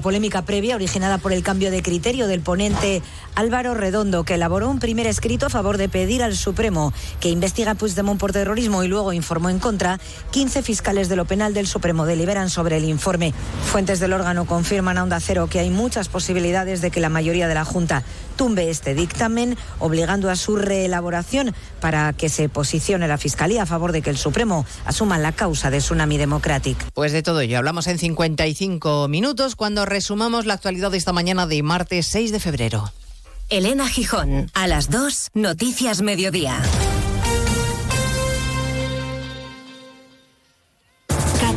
polémica 0.00 0.42
previa 0.42 0.74
originada 0.74 1.18
por 1.18 1.32
el 1.32 1.42
cambio 1.42 1.70
de 1.70 1.82
criterio 1.82 2.26
del 2.26 2.40
ponente 2.40 3.02
Álvaro 3.34 3.74
Redondo, 3.74 4.24
que 4.24 4.34
elaboró 4.34 4.70
un 4.70 4.78
primer 4.78 5.06
escrito 5.06 5.46
a 5.46 5.50
favor 5.50 5.76
de 5.76 5.88
pedir 5.88 6.22
al 6.22 6.36
Supremo 6.36 6.92
que 7.20 7.28
investiga 7.28 7.72
a 7.72 7.74
Puigdemont 7.74 8.18
por 8.18 8.32
terrorismo 8.32 8.82
y 8.82 8.88
luego 8.88 9.12
informó 9.12 9.50
en 9.50 9.58
contra, 9.58 10.00
15 10.30 10.62
fiscales 10.62 11.08
de 11.08 11.16
lo 11.16 11.24
penal 11.24 11.54
del 11.54 11.66
Supremo 11.66 12.06
deliberan 12.06 12.50
sobre 12.50 12.76
el 12.76 12.84
informe. 12.84 13.32
Fuentes 13.64 14.00
del 14.00 14.12
órgano 14.12 14.46
confirman 14.46 14.98
a 14.98 15.02
Onda 15.02 15.20
Cero 15.20 15.48
que 15.50 15.60
hay 15.60 15.70
muchas 15.70 16.08
posibilidades 16.08 16.80
de 16.80 16.90
que 16.90 17.00
la 17.00 17.08
mayoría 17.08 17.48
de 17.48 17.54
la 17.54 17.64
Junta 17.64 18.02
tumbe 18.36 18.70
este 18.70 18.94
dictamen, 18.94 19.56
obligando 19.78 20.30
a 20.30 20.36
su 20.36 20.56
reelaboración 20.56 21.54
para 21.80 22.12
que 22.12 22.28
se 22.28 22.48
posicione 22.48 23.08
la 23.08 23.18
Fiscalía 23.18 23.62
a 23.62 23.66
favor 23.66 23.92
de 23.92 24.02
que 24.02 24.10
el 24.10 24.18
Supremo 24.18 24.66
asuma 24.84 25.18
la 25.18 25.32
causa 25.32 25.70
de 25.70 25.78
Tsunami 25.78 26.18
Democratic. 26.18 26.76
Pues 26.92 27.12
de 27.12 27.22
todo 27.22 27.40
ello 27.40 27.58
hablamos 27.58 27.86
en 27.86 27.98
55 27.98 29.08
minutos 29.08 29.56
cuando 29.56 29.85
resumamos 29.86 30.44
la 30.44 30.54
actualidad 30.54 30.90
de 30.90 30.98
esta 30.98 31.12
mañana 31.12 31.46
de 31.46 31.62
martes 31.62 32.06
6 32.08 32.32
de 32.32 32.40
febrero. 32.40 32.92
Elena 33.48 33.88
Gijón, 33.88 34.50
a 34.54 34.66
las 34.66 34.90
2, 34.90 35.30
Noticias 35.34 36.02
Mediodía. 36.02 36.60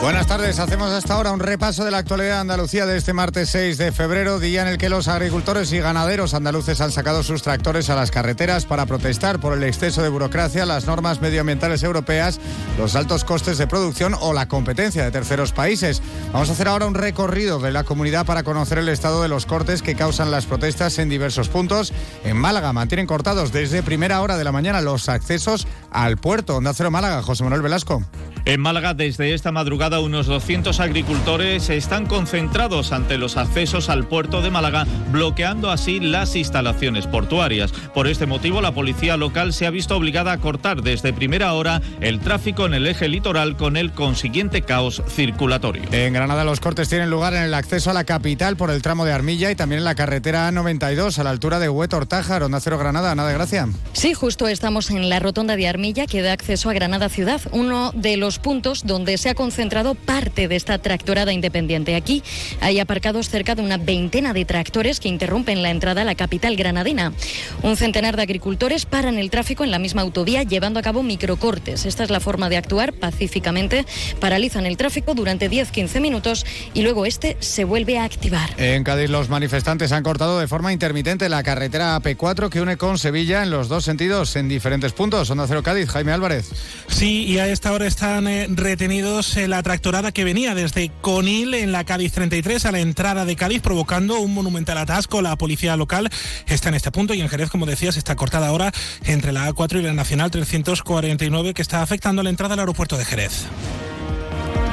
Buenas 0.00 0.26
tardes, 0.26 0.58
hacemos 0.58 0.90
hasta 0.92 1.12
ahora 1.12 1.30
un 1.30 1.40
repaso 1.40 1.84
de 1.84 1.90
la 1.90 1.98
actualidad 1.98 2.36
de 2.36 2.40
Andalucía 2.40 2.86
de 2.86 2.96
este 2.96 3.12
martes 3.12 3.50
6 3.50 3.76
de 3.76 3.92
febrero, 3.92 4.40
día 4.40 4.62
en 4.62 4.68
el 4.68 4.78
que 4.78 4.88
los 4.88 5.08
agricultores 5.08 5.70
y 5.74 5.78
ganaderos 5.78 6.32
andaluces 6.32 6.80
han 6.80 6.90
sacado 6.90 7.22
sus 7.22 7.42
tractores 7.42 7.90
a 7.90 7.96
las 7.96 8.10
carreteras 8.10 8.64
para 8.64 8.86
protestar 8.86 9.40
por 9.40 9.52
el 9.52 9.62
exceso 9.62 10.02
de 10.02 10.08
burocracia, 10.08 10.64
las 10.64 10.86
normas 10.86 11.20
medioambientales 11.20 11.82
europeas, 11.82 12.40
los 12.78 12.96
altos 12.96 13.24
costes 13.24 13.58
de 13.58 13.66
producción 13.66 14.16
o 14.18 14.32
la 14.32 14.48
competencia 14.48 15.04
de 15.04 15.10
terceros 15.10 15.52
países. 15.52 16.00
Vamos 16.32 16.48
a 16.48 16.52
hacer 16.52 16.68
ahora 16.68 16.86
un 16.86 16.94
recorrido 16.94 17.58
de 17.58 17.70
la 17.70 17.84
comunidad 17.84 18.24
para 18.24 18.42
conocer 18.42 18.78
el 18.78 18.88
estado 18.88 19.20
de 19.20 19.28
los 19.28 19.44
cortes 19.44 19.82
que 19.82 19.96
causan 19.96 20.30
las 20.30 20.46
protestas 20.46 20.98
en 20.98 21.10
diversos 21.10 21.50
puntos. 21.50 21.92
En 22.24 22.38
Málaga 22.38 22.72
mantienen 22.72 23.06
cortados 23.06 23.52
desde 23.52 23.82
primera 23.82 24.22
hora 24.22 24.38
de 24.38 24.44
la 24.44 24.52
mañana 24.52 24.80
los 24.80 25.10
accesos 25.10 25.66
al 25.90 26.16
puerto. 26.16 26.56
Onda 26.56 26.72
Cero 26.74 26.90
Málaga, 26.90 27.22
José 27.22 27.44
Manuel 27.44 27.62
Velasco. 27.62 28.02
En 28.46 28.60
Málaga, 28.60 28.94
desde 28.94 29.34
esta 29.34 29.52
madrugada, 29.52 30.00
unos 30.00 30.26
200 30.26 30.80
agricultores 30.80 31.68
están 31.68 32.06
concentrados 32.06 32.90
ante 32.90 33.18
los 33.18 33.36
accesos 33.36 33.90
al 33.90 34.08
puerto 34.08 34.40
de 34.40 34.50
Málaga, 34.50 34.86
bloqueando 35.12 35.70
así 35.70 36.00
las 36.00 36.34
instalaciones 36.36 37.06
portuarias. 37.06 37.72
Por 37.94 38.06
este 38.06 38.24
motivo, 38.24 38.62
la 38.62 38.72
policía 38.72 39.18
local 39.18 39.52
se 39.52 39.66
ha 39.66 39.70
visto 39.70 39.94
obligada 39.94 40.32
a 40.32 40.38
cortar 40.38 40.82
desde 40.82 41.12
primera 41.12 41.52
hora 41.52 41.82
el 42.00 42.20
tráfico 42.20 42.64
en 42.64 42.72
el 42.72 42.86
eje 42.86 43.08
litoral 43.08 43.56
con 43.56 43.76
el 43.76 43.92
consiguiente 43.92 44.62
caos 44.62 45.02
circulatorio. 45.06 45.82
En 45.92 46.14
Granada, 46.14 46.44
los 46.44 46.60
cortes 46.60 46.88
tienen 46.88 47.10
lugar 47.10 47.34
en 47.34 47.42
el 47.42 47.52
acceso 47.52 47.90
a 47.90 47.94
la 47.94 48.04
capital 48.04 48.56
por 48.56 48.70
el 48.70 48.80
tramo 48.80 49.04
de 49.04 49.12
Armilla 49.12 49.50
y 49.50 49.54
también 49.54 49.80
en 49.80 49.84
la 49.84 49.94
carretera 49.94 50.50
A92 50.50 51.18
a 51.18 51.24
la 51.24 51.30
altura 51.30 51.58
de 51.58 51.68
Huetortájar, 51.68 52.42
Onda 52.42 52.60
Cero 52.60 52.78
Granada. 52.78 53.14
Nada 53.14 53.28
de 53.28 53.34
gracia. 53.34 53.68
Sí, 53.92 54.14
justo 54.14 54.48
estamos 54.48 54.90
en 54.90 55.10
la 55.10 55.18
rotonda 55.18 55.56
de 55.56 55.68
Armilla 55.68 55.79
que 55.80 56.20
da 56.20 56.34
acceso 56.34 56.68
a 56.68 56.74
Granada 56.74 57.08
ciudad, 57.08 57.40
uno 57.52 57.90
de 57.94 58.18
los 58.18 58.38
puntos 58.38 58.84
donde 58.84 59.16
se 59.16 59.30
ha 59.30 59.34
concentrado 59.34 59.94
parte 59.94 60.46
de 60.46 60.54
esta 60.54 60.76
tractorada 60.76 61.32
independiente. 61.32 61.96
Aquí 61.96 62.22
hay 62.60 62.78
aparcados 62.80 63.30
cerca 63.30 63.54
de 63.54 63.62
una 63.62 63.78
veintena 63.78 64.34
de 64.34 64.44
tractores 64.44 65.00
que 65.00 65.08
interrumpen 65.08 65.62
la 65.62 65.70
entrada 65.70 66.02
a 66.02 66.04
la 66.04 66.14
capital 66.14 66.54
granadina. 66.56 67.14
Un 67.62 67.78
centenar 67.78 68.16
de 68.16 68.22
agricultores 68.22 68.84
paran 68.84 69.16
el 69.18 69.30
tráfico 69.30 69.64
en 69.64 69.70
la 69.70 69.78
misma 69.78 70.02
autovía 70.02 70.42
llevando 70.42 70.78
a 70.78 70.82
cabo 70.82 71.02
microcortes. 71.02 71.86
Esta 71.86 72.04
es 72.04 72.10
la 72.10 72.20
forma 72.20 72.50
de 72.50 72.58
actuar 72.58 72.92
pacíficamente. 72.92 73.86
Paralizan 74.20 74.66
el 74.66 74.76
tráfico 74.76 75.14
durante 75.14 75.50
10-15 75.50 76.00
minutos 76.02 76.44
y 76.74 76.82
luego 76.82 77.06
este 77.06 77.38
se 77.40 77.64
vuelve 77.64 77.98
a 77.98 78.04
activar. 78.04 78.50
En 78.58 78.84
Cádiz 78.84 79.08
los 79.08 79.30
manifestantes 79.30 79.92
han 79.92 80.02
cortado 80.02 80.38
de 80.38 80.46
forma 80.46 80.74
intermitente 80.74 81.30
la 81.30 81.42
carretera 81.42 81.96
AP4 81.96 82.50
que 82.50 82.60
une 82.60 82.76
con 82.76 82.98
Sevilla 82.98 83.42
en 83.42 83.50
los 83.50 83.68
dos 83.68 83.84
sentidos 83.84 84.36
en 84.36 84.46
diferentes 84.46 84.92
puntos. 84.92 85.30
Onda 85.30 85.46
Cero 85.48 85.62
Jaime 85.88 86.12
Álvarez. 86.12 86.50
Sí, 86.88 87.24
y 87.24 87.38
a 87.38 87.46
esta 87.46 87.72
hora 87.72 87.86
están 87.86 88.26
eh, 88.26 88.46
retenidos 88.50 89.36
en 89.36 89.50
la 89.50 89.62
tractorada 89.62 90.12
que 90.12 90.24
venía 90.24 90.54
desde 90.54 90.90
Conil 91.00 91.54
en 91.54 91.72
la 91.72 91.84
Cádiz 91.84 92.12
33 92.12 92.66
a 92.66 92.72
la 92.72 92.80
entrada 92.80 93.24
de 93.24 93.36
Cádiz 93.36 93.62
provocando 93.62 94.18
un 94.18 94.34
monumental 94.34 94.78
atasco. 94.78 95.22
La 95.22 95.36
policía 95.36 95.76
local 95.76 96.10
está 96.46 96.68
en 96.68 96.74
este 96.74 96.90
punto 96.90 97.14
y 97.14 97.20
en 97.20 97.28
Jerez, 97.28 97.50
como 97.50 97.66
decías, 97.66 97.96
está 97.96 98.16
cortada 98.16 98.48
ahora 98.48 98.72
entre 99.04 99.32
la 99.32 99.48
A4 99.48 99.78
y 99.78 99.82
la 99.82 99.92
Nacional 99.92 100.30
349 100.30 101.54
que 101.54 101.62
está 101.62 101.82
afectando 101.82 102.22
la 102.22 102.30
entrada 102.30 102.54
al 102.54 102.60
aeropuerto 102.60 102.96
de 102.96 103.04
Jerez. 103.04 103.46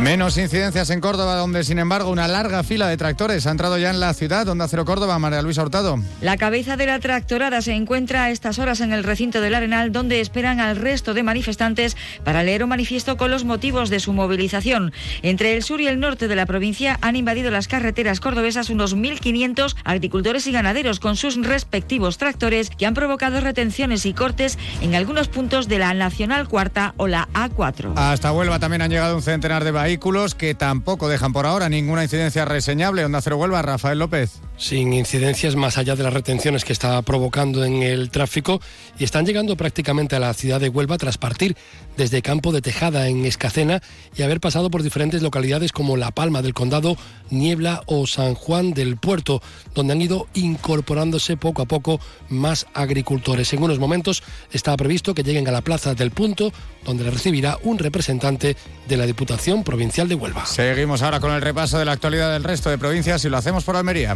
Menos 0.02 0.38
incidencias 0.38 0.92
en 0.92 1.02
Córdoba, 1.02 1.36
donde 1.38 1.64
sin 1.64 1.80
embargo 1.80 2.12
una 2.12 2.28
larga 2.28 2.62
fila 2.64 2.88
de 2.88 2.98
tractores 2.98 3.48
ha 3.48 3.52
entrado 3.52 3.80
ya 3.80 3.90
en 3.90 4.00
la 4.00 4.14
ciudad. 4.14 4.46
donde 4.46 4.68
Cero 4.68 4.86
Córdoba, 4.86 5.18
María 5.18 5.42
Luisa 5.42 5.64
Hurtado. 5.64 6.00
La 6.22 6.38
cabeza 6.38 6.78
de 6.78 6.86
la 6.86 7.00
tractorada 7.00 7.64
se 7.64 7.74
encuentra 7.74 8.26
a 8.26 8.30
estas 8.30 8.60
horas 8.60 8.80
en 8.82 8.94
el 8.94 9.04
recinto 9.04 9.42
del 9.42 9.56
Arenal, 9.56 9.92
donde 9.92 10.22
esperan 10.22 10.60
al 10.60 10.76
resto 10.76 11.16
de 11.16 11.24
manifestantes 11.24 11.98
para 12.24 12.44
leer 12.44 12.64
un 12.64 12.70
manifiesto 12.70 13.18
con 13.18 13.32
los 13.32 13.44
motivos 13.44 13.90
de 13.90 14.00
su 14.00 14.14
movilización. 14.14 14.94
Entre 15.24 15.56
el 15.56 15.64
sur 15.64 15.82
y 15.82 15.88
el 15.88 16.00
norte 16.00 16.28
de 16.28 16.36
la 16.36 16.46
provincia 16.46 17.00
han 17.02 17.16
invadido 17.16 17.50
las 17.50 17.68
carreteras 17.68 18.20
cordobesas 18.20 18.70
unos 18.70 18.96
1.500 18.96 19.76
agricultores 19.84 20.46
y 20.46 20.52
ganaderos 20.52 21.00
con 21.00 21.16
sus 21.16 21.44
respectivos 21.44 22.20
tractores 22.20 22.70
que 22.70 22.86
han 22.86 22.94
provocado 22.94 23.42
retenciones 23.42 24.06
y 24.06 24.14
cortes 24.14 24.60
en 24.82 24.94
algunos 24.94 25.28
puntos 25.28 25.68
de 25.68 25.80
la 25.80 25.96
Nacional 25.96 26.48
Cuarta 26.48 26.94
o 26.98 27.08
la 27.08 27.28
A4. 27.34 27.94
Hasta 27.96 28.32
Huelva 28.32 28.60
también 28.60 28.84
han 28.84 28.92
llegado 28.92 29.16
un 29.16 29.24
centenar 29.24 29.64
de 29.64 29.72
vehículos 29.88 30.36
que 30.36 30.54
tampoco 30.54 31.08
dejan 31.08 31.32
por 31.32 31.46
ahora 31.46 31.70
ninguna 31.70 32.04
incidencia 32.04 32.44
reseñable. 32.44 33.06
Onda 33.06 33.22
Cero 33.22 33.38
Huelva, 33.38 33.62
Rafael 33.62 33.98
López. 33.98 34.42
Sin 34.58 34.92
incidencias 34.94 35.56
más 35.56 35.78
allá 35.78 35.96
de 35.96 36.04
las 36.04 36.14
retenciones 36.14 36.66
que 36.66 36.74
está 36.74 37.00
provocando 37.04 37.64
en 37.64 37.84
el 37.84 38.10
tráfico 38.10 38.60
y 38.98 39.04
están 39.04 39.24
llegando 39.24 39.56
prácticamente 39.56 40.16
a 40.16 40.20
la 40.20 40.34
ciudad 40.34 40.60
de 40.60 40.70
Huelva 40.70 40.98
tras 40.98 41.20
partir 41.20 41.56
desde 41.96 42.24
Campo 42.24 42.52
de 42.52 42.62
Tejada 42.62 43.08
en 43.08 43.26
Escacena 43.26 43.82
y 44.16 44.24
haber 44.24 44.40
pasado 44.40 44.72
por 44.72 44.82
diferentes 44.82 45.22
localidades 45.22 45.72
como 45.72 45.96
La 45.96 46.10
Palma 46.10 46.42
del 46.42 46.56
Condado, 46.56 46.98
Niebla 47.30 47.84
o 47.86 48.08
San 48.08 48.34
Juan 48.34 48.74
del 48.74 48.98
Puerto, 48.98 49.44
donde 49.76 49.94
han 49.94 50.02
ido 50.02 50.28
incorporándose 50.34 51.38
poco 51.38 51.62
a 51.62 51.66
poco 51.66 52.00
más 52.30 52.66
agricultores. 52.74 53.54
En 53.54 53.62
unos 53.62 53.78
momentos 53.78 54.24
está 54.52 54.76
previsto 54.76 55.14
que 55.14 55.24
lleguen 55.24 55.48
a 55.48 55.52
la 55.52 55.62
Plaza 55.62 55.94
del 55.94 56.10
Punto, 56.10 56.52
donde 56.84 57.04
le 57.04 57.12
recibirá 57.12 57.60
un 57.62 57.78
representante 57.78 58.56
de 58.88 58.98
la 58.98 59.06
Diputación 59.06 59.64
Provincial 59.64 60.08
de 60.08 60.16
Huelva. 60.16 60.48
Seguimos 60.48 61.04
ahora 61.04 61.20
con 61.20 61.32
el 61.32 61.42
repaso 61.42 61.78
de 61.78 61.86
la 61.86 61.92
actualidad 61.92 62.34
del 62.34 62.44
resto 62.44 62.72
de 62.72 62.78
provincias 62.78 63.24
y 63.26 63.30
lo 63.30 63.38
hacemos 63.38 63.64
por 63.64 63.76
Almería. 63.76 64.16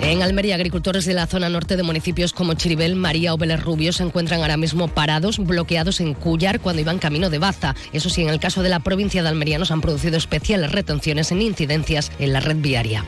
En 0.00 0.22
Almería, 0.22 0.54
agricultores 0.54 1.04
de 1.04 1.14
la 1.14 1.26
zona 1.26 1.48
norte 1.48 1.76
de 1.76 1.82
municipios 1.82 2.32
como 2.32 2.54
Chiribel, 2.54 2.94
María 2.94 3.34
o 3.34 3.38
Vélez 3.38 3.60
Rubio 3.60 3.92
se 3.92 4.04
encuentran 4.04 4.40
ahora 4.40 4.56
mismo 4.56 4.86
parados, 4.86 5.38
bloqueados 5.38 6.00
en 6.00 6.14
Cuyar 6.14 6.60
cuando 6.60 6.80
iban 6.80 6.98
camino 6.98 7.28
de 7.28 7.38
Baza. 7.38 7.74
Eso 7.92 8.08
sí, 8.08 8.22
en 8.22 8.28
el 8.28 8.38
caso 8.38 8.62
de 8.62 8.68
la 8.68 8.80
provincia 8.80 9.22
de 9.22 9.28
Almería 9.28 9.58
nos 9.58 9.72
han 9.72 9.80
producido 9.80 10.16
especiales 10.16 10.70
retenciones 10.70 11.32
en 11.32 11.42
incidencias 11.42 12.12
en 12.20 12.32
la 12.32 12.40
red 12.40 12.56
viaria. 12.56 13.04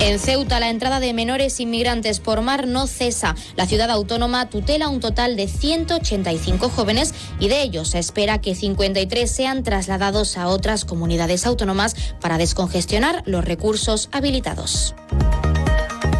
En 0.00 0.18
Ceuta, 0.18 0.60
la 0.60 0.70
entrada 0.70 0.98
de 0.98 1.12
menores 1.12 1.60
inmigrantes 1.60 2.20
por 2.20 2.40
mar 2.40 2.66
no 2.66 2.86
cesa. 2.86 3.36
La 3.54 3.66
ciudad 3.66 3.90
autónoma 3.90 4.48
tutela 4.48 4.88
un 4.88 4.98
total 4.98 5.36
de 5.36 5.46
185 5.46 6.70
jóvenes 6.70 7.14
y 7.38 7.48
de 7.48 7.60
ellos 7.60 7.90
se 7.90 7.98
espera 7.98 8.40
que 8.40 8.54
53 8.54 9.30
sean 9.30 9.62
trasladados 9.62 10.38
a 10.38 10.48
otras 10.48 10.86
comunidades 10.86 11.44
autónomas 11.44 11.94
para 12.18 12.38
descongestionar 12.38 13.22
los 13.26 13.44
recursos 13.44 14.08
habilitados. 14.10 14.94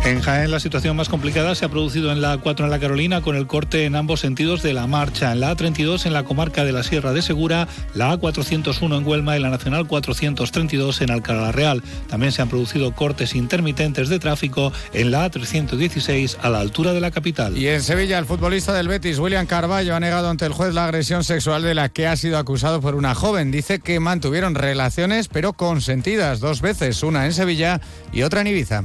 En 0.03 0.23
Jaén 0.23 0.51
la 0.51 0.61
situación 0.61 0.97
más 0.97 1.11
complicada 1.11 1.55
se 1.55 1.67
ha 1.67 1.69
producido 1.69 2.11
en 2.11 2.23
la 2.23 2.39
A4 2.39 2.65
en 2.65 2.71
la 2.71 2.79
Carolina 2.79 3.21
con 3.21 3.37
el 3.37 3.47
corte 3.47 3.85
en 3.85 3.95
ambos 3.95 4.21
sentidos 4.21 4.63
de 4.63 4.73
la 4.73 4.87
marcha. 4.87 5.31
En 5.31 5.41
la 5.41 5.55
A32 5.55 6.07
en 6.07 6.15
la 6.15 6.25
comarca 6.25 6.65
de 6.65 6.73
la 6.73 6.83
Sierra 6.83 7.13
de 7.13 7.21
Segura, 7.21 7.69
la 7.95 8.19
A401 8.19 8.97
en 8.97 9.07
Huelma 9.07 9.37
y 9.37 9.41
la 9.41 9.51
Nacional 9.51 9.87
432 9.87 11.03
en 11.03 11.11
Alcalá 11.11 11.53
Real. 11.53 11.83
También 12.09 12.33
se 12.33 12.41
han 12.41 12.49
producido 12.49 12.95
cortes 12.95 13.35
intermitentes 13.35 14.09
de 14.09 14.19
tráfico 14.19 14.73
en 14.95 15.11
la 15.11 15.31
A316 15.31 16.39
a 16.41 16.49
la 16.49 16.61
altura 16.61 16.95
de 16.95 17.01
la 17.01 17.11
capital. 17.11 17.59
Y 17.59 17.69
en 17.69 17.83
Sevilla 17.83 18.19
el 18.19 18.25
futbolista 18.25 18.73
del 18.73 18.89
Betis, 18.89 19.19
William 19.19 19.47
Carballo, 19.47 19.95
ha 19.95 20.01
negado 20.01 20.31
ante 20.31 20.47
el 20.47 20.53
juez 20.53 20.73
la 20.73 20.87
agresión 20.87 21.25
sexual 21.25 21.63
de 21.63 21.75
la 21.75 21.91
que 21.91 22.07
ha 22.07 22.17
sido 22.17 22.39
acusado 22.39 22.81
por 22.81 22.95
una 22.95 23.15
joven. 23.15 23.51
Dice 23.51 23.81
que 23.81 24.01
mantuvieron 24.01 24.55
relaciones 24.55 25.29
pero 25.29 25.53
consentidas 25.53 26.41
dos 26.41 26.63
veces, 26.63 27.03
una 27.03 27.27
en 27.27 27.35
Sevilla 27.35 27.83
y 28.13 28.23
otra 28.23 28.41
en 28.41 28.47
Ibiza. 28.47 28.85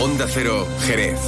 Onda 0.00 0.26
Cero, 0.28 0.68
Jerez. 0.84 1.18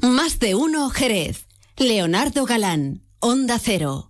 Más 0.00 0.38
de 0.38 0.54
uno, 0.54 0.88
Jerez. 0.90 1.46
Leonardo 1.76 2.44
Galán, 2.44 3.02
Onda 3.18 3.58
Cero. 3.58 4.08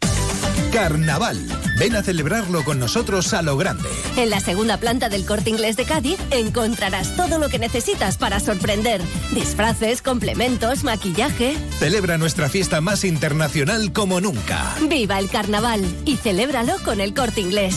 Carnaval. 0.72 1.38
Ven 1.78 1.96
a 1.96 2.02
celebrarlo 2.02 2.64
con 2.64 2.78
nosotros 2.78 3.32
a 3.32 3.40
lo 3.40 3.56
grande. 3.56 3.88
En 4.16 4.30
la 4.30 4.40
segunda 4.40 4.76
planta 4.76 5.08
del 5.08 5.24
Corte 5.24 5.48
Inglés 5.48 5.76
de 5.76 5.84
Cádiz 5.84 6.18
encontrarás 6.30 7.16
todo 7.16 7.38
lo 7.38 7.48
que 7.48 7.58
necesitas 7.58 8.18
para 8.18 8.40
sorprender. 8.40 9.00
Disfraces, 9.32 10.02
complementos, 10.02 10.84
maquillaje. 10.84 11.56
Celebra 11.78 12.18
nuestra 12.18 12.48
fiesta 12.48 12.80
más 12.80 13.04
internacional 13.04 13.92
como 13.92 14.20
nunca. 14.20 14.74
Viva 14.88 15.18
el 15.18 15.30
carnaval 15.30 15.82
y 16.04 16.16
celébralo 16.16 16.74
con 16.84 17.00
el 17.00 17.14
Corte 17.14 17.40
Inglés. 17.40 17.76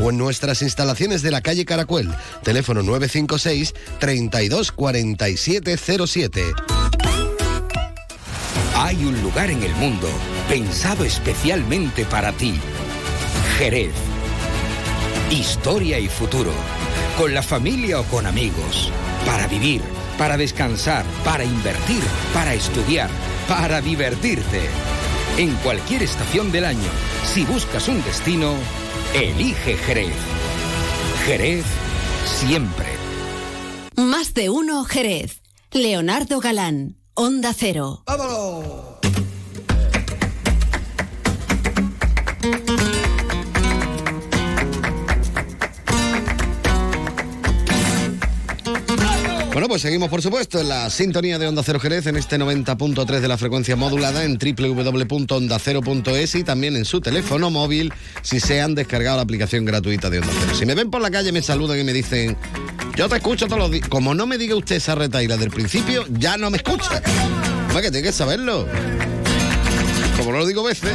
o 0.00 0.10
en 0.10 0.18
nuestras 0.18 0.62
instalaciones 0.62 1.22
de 1.22 1.30
la 1.30 1.40
calle 1.40 1.64
Caracuel, 1.64 2.12
teléfono 2.42 2.82
956 2.82 3.74
324707. 3.98 6.42
Hay 8.76 9.04
un 9.04 9.22
lugar 9.22 9.50
en 9.50 9.62
el 9.62 9.72
mundo 9.76 10.08
pensado 10.48 11.04
especialmente 11.04 12.04
para 12.04 12.32
ti. 12.32 12.54
Jerez. 13.58 13.92
Historia 15.30 15.98
y 15.98 16.08
futuro. 16.08 16.52
Con 17.16 17.34
la 17.34 17.42
familia 17.42 18.00
o 18.00 18.04
con 18.04 18.26
amigos. 18.26 18.90
Para 19.24 19.46
vivir, 19.46 19.80
para 20.18 20.36
descansar, 20.36 21.04
para 21.24 21.44
invertir, 21.44 22.02
para 22.34 22.54
estudiar, 22.54 23.08
para 23.48 23.80
divertirte. 23.80 24.62
En 25.36 25.52
cualquier 25.56 26.04
estación 26.04 26.52
del 26.52 26.64
año, 26.64 26.88
si 27.24 27.44
buscas 27.44 27.88
un 27.88 28.00
destino, 28.04 28.54
elige 29.14 29.76
Jerez. 29.76 30.14
Jerez 31.26 31.64
siempre. 32.24 32.86
Más 33.96 34.32
de 34.32 34.48
uno 34.48 34.84
Jerez. 34.84 35.42
Leonardo 35.72 36.38
Galán, 36.38 36.98
Onda 37.14 37.52
Cero. 37.52 38.04
¡Vámonos! 38.06 38.94
Bueno, 49.54 49.68
pues 49.68 49.82
seguimos, 49.82 50.08
por 50.08 50.20
supuesto, 50.20 50.60
en 50.60 50.68
la 50.68 50.90
sintonía 50.90 51.38
de 51.38 51.46
Onda 51.46 51.62
Cero 51.64 51.78
Jerez, 51.78 52.08
en 52.08 52.16
este 52.16 52.40
90.3 52.40 53.20
de 53.20 53.28
la 53.28 53.38
frecuencia 53.38 53.76
modulada, 53.76 54.24
en 54.24 54.36
www.ondacero.es 54.36 56.34
y 56.34 56.42
también 56.42 56.74
en 56.74 56.84
su 56.84 57.00
teléfono 57.00 57.50
móvil, 57.50 57.92
si 58.22 58.40
se 58.40 58.60
han 58.60 58.74
descargado 58.74 59.14
la 59.14 59.22
aplicación 59.22 59.64
gratuita 59.64 60.10
de 60.10 60.18
Onda 60.18 60.32
Cero. 60.40 60.54
Si 60.58 60.66
me 60.66 60.74
ven 60.74 60.90
por 60.90 61.00
la 61.00 61.12
calle, 61.12 61.30
me 61.30 61.40
saludan 61.40 61.78
y 61.78 61.84
me 61.84 61.92
dicen, 61.92 62.36
yo 62.96 63.08
te 63.08 63.14
escucho 63.14 63.46
todos 63.46 63.60
los 63.60 63.70
días. 63.70 63.88
Como 63.88 64.12
no 64.12 64.26
me 64.26 64.38
diga 64.38 64.56
usted 64.56 64.74
esa 64.74 64.96
retaíla 64.96 65.36
del 65.36 65.50
principio, 65.50 66.04
ya 66.10 66.36
no 66.36 66.50
me 66.50 66.56
escucha. 66.56 67.00
Hombre, 67.68 67.80
que 67.80 67.92
tiene 67.92 68.08
que 68.08 68.12
saberlo. 68.12 68.66
Como 70.18 70.32
no 70.32 70.38
lo 70.38 70.46
digo 70.46 70.64
veces, 70.64 70.90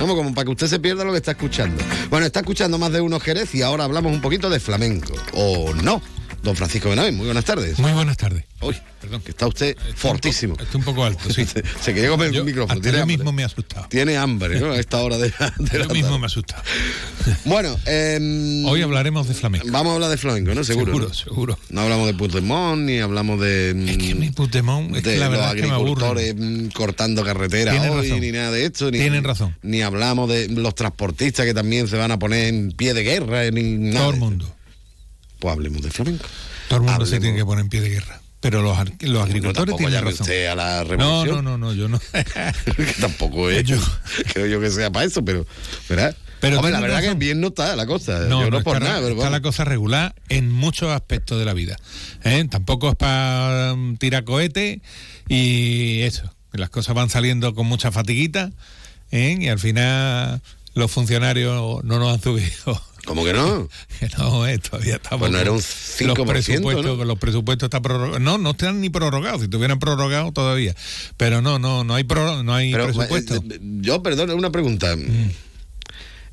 como 0.00 0.34
para 0.34 0.44
que 0.46 0.50
usted 0.50 0.66
se 0.66 0.80
pierda 0.80 1.04
lo 1.04 1.12
que 1.12 1.18
está 1.18 1.30
escuchando. 1.30 1.80
Bueno, 2.10 2.26
está 2.26 2.40
escuchando 2.40 2.78
más 2.78 2.90
de 2.90 3.00
uno 3.00 3.20
Jerez 3.20 3.54
y 3.54 3.62
ahora 3.62 3.84
hablamos 3.84 4.12
un 4.12 4.20
poquito 4.20 4.50
de 4.50 4.58
flamenco. 4.58 5.12
¿O 5.34 5.72
no? 5.84 6.02
Don 6.42 6.56
Francisco 6.56 6.90
Benavé, 6.90 7.12
muy 7.12 7.26
buenas 7.26 7.44
tardes. 7.44 7.78
Muy 7.78 7.92
buenas 7.92 8.16
tardes. 8.16 8.44
Uy, 8.60 8.76
perdón, 9.00 9.20
que 9.22 9.30
está 9.30 9.46
usted 9.46 9.76
fortísimo. 9.94 10.56
Está 10.58 10.76
un 10.76 10.82
poco 10.84 11.04
alto, 11.04 11.32
sí. 11.32 11.44
se, 11.46 11.62
se 11.80 11.94
quería 11.94 12.08
comer 12.10 12.34
el 12.34 12.44
micrófono. 12.44 12.80
Tiene 12.80 12.96
yo 12.98 13.02
hambre. 13.02 13.16
mismo 13.18 13.32
me 13.32 13.42
he 13.42 13.44
asustado. 13.44 13.86
Tiene 13.88 14.16
hambre, 14.16 14.58
¿no? 14.58 14.72
A 14.72 14.78
esta 14.78 15.00
hora 15.02 15.18
de, 15.18 15.28
de 15.58 15.78
la 15.78 15.86
Yo 15.86 15.94
mismo 15.94 16.08
tarde. 16.08 16.18
me 16.18 16.22
he 16.24 16.26
asustado. 16.26 16.62
Bueno, 17.44 17.76
em, 17.86 18.64
Hoy 18.66 18.82
hablaremos 18.82 19.28
de 19.28 19.34
flamenco. 19.34 19.66
Vamos 19.70 19.92
a 19.92 19.94
hablar 19.94 20.10
de 20.10 20.16
flamenco, 20.16 20.52
¿no? 20.54 20.64
Seguro. 20.64 20.86
Seguro, 20.86 21.08
¿no? 21.08 21.14
seguro. 21.14 21.58
No 21.70 21.80
hablamos 21.82 22.06
de 22.08 22.14
Puigdemont, 22.14 22.82
ni 22.82 22.98
hablamos 22.98 23.40
de. 23.40 23.70
Es 23.88 23.98
que 23.98 24.14
mi 24.16 24.30
Puigdemont, 24.30 24.96
es 24.96 25.02
que 25.04 25.16
la 25.16 25.26
los 25.26 25.32
verdad 25.38 25.56
es 25.56 25.62
que 25.62 25.70
agricultores 25.70 26.34
mm, 26.36 26.66
cortando 26.68 27.24
carreteras 27.24 27.78
hoy, 27.88 28.08
razón. 28.08 28.20
ni 28.20 28.32
nada 28.32 28.50
de 28.50 28.64
esto. 28.64 28.90
Ni, 28.90 28.98
Tienen 28.98 29.22
razón. 29.22 29.56
Ni 29.62 29.82
hablamos 29.82 30.28
de 30.28 30.48
los 30.48 30.74
transportistas 30.74 31.46
que 31.46 31.54
también 31.54 31.86
se 31.86 31.96
van 31.96 32.10
a 32.10 32.18
poner 32.18 32.48
en 32.52 32.72
pie 32.72 32.94
de 32.94 33.02
guerra, 33.04 33.48
ni 33.52 33.62
nada. 33.78 34.00
Todo 34.00 34.08
el 34.10 34.14
de 34.14 34.20
mundo. 34.20 34.54
Pues 35.42 35.52
hablemos 35.52 35.82
de 35.82 35.90
flamenco. 35.90 36.24
Todo 36.68 36.78
el 36.78 36.84
mundo 36.84 37.04
se 37.04 37.18
tiene 37.18 37.36
que 37.36 37.44
poner 37.44 37.64
en 37.64 37.68
pie 37.68 37.80
de 37.80 37.88
guerra. 37.90 38.20
Pero 38.38 38.62
los, 38.62 38.78
los 39.00 39.24
agricultores 39.24 39.76
tienen 39.76 40.04
razón. 40.04 40.20
usted 40.20 40.46
a 40.46 40.54
la 40.54 40.84
no, 40.96 41.26
no, 41.26 41.42
no, 41.42 41.58
no, 41.58 41.72
yo 41.72 41.88
no. 41.88 42.00
tampoco 43.00 43.50
es. 43.50 43.64
creo 44.32 44.46
yo 44.46 44.60
que 44.60 44.70
sea 44.70 44.92
para 44.92 45.04
eso, 45.04 45.24
pero. 45.24 45.44
¿verdad? 45.88 46.16
Pero 46.38 46.58
Hombre, 46.58 46.70
la 46.70 46.78
verdad 46.78 46.98
razón. 46.98 47.14
que 47.14 47.24
bien 47.24 47.40
no 47.40 47.48
está 47.48 47.74
la 47.74 47.86
cosa. 47.86 48.20
No, 48.20 48.44
yo 48.44 48.50
no, 48.50 48.58
no, 48.58 48.62
por 48.62 48.76
está, 48.76 48.88
nada, 48.88 49.00
pero 49.00 49.16
está 49.16 49.30
la 49.30 49.42
cosa 49.42 49.64
regular 49.64 50.14
en 50.28 50.48
muchos 50.52 50.90
aspectos 50.92 51.40
de 51.40 51.44
la 51.44 51.54
vida. 51.54 51.76
¿eh? 52.22 52.46
Tampoco 52.48 52.88
es 52.88 52.94
para 52.94 53.74
mm, 53.76 53.96
tirar 53.96 54.22
cohete 54.22 54.80
y 55.26 56.02
eso. 56.02 56.32
Las 56.52 56.70
cosas 56.70 56.94
van 56.94 57.10
saliendo 57.10 57.52
con 57.52 57.66
mucha 57.66 57.90
fatiguita 57.90 58.52
¿eh? 59.10 59.38
y 59.40 59.48
al 59.48 59.58
final 59.58 60.40
los 60.74 60.88
funcionarios 60.90 61.82
no 61.82 61.98
nos 61.98 62.14
han 62.14 62.22
subido. 62.22 62.80
¿Cómo 63.04 63.24
que 63.24 63.32
no? 63.32 63.68
No, 64.18 64.46
eh, 64.46 64.58
todavía 64.58 64.96
estamos. 64.96 65.20
Pues 65.20 65.32
no 65.32 65.38
era 65.38 65.50
un 65.52 65.58
con 65.58 65.64
5%, 65.64 66.16
Los 66.16 66.26
presupuestos, 66.26 66.98
¿no? 66.98 67.04
los 67.04 67.18
presupuestos 67.18 67.66
están 67.66 67.82
prorrogados. 67.82 68.20
No, 68.20 68.38
no 68.38 68.50
están 68.50 68.80
ni 68.80 68.90
prorrogados. 68.90 69.40
Si 69.40 69.44
estuvieran 69.44 69.78
prorrogados 69.78 70.32
todavía. 70.32 70.74
Pero 71.16 71.42
no, 71.42 71.58
no, 71.58 71.82
no 71.84 71.94
hay, 71.94 72.04
pro- 72.04 72.42
no 72.42 72.54
hay 72.54 72.72
Pero, 72.72 72.84
presupuesto. 72.86 73.36
eh, 73.36 73.60
yo, 73.80 74.02
perdón, 74.02 74.30
una 74.30 74.50
pregunta. 74.50 74.94
Mm. 74.96 75.30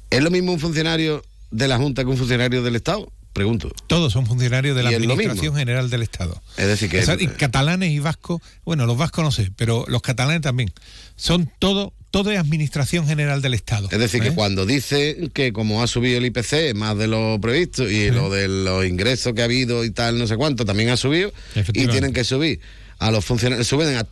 ¿Es 0.09 0.23
lo 0.23 0.31
mismo 0.31 0.51
un 0.53 0.59
funcionario 0.59 1.23
de 1.51 1.67
la 1.67 1.77
Junta 1.77 2.03
que 2.03 2.09
un 2.09 2.17
funcionario 2.17 2.61
del 2.63 2.75
Estado? 2.75 3.11
Pregunto. 3.33 3.71
Todos 3.87 4.11
son 4.11 4.25
funcionarios 4.25 4.75
de 4.75 4.83
la 4.83 4.89
Administración. 4.89 5.55
General 5.55 5.89
del 5.89 6.01
Estado. 6.01 6.41
Es 6.57 6.67
decir, 6.67 6.89
que. 6.89 6.99
O 6.99 7.05
sea, 7.05 7.15
y 7.19 7.27
catalanes 7.27 7.91
y 7.91 7.99
vascos, 7.99 8.41
bueno, 8.65 8.85
los 8.87 8.97
vascos 8.97 9.23
no 9.23 9.31
sé, 9.31 9.51
pero 9.55 9.85
los 9.87 10.01
catalanes 10.01 10.41
también. 10.41 10.71
Son 11.15 11.49
todo, 11.59 11.93
todo 12.11 12.31
es 12.31 12.39
Administración 12.39 13.07
General 13.07 13.41
del 13.41 13.53
Estado. 13.53 13.87
Es 13.91 13.99
decir, 13.99 14.21
¿eh? 14.23 14.29
que 14.29 14.35
cuando 14.35 14.65
dice 14.65 15.29
que 15.33 15.53
como 15.53 15.83
ha 15.83 15.87
subido 15.87 16.17
el 16.17 16.25
IPC 16.25 16.73
más 16.75 16.97
de 16.97 17.07
lo 17.07 17.39
previsto 17.41 17.89
y 17.89 18.09
lo 18.11 18.29
de 18.29 18.47
los 18.47 18.85
ingresos 18.85 19.33
que 19.33 19.41
ha 19.41 19.45
habido 19.45 19.83
y 19.85 19.91
tal, 19.91 20.17
no 20.17 20.27
sé 20.27 20.35
cuánto, 20.37 20.65
también 20.65 20.89
ha 20.89 20.97
subido 20.97 21.31
y 21.73 21.87
tienen 21.87 22.13
que 22.13 22.23
subir 22.23 22.59
a 22.97 23.11
los 23.11 23.23
funcionarios, 23.25 23.67
suben 23.67 23.95
a 23.97 24.05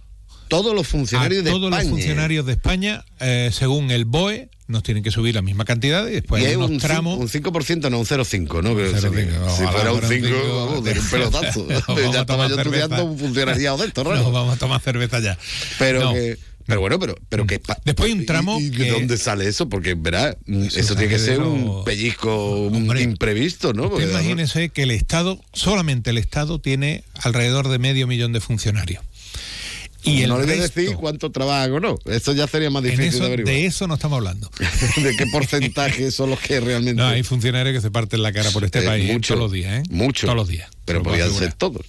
todos 0.47 0.73
los 0.75 0.87
funcionarios 0.87 1.41
a 1.41 1.43
de 1.45 1.51
todos 1.51 1.63
España. 1.65 1.83
los 1.83 1.91
funcionarios 1.91 2.45
de 2.45 2.51
España, 2.53 3.05
eh, 3.19 3.49
según 3.51 3.91
el 3.91 4.05
BOE, 4.05 4.49
nos 4.67 4.83
tienen 4.83 5.01
que 5.03 5.11
subir 5.11 5.33
la 5.35 5.41
misma 5.41 5.65
cantidad 5.65 6.07
y 6.07 6.11
después 6.11 6.43
y 6.43 6.45
hay 6.45 6.55
unos 6.55 6.69
un, 6.71 6.77
tramos. 6.77 7.17
un 7.19 7.27
5%, 7.29 7.89
no 7.89 7.99
un 7.99 8.05
0,5, 8.05 8.61
¿no? 8.63 8.75
Que 8.75 8.91
0,5, 8.91 8.99
sería- 8.99 9.41
ojalá 9.43 9.55
si 9.55 9.63
fuera 9.63 9.67
un 9.67 9.73
fuera 9.73 9.91
un 9.91 10.01
5, 10.01 10.27
cinco. 10.27 10.65
vamos, 10.65 10.83
de 10.83 10.91
un 10.99 11.09
pelotazo. 11.09 11.67
Ya 12.13 12.21
estaba 12.21 12.47
yo 12.47 12.55
cerveza. 12.55 12.83
estudiando 12.85 13.05
un 13.05 13.17
funcionariado 13.19 13.77
de 13.77 13.87
esto, 13.87 14.03
raro. 14.05 14.23
No, 14.23 14.31
vamos 14.31 14.55
a 14.55 14.59
tomar 14.59 14.81
cerveza 14.81 15.19
ya. 15.19 15.37
Pero 15.79 15.99
No. 16.01 16.13
que. 16.13 16.37
Pero 16.67 16.81
bueno, 16.81 16.99
pero, 16.99 17.15
pero 17.29 17.47
que. 17.47 17.59
pa- 17.59 17.77
Después 17.85 18.11
hay 18.11 18.19
un 18.19 18.25
tramo 18.25 18.59
¿Y, 18.59 18.65
y 18.65 18.69
de 18.69 18.85
que- 18.85 18.91
dónde 18.91 19.17
sale 19.17 19.47
eso? 19.47 19.69
Porque, 19.69 19.95
verá, 19.95 20.37
eso, 20.45 20.79
Eso 20.79 20.95
tiene 20.95 21.09
que 21.13 21.19
ser 21.19 21.39
un 21.39 21.65
los- 21.65 21.85
pellizco 21.85 22.67
un 22.67 22.97
imprevisto, 22.97 23.73
¿no? 23.73 23.89
Porque, 23.89 24.05
imagínese 24.05 24.69
que 24.69 24.83
el 24.83 24.91
Estado, 24.91 25.39
solamente 25.53 26.09
el 26.09 26.17
Estado, 26.17 26.59
tiene 26.59 27.03
alrededor 27.21 27.69
de 27.69 27.79
medio 27.79 28.05
millón 28.05 28.33
de 28.33 28.41
funcionarios. 28.41 29.03
Y 30.03 30.25
no 30.27 30.37
le 30.39 30.45
voy 30.45 30.59
a 30.59 30.61
decir 30.61 30.93
cuánto 30.95 31.31
trabajan 31.31 31.71
o 31.73 31.79
no. 31.81 31.97
Eso 32.05 32.31
ya 32.33 32.47
sería 32.47 32.69
más 32.69 32.81
difícil 32.83 33.05
eso- 33.07 33.19
de 33.19 33.25
averiguar. 33.25 33.53
de 33.55 33.65
eso 33.65 33.87
no 33.87 33.95
estamos 33.95 34.17
hablando. 34.17 34.49
¿De 35.03 35.15
qué 35.17 35.25
porcentaje 35.31 36.11
son 36.11 36.29
los 36.29 36.39
que 36.39 36.59
realmente.? 36.59 37.01
No, 37.01 37.07
hay 37.07 37.23
funcionarios 37.23 37.73
que 37.75 37.81
se 37.81 37.91
parten 37.91 38.21
la 38.23 38.31
cara 38.31 38.51
por 38.51 38.63
este 38.63 38.79
Eh, 38.79 38.83
país 38.83 39.09
¿eh? 39.09 39.13
mucho, 39.13 39.33
todos 39.33 39.45
los 39.45 39.51
días, 39.51 39.79
¿eh? 39.79 39.83
mucho. 39.89 40.27
Todos 40.27 40.37
los 40.37 40.47
días. 40.47 40.69
Pero 40.85 40.99
Lo 40.99 41.03
podrían 41.03 41.31
ser 41.33 41.53
todos. 41.53 41.85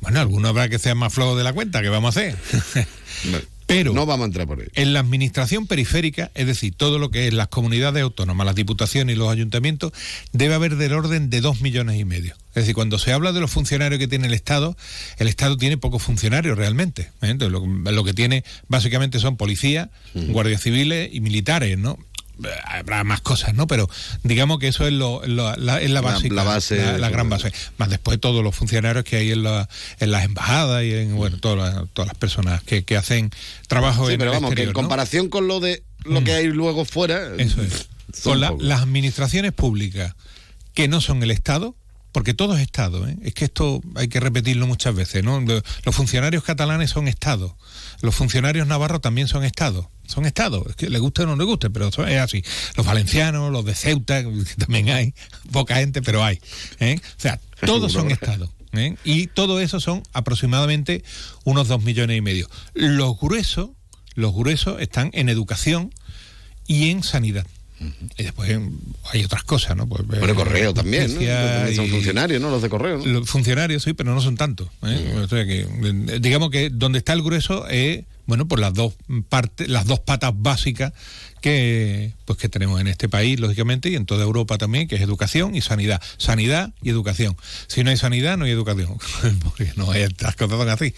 Bueno, 0.00 0.20
algunos 0.20 0.48
habrá 0.50 0.68
que 0.68 0.78
sean 0.78 0.96
más 0.98 1.12
flojos 1.12 1.36
de 1.38 1.44
la 1.44 1.52
cuenta, 1.54 1.82
¿qué 1.82 1.88
vamos 1.88 2.16
a 2.16 2.20
hacer? 2.20 2.36
Pero 3.76 3.92
no 3.92 4.06
vamos 4.06 4.24
a 4.24 4.26
entrar 4.26 4.46
por 4.46 4.60
ahí. 4.60 4.66
En 4.74 4.92
la 4.92 5.00
administración 5.00 5.66
periférica, 5.66 6.30
es 6.34 6.46
decir, 6.46 6.74
todo 6.76 6.98
lo 6.98 7.10
que 7.10 7.28
es 7.28 7.34
las 7.34 7.48
comunidades 7.48 8.02
autónomas, 8.02 8.46
las 8.46 8.54
diputaciones 8.54 9.16
y 9.16 9.18
los 9.18 9.30
ayuntamientos, 9.30 9.92
debe 10.32 10.54
haber 10.54 10.76
del 10.76 10.92
orden 10.92 11.30
de 11.30 11.40
dos 11.40 11.60
millones 11.60 11.98
y 11.98 12.04
medio. 12.04 12.34
Es 12.50 12.62
decir, 12.62 12.74
cuando 12.74 12.98
se 12.98 13.12
habla 13.12 13.32
de 13.32 13.40
los 13.40 13.50
funcionarios 13.50 13.98
que 13.98 14.06
tiene 14.06 14.28
el 14.28 14.34
Estado, 14.34 14.76
el 15.18 15.28
Estado 15.28 15.56
tiene 15.56 15.76
pocos 15.76 16.02
funcionarios 16.02 16.56
realmente. 16.56 17.10
¿eh? 17.20 17.30
Entonces, 17.30 17.52
lo, 17.52 17.66
lo 17.66 18.04
que 18.04 18.14
tiene 18.14 18.44
básicamente 18.68 19.18
son 19.18 19.36
policías, 19.36 19.88
guardias 20.14 20.62
civiles 20.62 21.10
y 21.12 21.20
militares, 21.20 21.76
¿no? 21.78 21.98
Habrá 22.66 23.04
más 23.04 23.20
cosas, 23.20 23.54
¿no? 23.54 23.66
Pero 23.66 23.88
digamos 24.22 24.58
que 24.58 24.68
eso 24.68 24.86
es, 24.86 24.92
lo, 24.92 25.24
lo- 25.26 25.54
la, 25.56 25.80
es 25.80 25.90
la, 25.90 26.00
básica, 26.00 26.34
la 26.34 26.42
base- 26.44 26.76
la, 26.76 26.98
la 26.98 27.10
gran 27.10 27.28
base. 27.28 27.52
Más 27.78 27.88
después 27.90 28.18
todos 28.20 28.42
los 28.42 28.54
funcionarios 28.54 29.04
que 29.04 29.16
hay 29.16 29.30
en, 29.32 29.44
en 29.46 30.10
las 30.10 30.24
embajadas 30.24 30.82
y 30.84 30.92
en, 30.94 31.14
bueno, 31.16 31.38
todas 31.38 31.74
las, 31.74 31.88
todas 31.92 32.08
las 32.08 32.16
personas 32.18 32.62
que, 32.64 32.84
que 32.84 32.96
hacen 32.96 33.30
trabajo 33.68 34.06
Sí, 34.08 34.14
en 34.14 34.18
pero 34.18 34.32
el 34.32 34.36
vamos, 34.38 34.54
que 34.54 34.62
en 34.64 34.72
comparación 34.72 35.28
con 35.28 35.46
lo 35.48 35.60
de 35.60 35.82
lo 36.04 36.22
que 36.24 36.32
hay 36.32 36.46
luego 36.48 36.84
fuera. 36.84 37.20
Eso 37.38 37.62
es. 37.62 37.88
Con 38.22 38.40
las 38.40 38.80
administraciones 38.80 39.52
públicas 39.52 40.14
que 40.74 40.86
no 40.88 41.00
son 41.00 41.22
el 41.22 41.30
Estado, 41.32 41.74
porque 42.12 42.32
todo 42.34 42.54
es 42.56 42.62
Estado, 42.62 43.08
¿eh? 43.08 43.16
es 43.22 43.34
que 43.34 43.44
esto 43.46 43.80
hay 43.96 44.06
que 44.08 44.20
repetirlo 44.20 44.66
muchas 44.68 44.94
veces, 44.94 45.24
¿no? 45.24 45.40
Lo- 45.40 45.62
Los 45.84 45.94
funcionarios 45.96 46.44
catalanes 46.44 46.90
son 46.90 47.08
Estado, 47.08 47.56
los 48.02 48.14
funcionarios 48.14 48.66
navarros 48.68 49.00
también 49.00 49.26
son 49.26 49.42
Estado, 49.44 49.90
son 50.06 50.26
Estado, 50.26 50.64
es 50.68 50.76
que 50.76 50.90
le 50.90 50.98
guste 50.98 51.22
o 51.22 51.26
no 51.26 51.36
le 51.36 51.44
guste, 51.44 51.70
pero 51.70 51.88
eso 51.88 52.06
es 52.06 52.18
así. 52.18 52.42
Los 52.76 52.86
valencianos, 52.86 53.52
los 53.52 53.64
de 53.64 53.74
Ceuta, 53.74 54.22
que 54.22 54.30
también 54.58 54.90
hay, 54.90 55.14
poca 55.52 55.76
gente, 55.76 56.02
pero 56.02 56.22
hay. 56.24 56.40
¿eh? 56.80 57.00
O 57.00 57.20
sea, 57.20 57.40
todos 57.66 57.92
son 57.92 58.10
Estado. 58.10 58.52
¿eh? 58.72 58.96
Y 59.04 59.28
todo 59.28 59.60
eso 59.60 59.80
son 59.80 60.02
aproximadamente 60.12 61.04
unos 61.44 61.68
dos 61.68 61.82
millones 61.82 62.18
y 62.18 62.20
medio. 62.20 62.48
Los 62.74 63.18
gruesos, 63.18 63.70
los 64.14 64.34
gruesos 64.34 64.80
están 64.80 65.10
en 65.14 65.28
educación 65.28 65.92
y 66.66 66.90
en 66.90 67.02
sanidad. 67.02 67.46
Y 68.16 68.22
después 68.22 68.58
hay 69.12 69.24
otras 69.24 69.44
cosas, 69.44 69.76
¿no? 69.76 69.86
Pues, 69.86 70.06
Bueno, 70.06 70.32
eh, 70.32 70.34
correo 70.34 70.74
también, 70.74 71.10
son 71.74 71.88
funcionarios, 71.88 72.40
¿no? 72.40 72.50
Los 72.50 72.62
de 72.62 72.68
correo, 72.68 72.98
¿no? 72.98 73.04
Los 73.04 73.28
funcionarios, 73.28 73.82
sí, 73.82 73.92
pero 73.92 74.14
no 74.14 74.20
son 74.20 74.36
tantos. 74.36 74.68
¿eh? 74.82 75.14
O 75.22 75.28
sea 75.28 75.44
que, 75.44 75.60
eh, 75.60 76.18
digamos 76.20 76.50
que 76.50 76.70
donde 76.70 76.98
está 76.98 77.12
el 77.12 77.22
grueso 77.22 77.66
es, 77.68 78.04
bueno, 78.26 78.46
pues 78.48 78.60
las 78.60 78.74
dos 78.74 78.94
partes, 79.28 79.68
las 79.68 79.86
dos 79.86 80.00
patas 80.00 80.32
básicas 80.34 80.92
que, 81.40 82.14
pues 82.24 82.38
que 82.38 82.48
tenemos 82.48 82.80
en 82.80 82.86
este 82.86 83.08
país, 83.08 83.38
lógicamente, 83.38 83.90
y 83.90 83.96
en 83.96 84.06
toda 84.06 84.24
Europa 84.24 84.56
también, 84.56 84.88
que 84.88 84.94
es 84.96 85.02
educación 85.02 85.54
y 85.54 85.60
sanidad. 85.60 86.00
Sanidad 86.16 86.72
y 86.82 86.88
educación. 86.88 87.36
Si 87.66 87.84
no 87.84 87.90
hay 87.90 87.98
sanidad, 87.98 88.38
no 88.38 88.46
hay 88.46 88.50
educación. 88.50 88.96
Porque 89.44 89.70
no 89.76 89.90
hay 89.90 90.02
estas 90.02 90.36
cosas 90.36 90.66
así. 90.68 90.94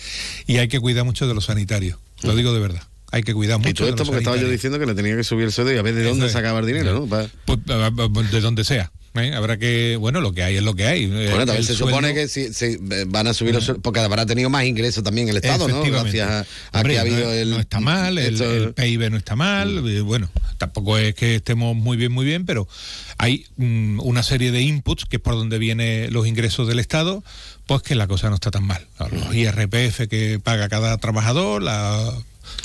Y 0.47 0.59
hay 0.59 0.69
que 0.69 0.79
cuidar 0.79 1.05
mucho 1.05 1.27
de 1.27 1.35
los 1.35 1.47
sanitarios. 1.47 1.99
Lo 2.23 2.37
digo 2.37 2.55
de 2.55 2.61
verdad. 2.61 2.83
Hay 3.13 3.23
que 3.23 3.33
cuidar 3.35 3.59
mucho 3.59 3.71
Y 3.71 3.75
todo 3.75 3.89
esto 3.89 4.05
porque 4.05 4.19
estaba 4.19 4.37
yo 4.37 4.49
diciendo 4.49 4.79
que 4.79 4.87
le 4.87 4.95
tenía 4.95 5.17
que 5.17 5.25
subir 5.25 5.45
el 5.47 5.53
sueldo 5.53 5.73
y 5.73 5.79
a 5.79 5.83
ver 5.83 5.95
de 5.95 6.03
dónde 6.05 6.27
es. 6.27 6.33
sacaba 6.33 6.59
el 6.61 6.67
dinero, 6.67 6.93
¿no? 7.01 7.07
Pa- 7.07 7.29
Pues, 7.45 8.31
de 8.33 8.41
donde 8.41 8.65
sea. 8.65 8.91
¿eh? 9.15 9.33
Habrá 9.35 9.57
que, 9.57 9.97
bueno, 9.97 10.21
lo 10.21 10.33
que 10.33 10.43
hay 10.43 10.57
es 10.57 10.63
lo 10.63 10.75
que 10.75 10.85
hay. 10.87 11.07
Bueno, 11.07 11.47
también 11.47 11.65
se 11.65 11.73
sueldo- 11.75 11.87
supone 11.95 12.13
que 12.15 12.29
si, 12.29 12.53
si, 12.53 12.65
eh, 12.91 13.05
van 13.07 13.27
a 13.29 13.33
subir 13.33 13.55
los 13.55 13.65
sueldos, 13.65 13.83
porque 13.83 14.01
habrá 14.01 14.27
tenido 14.27 14.51
más 14.51 14.65
ingresos 14.65 15.03
también 15.05 15.29
el 15.31 15.37
Estado, 15.37 15.69
¿no? 15.69 15.83
Gracias 15.85 16.29
a, 16.29 16.41
a 16.41 16.81
Hombre, 16.81 16.93
que 16.95 16.99
ha 16.99 17.03
habido 17.03 17.21
no, 17.25 17.33
el... 17.33 17.51
no 17.51 17.61
está 17.61 17.81
mal, 17.81 18.19
el, 18.19 18.35
esto- 18.35 18.53
el 18.53 18.75
PIB 18.75 19.11
no 19.11 19.17
está 19.17 19.35
mal, 19.37 19.89
eh, 19.89 20.01
bueno, 20.03 20.29
tampoco 20.59 20.99
es 20.99 21.15
que 21.15 21.37
estemos 21.37 21.75
muy 21.75 21.97
bien, 21.97 22.13
muy 22.13 22.27
bien, 22.27 22.45
pero 22.45 22.69
hay 23.17 23.47
mm, 23.57 24.01
una 24.01 24.23
serie 24.23 24.51
de 24.51 24.61
inputs 24.61 25.07
que 25.07 25.17
es 25.17 25.23
por 25.23 25.35
donde 25.35 25.59
vienen 25.59 26.13
los 26.13 26.27
ingresos 26.27 26.69
del 26.69 26.79
Estado, 26.81 27.25
pues 27.67 27.83
que 27.83 27.95
la 27.95 28.07
cosa 28.09 28.29
no 28.29 28.35
está 28.35 28.51
tan 28.51 28.65
mal. 28.67 28.87
Los 29.13 29.35
IRPF 29.35 30.09
que 30.09 30.41
paga 30.43 30.69
cada 30.69 30.99
trabajador, 30.99 31.63
la, 31.63 32.13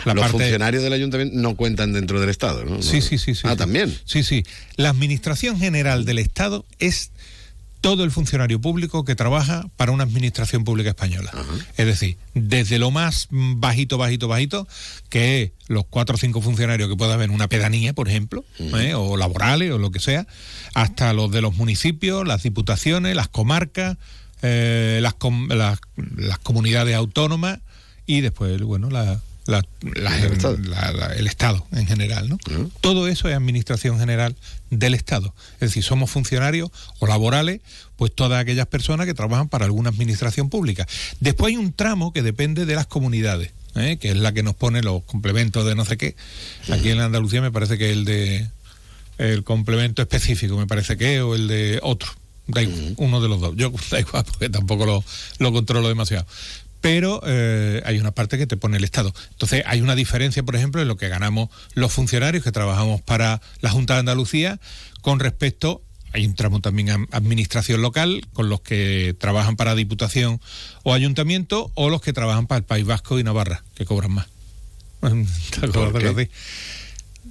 la 0.06 0.14
los 0.14 0.24
parte... 0.24 0.38
funcionarios 0.38 0.84
del 0.84 0.94
ayuntamiento 0.94 1.38
no 1.40 1.56
cuentan 1.56 1.94
dentro 1.94 2.20
del 2.20 2.30
Estado, 2.30 2.66
¿no? 2.66 2.82
Sí, 2.82 3.02
sí, 3.02 3.18
sí, 3.18 3.36
sí. 3.36 3.42
Ah, 3.46 3.56
también. 3.56 3.96
Sí, 4.06 4.24
sí. 4.24 4.44
La 4.76 4.90
Administración 4.90 5.60
General 5.60 6.06
del 6.06 6.20
Estado 6.20 6.66
es 6.80 7.12
todo 7.82 8.04
el 8.04 8.12
funcionario 8.12 8.62
público 8.62 9.04
que 9.06 9.16
trabaja 9.16 9.66
para 9.76 9.92
una 9.92 10.04
administración 10.04 10.64
pública 10.64 10.90
española. 10.90 11.32
Es 11.78 11.88
decir, 11.88 12.16
desde 12.36 12.78
lo 12.78 12.92
más 12.92 13.28
bajito, 13.32 13.98
bajito, 13.98 14.28
bajito, 14.28 14.68
que 15.10 15.42
es 15.42 15.52
los 15.68 15.86
cuatro 15.90 16.14
o 16.14 16.18
cinco 16.20 16.42
funcionarios 16.44 16.88
que 16.90 16.96
pueda 16.96 17.16
haber 17.16 17.30
en 17.30 17.34
una 17.36 17.48
pedanía, 17.48 17.94
por 17.94 18.08
ejemplo, 18.08 18.46
¿eh? 18.60 18.94
o 18.94 19.18
laborales 19.18 19.72
o 19.72 19.80
lo 19.80 19.90
que 19.90 20.00
sea, 20.00 20.28
hasta 20.76 21.12
los 21.14 21.32
de 21.32 21.42
los 21.42 21.56
municipios, 21.56 22.28
las 22.28 22.44
diputaciones, 22.44 23.16
las 23.16 23.30
comarcas, 23.30 23.98
eh, 24.44 25.00
las, 25.02 25.16
com- 25.16 25.48
las, 25.50 25.80
las 25.96 26.38
comunidades 26.38 26.96
autónomas 26.96 27.62
y 28.06 28.22
después, 28.22 28.62
bueno, 28.62 28.92
la, 28.92 29.20
la- 29.46 29.66
la- 29.96 30.18
El 30.18 30.34
Estado. 31.28 31.66
el 31.72 31.80
en 31.80 31.88
general, 31.88 32.30
¿no? 32.30 32.38
Todo 32.82 33.08
eso 33.08 33.28
es 33.30 33.36
administración 33.36 33.98
general 34.00 34.36
del 34.70 34.94
Estado. 34.94 35.34
Es 35.56 35.60
decir, 35.72 35.84
somos 35.84 36.10
funcionarios 36.12 36.70
o 37.00 37.08
laborales, 37.08 37.62
pues 37.96 38.14
todas 38.14 38.40
aquellas 38.42 38.68
personas 38.68 39.06
que 39.08 39.14
trabajan 39.14 39.50
para 39.50 39.66
alguna 39.66 39.90
administración 39.90 40.50
pública. 40.50 40.88
Después 41.20 41.52
hay 41.52 41.58
un 41.58 41.74
tramo 41.74 42.14
que 42.14 42.22
depende 42.22 42.66
de 42.66 42.76
las 42.76 42.88
comunidades, 42.88 43.52
¿eh? 43.76 43.98
que 43.98 44.10
es 44.12 44.18
la 44.18 44.32
que 44.32 44.44
nos 44.44 44.56
pone 44.56 44.82
los 44.84 45.04
complementos 45.04 45.66
de 45.66 45.76
no 45.76 45.86
sé 45.86 45.98
qué. 45.98 46.16
Aquí 46.72 46.90
en 46.90 47.00
Andalucía 47.00 47.42
me 47.42 47.52
parece 47.52 47.78
que 47.78 47.92
el 47.92 48.06
de 48.06 48.48
el 49.18 49.44
complemento 49.44 50.02
específico, 50.02 50.58
me 50.58 50.66
parece 50.66 50.98
que 50.98 51.16
es, 51.18 51.22
o 51.22 51.36
el 51.36 51.48
de 51.48 51.80
otro. 51.84 52.10
Da 52.48 52.62
igual, 52.64 52.96
uno 52.98 53.22
de 53.22 53.30
los 53.30 53.40
dos. 53.40 53.54
Yo 53.56 53.72
da 53.92 54.00
igual, 54.00 54.24
porque 54.26 54.50
tampoco 54.50 54.86
lo, 54.86 55.04
lo 55.38 55.52
controlo 55.52 55.88
demasiado. 55.90 56.26
Pero 56.82 57.22
eh, 57.26 57.82
hay 57.86 58.00
una 58.00 58.12
parte 58.12 58.38
que 58.38 58.48
te 58.48 58.58
pone 58.58 58.78
el 58.78 58.84
Estado. 58.84 59.14
Entonces, 59.30 59.64
hay 59.68 59.82
una 59.82 59.96
diferencia, 59.96 60.44
por 60.44 60.56
ejemplo, 60.56 60.82
en 60.82 60.88
lo 60.88 60.98
que 60.98 61.08
ganamos 61.10 61.50
los 61.76 61.94
funcionarios 61.94 62.44
que 62.44 62.52
trabajamos 62.52 63.02
para 63.02 63.40
la 63.62 63.70
Junta 63.70 63.94
de 63.94 64.00
Andalucía 64.02 64.60
con 65.02 65.20
respecto. 65.20 65.82
Hay 66.14 66.26
un 66.26 66.36
tramo 66.36 66.60
también 66.60 66.90
a 66.90 66.96
administración 67.12 67.82
local, 67.82 68.28
con 68.34 68.50
los 68.50 68.60
que 68.62 69.16
trabajan 69.18 69.56
para 69.56 69.76
Diputación 69.76 70.42
o 70.84 70.94
Ayuntamiento, 70.94 71.72
o 71.76 71.90
los 71.90 72.02
que 72.02 72.12
trabajan 72.12 72.48
para 72.48 72.58
el 72.58 72.66
País 72.66 72.86
Vasco 72.86 73.18
y 73.18 73.24
Navarra, 73.24 73.64
que 73.76 73.86
cobran 73.86 74.12
más. 74.12 74.28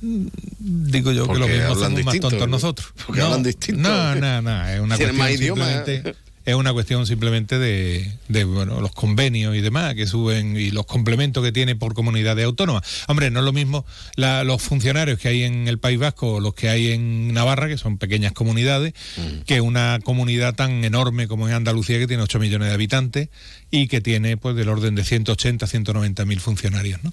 Digo 0.00 1.12
yo 1.12 1.24
que 1.24 1.26
Porque 1.26 1.40
lo 1.40 1.48
mismo 1.48 1.64
hablan 1.64 1.90
somos 1.90 2.04
más 2.04 2.12
distinto, 2.14 2.30
tontos 2.30 2.48
¿no? 2.48 2.52
nosotros. 2.52 2.88
Porque 3.06 3.20
no, 3.20 3.26
hablan 3.26 3.42
distinto. 3.42 3.82
No, 3.82 4.14
no, 4.14 4.40
no, 4.42 4.68
es 4.68 4.80
una 4.80 4.96
Tienen 4.96 5.16
cuestión 5.16 5.16
más 5.16 5.30
idiomas. 5.32 5.68
simplemente 5.68 6.29
es 6.46 6.54
una 6.54 6.72
cuestión 6.72 7.06
simplemente 7.06 7.58
de, 7.58 8.10
de, 8.28 8.44
bueno, 8.44 8.80
los 8.80 8.92
convenios 8.92 9.54
y 9.54 9.60
demás 9.60 9.94
que 9.94 10.06
suben 10.06 10.56
y 10.56 10.70
los 10.70 10.86
complementos 10.86 11.44
que 11.44 11.52
tiene 11.52 11.76
por 11.76 11.92
comunidades 11.94 12.44
autónomas. 12.46 12.82
Hombre, 13.08 13.30
no 13.30 13.40
es 13.40 13.44
lo 13.44 13.52
mismo 13.52 13.84
la- 14.16 14.42
los 14.44 14.62
funcionarios 14.62 15.18
que 15.18 15.28
hay 15.28 15.42
en 15.44 15.68
el 15.68 15.78
País 15.78 15.98
Vasco 15.98 16.34
o 16.34 16.40
los 16.40 16.54
que 16.54 16.68
hay 16.70 16.92
en 16.92 17.32
Navarra, 17.34 17.68
que 17.68 17.76
son 17.78 17.98
pequeñas 17.98 18.32
comunidades, 18.32 18.94
Mm. 19.18 19.40
que 19.46 19.60
una 19.60 19.98
comunidad 20.02 20.54
tan 20.54 20.82
enorme 20.84 21.28
como 21.28 21.46
es 21.48 21.54
Andalucía, 21.54 21.98
que 21.98 22.06
tiene 22.06 22.22
8 22.22 22.38
millones 22.38 22.68
de 22.68 22.74
habitantes 22.74 23.28
y 23.70 23.86
que 23.88 24.00
tiene 24.00 24.36
pues 24.36 24.56
del 24.56 24.68
orden 24.70 24.94
de 24.94 25.04
180, 25.04 25.66
190 25.66 26.24
mil 26.24 26.40
funcionarios, 26.40 27.00
¿no? 27.04 27.12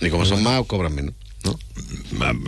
Y 0.00 0.10
como 0.10 0.24
son 0.26 0.42
más, 0.42 0.62
cobran 0.66 0.94
menos. 0.94 1.14
¿no? 1.44 1.56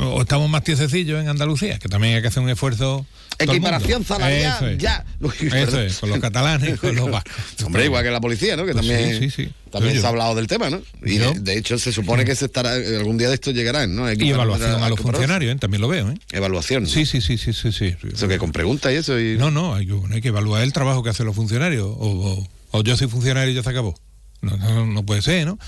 o 0.04 0.20
estamos 0.22 0.50
más 0.50 0.64
tiececillos 0.64 1.20
en 1.22 1.28
Andalucía, 1.28 1.78
que 1.78 1.88
también 1.88 2.16
hay 2.16 2.22
que 2.22 2.28
hacer 2.28 2.42
un 2.42 2.50
esfuerzo. 2.50 3.06
Equiparación 3.40 4.04
salarial, 4.04 4.70
es. 4.72 4.78
ya. 4.78 5.04
Eso 5.40 5.80
es, 5.80 5.98
con 5.98 6.10
los 6.10 6.18
catalanes 6.18 6.78
con 6.78 6.94
los 6.94 7.10
vascos. 7.10 7.32
Hombre, 7.64 7.84
igual 7.86 8.04
que 8.04 8.10
la 8.10 8.20
policía, 8.20 8.56
¿no? 8.56 8.64
Que 8.66 8.72
Pues 8.72 8.86
también, 8.86 9.18
sí, 9.18 9.30
sí, 9.30 9.44
sí. 9.46 9.52
también 9.70 9.98
se 10.00 10.06
ha 10.06 10.08
hablado 10.10 10.34
del 10.34 10.46
tema, 10.46 10.70
¿no? 10.70 10.80
Y 11.04 11.18
de, 11.18 11.32
de 11.40 11.58
hecho 11.58 11.78
se 11.78 11.92
supone 11.92 12.24
que 12.24 12.34
se 12.36 12.46
estará 12.46 12.72
algún 12.74 13.18
día 13.18 13.28
de 13.28 13.34
esto 13.34 13.50
llegarán, 13.50 13.94
¿no? 13.94 14.10
Y 14.12 14.30
evaluación 14.30 14.82
a 14.82 14.88
los 14.88 15.00
funcionarios, 15.00 15.54
¿eh? 15.54 15.58
también 15.58 15.80
lo 15.80 15.88
veo. 15.88 16.10
¿eh? 16.10 16.14
Evaluación. 16.32 16.86
Sí, 16.86 17.06
sí, 17.06 17.20
sí, 17.20 17.38
sí, 17.38 17.52
sí, 17.52 17.72
sí. 17.72 17.94
Eso 18.12 18.28
que 18.28 18.38
con 18.38 18.52
preguntas 18.52 18.92
y 18.92 18.96
eso. 18.96 19.18
Y... 19.18 19.36
No, 19.36 19.50
no, 19.50 19.74
hay 19.74 19.86
que, 19.86 19.92
bueno, 19.92 20.14
hay 20.14 20.20
que 20.20 20.28
evaluar 20.28 20.62
el 20.62 20.72
trabajo 20.72 21.02
que 21.02 21.10
hacen 21.10 21.26
los 21.26 21.34
funcionarios. 21.36 21.86
O, 21.86 21.96
o- 21.98 22.48
o 22.72 22.82
yo 22.84 22.96
soy 22.96 23.08
funcionario 23.08 23.50
y 23.52 23.54
ya 23.56 23.62
se 23.64 23.70
acabó. 23.70 23.98
No, 24.42 24.56
no, 24.56 24.86
no 24.86 25.02
puede 25.04 25.22
ser, 25.22 25.44
¿no? 25.46 25.58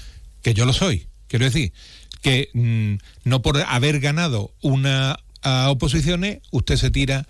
Que 0.42 0.54
yo 0.54 0.64
lo 0.66 0.72
soy. 0.72 1.06
Quiero 1.28 1.44
decir, 1.46 1.72
que 2.20 2.48
mm, 2.54 2.94
no 3.28 3.42
por 3.42 3.60
haber 3.60 3.98
ganado 4.00 4.52
una 4.62 5.18
a 5.42 5.70
oposiciones, 5.70 6.38
usted 6.52 6.76
se 6.76 6.90
tira 6.92 7.26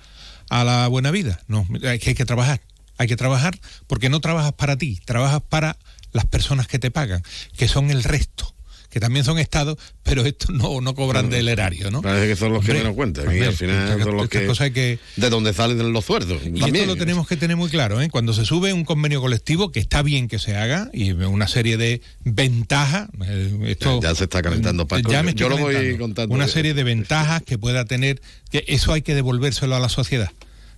a 0.52 0.64
la 0.64 0.86
buena 0.88 1.10
vida. 1.10 1.40
No, 1.48 1.66
hay 1.82 1.98
que, 1.98 2.10
hay 2.10 2.14
que 2.14 2.26
trabajar. 2.26 2.60
Hay 2.98 3.08
que 3.08 3.16
trabajar 3.16 3.58
porque 3.86 4.10
no 4.10 4.20
trabajas 4.20 4.52
para 4.52 4.76
ti, 4.76 5.00
trabajas 5.04 5.42
para 5.48 5.78
las 6.12 6.26
personas 6.26 6.68
que 6.68 6.78
te 6.78 6.90
pagan, 6.90 7.22
que 7.56 7.68
son 7.68 7.90
el 7.90 8.04
resto, 8.04 8.54
que 8.92 9.00
también 9.00 9.24
son 9.24 9.38
estados, 9.38 9.78
pero 10.02 10.26
estos 10.26 10.50
no, 10.50 10.82
no 10.82 10.94
cobran 10.94 11.30
del 11.30 11.48
erario, 11.48 11.90
¿no? 11.90 12.02
Parece 12.02 12.28
que 12.28 12.36
son 12.36 12.52
los 12.52 12.62
que 12.62 12.74
menos 12.74 12.94
cuentan. 12.94 13.34
y 13.34 13.40
al 13.40 13.54
final 13.54 14.02
son 14.02 14.16
los 14.18 14.28
que, 14.28 14.44
cosas 14.44 14.66
hay 14.66 14.72
que- 14.72 14.98
De 15.16 15.30
donde 15.30 15.54
salen 15.54 15.94
los 15.94 16.04
sueldos. 16.04 16.42
y 16.42 16.60
también. 16.60 16.76
esto 16.76 16.86
lo 16.88 16.96
tenemos 16.96 17.26
que 17.26 17.38
tener 17.38 17.56
muy 17.56 17.70
claro, 17.70 18.02
¿eh? 18.02 18.10
Cuando 18.10 18.34
se 18.34 18.44
sube 18.44 18.74
un 18.74 18.84
convenio 18.84 19.22
colectivo, 19.22 19.72
que 19.72 19.80
está 19.80 20.02
bien 20.02 20.28
que 20.28 20.38
se 20.38 20.56
haga, 20.56 20.90
y 20.92 21.12
una 21.12 21.48
serie 21.48 21.78
de 21.78 22.02
ventajas, 22.24 23.08
eh, 23.24 23.58
esto... 23.68 23.98
Ya 24.02 24.14
se 24.14 24.24
está 24.24 24.42
calentando, 24.42 24.86
Paco. 24.86 25.10
Ya 25.10 25.22
me 25.22 25.30
estoy 25.30 25.44
Yo 25.44 25.48
lo 25.48 25.56
voy 25.56 25.96
contando. 25.96 26.34
Una 26.34 26.46
serie 26.46 26.74
de 26.74 26.84
ventajas 26.84 27.42
que 27.42 27.56
pueda 27.56 27.86
tener, 27.86 28.20
que 28.50 28.62
eso 28.68 28.92
hay 28.92 29.00
que 29.00 29.14
devolvérselo 29.14 29.74
a 29.74 29.80
la 29.80 29.88
sociedad, 29.88 30.32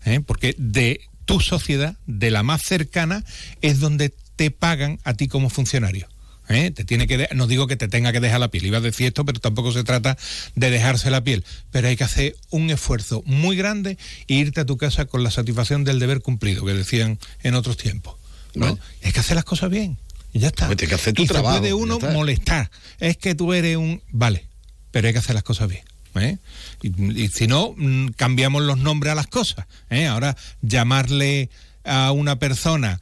¿eh? 0.04 0.20
Porque 0.24 0.54
de 0.56 1.00
tu 1.24 1.40
sociedad, 1.40 1.96
de 2.06 2.30
la 2.30 2.44
más 2.44 2.62
cercana, 2.62 3.24
es 3.60 3.80
donde 3.80 4.14
te 4.36 4.52
pagan 4.52 5.00
a 5.02 5.14
ti 5.14 5.26
como 5.26 5.50
funcionario. 5.50 6.06
¿Eh? 6.48 6.70
Te 6.70 6.84
tiene 6.84 7.06
que 7.06 7.28
no 7.34 7.46
digo 7.46 7.66
que 7.66 7.76
te 7.76 7.88
tenga 7.88 8.12
que 8.12 8.20
dejar 8.20 8.40
la 8.40 8.48
piel, 8.48 8.66
iba 8.66 8.78
a 8.78 8.80
decir 8.80 9.06
esto, 9.06 9.24
pero 9.24 9.40
tampoco 9.40 9.72
se 9.72 9.84
trata 9.84 10.16
de 10.54 10.70
dejarse 10.70 11.10
la 11.10 11.22
piel. 11.22 11.44
Pero 11.70 11.88
hay 11.88 11.96
que 11.96 12.04
hacer 12.04 12.36
un 12.50 12.70
esfuerzo 12.70 13.22
muy 13.26 13.56
grande 13.56 13.98
e 14.28 14.34
irte 14.34 14.60
a 14.60 14.64
tu 14.64 14.76
casa 14.76 15.06
con 15.06 15.22
la 15.22 15.30
satisfacción 15.30 15.84
del 15.84 15.98
deber 15.98 16.20
cumplido, 16.20 16.64
que 16.64 16.74
decían 16.74 17.18
en 17.42 17.54
otros 17.54 17.76
tiempos. 17.76 18.16
¿no? 18.54 18.78
Hay 19.02 19.12
que 19.12 19.20
hacer 19.20 19.34
las 19.36 19.44
cosas 19.44 19.70
bien. 19.70 19.98
Y 20.32 20.40
ya 20.40 20.48
está. 20.48 20.66
Pues 20.66 20.78
que 20.78 20.94
hacer 20.94 21.14
tu 21.14 21.22
y 21.22 21.26
trabajo, 21.26 21.54
se 21.54 21.60
puede 21.60 21.74
uno 21.74 21.98
molestar. 22.12 22.70
Es 22.98 23.16
que 23.16 23.34
tú 23.34 23.52
eres 23.52 23.76
un. 23.76 24.02
Vale, 24.10 24.46
pero 24.90 25.06
hay 25.06 25.12
que 25.12 25.20
hacer 25.20 25.34
las 25.34 25.44
cosas 25.44 25.68
bien. 25.68 25.84
¿eh? 26.16 26.38
Y, 26.82 27.22
y 27.22 27.28
si 27.28 27.46
no, 27.46 27.74
mm, 27.76 28.08
cambiamos 28.16 28.62
los 28.62 28.78
nombres 28.78 29.12
a 29.12 29.14
las 29.14 29.26
cosas. 29.26 29.66
¿eh? 29.90 30.06
Ahora, 30.06 30.36
llamarle 30.60 31.50
a 31.84 32.12
una 32.12 32.38
persona 32.38 33.00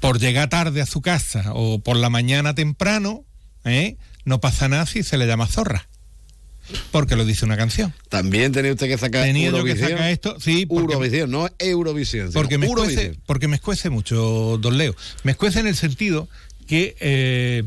por 0.00 0.18
llegar 0.18 0.48
tarde 0.48 0.80
a 0.80 0.86
su 0.86 1.00
casa 1.00 1.52
o 1.54 1.78
por 1.80 1.96
la 1.96 2.10
mañana 2.10 2.54
temprano, 2.54 3.24
¿eh? 3.64 3.96
no 4.24 4.40
pasa 4.40 4.68
nada 4.68 4.86
si 4.86 5.02
se 5.02 5.18
le 5.18 5.26
llama 5.26 5.46
zorra. 5.46 5.88
Porque 6.90 7.14
lo 7.14 7.24
dice 7.24 7.44
una 7.44 7.56
canción. 7.56 7.94
También 8.08 8.50
tenía 8.50 8.72
usted 8.72 8.88
que 8.88 8.98
sacar 8.98 9.22
Tenía 9.24 9.46
yo 9.46 9.52
que 9.52 9.58
Eurovisión. 9.70 9.90
sacar 9.90 10.10
esto, 10.10 10.40
sí, 10.40 10.66
porque- 10.66 10.94
Eurovisión, 10.94 11.30
no 11.30 11.48
Eurovisión. 11.60 12.30
porque 12.32 12.58
me, 12.58 12.66
Eurovisión. 12.66 13.00
escuece, 13.02 13.20
porque 13.24 13.46
me 13.48 13.54
escuece 13.56 13.88
mucho, 13.88 14.58
don 14.60 14.76
Leo. 14.76 14.94
Me 15.22 15.30
escuece 15.32 15.60
en 15.60 15.68
el 15.68 15.76
sentido 15.76 16.28
que 16.66 16.96
eh, 16.98 17.62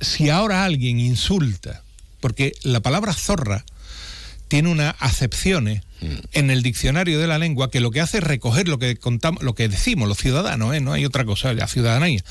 si 0.00 0.30
ahora 0.30 0.64
alguien 0.64 1.00
insulta, 1.00 1.82
porque 2.20 2.52
la 2.62 2.78
palabra 2.80 3.12
zorra 3.12 3.64
tiene 4.46 4.68
unas 4.68 4.94
acepciones 5.00 5.82
en 6.32 6.50
el 6.50 6.62
diccionario 6.62 7.18
de 7.18 7.26
la 7.26 7.38
lengua 7.38 7.70
que 7.70 7.80
lo 7.80 7.90
que 7.90 8.00
hace 8.00 8.18
es 8.18 8.24
recoger 8.24 8.68
lo 8.68 8.78
que 8.78 8.96
contamos, 8.96 9.42
lo 9.42 9.54
que 9.54 9.68
decimos 9.68 10.08
los 10.08 10.18
ciudadanos, 10.18 10.74
¿eh? 10.74 10.80
no 10.80 10.92
hay 10.92 11.04
otra 11.04 11.24
cosa, 11.24 11.52
la 11.52 11.66
ciudadanía. 11.66 12.22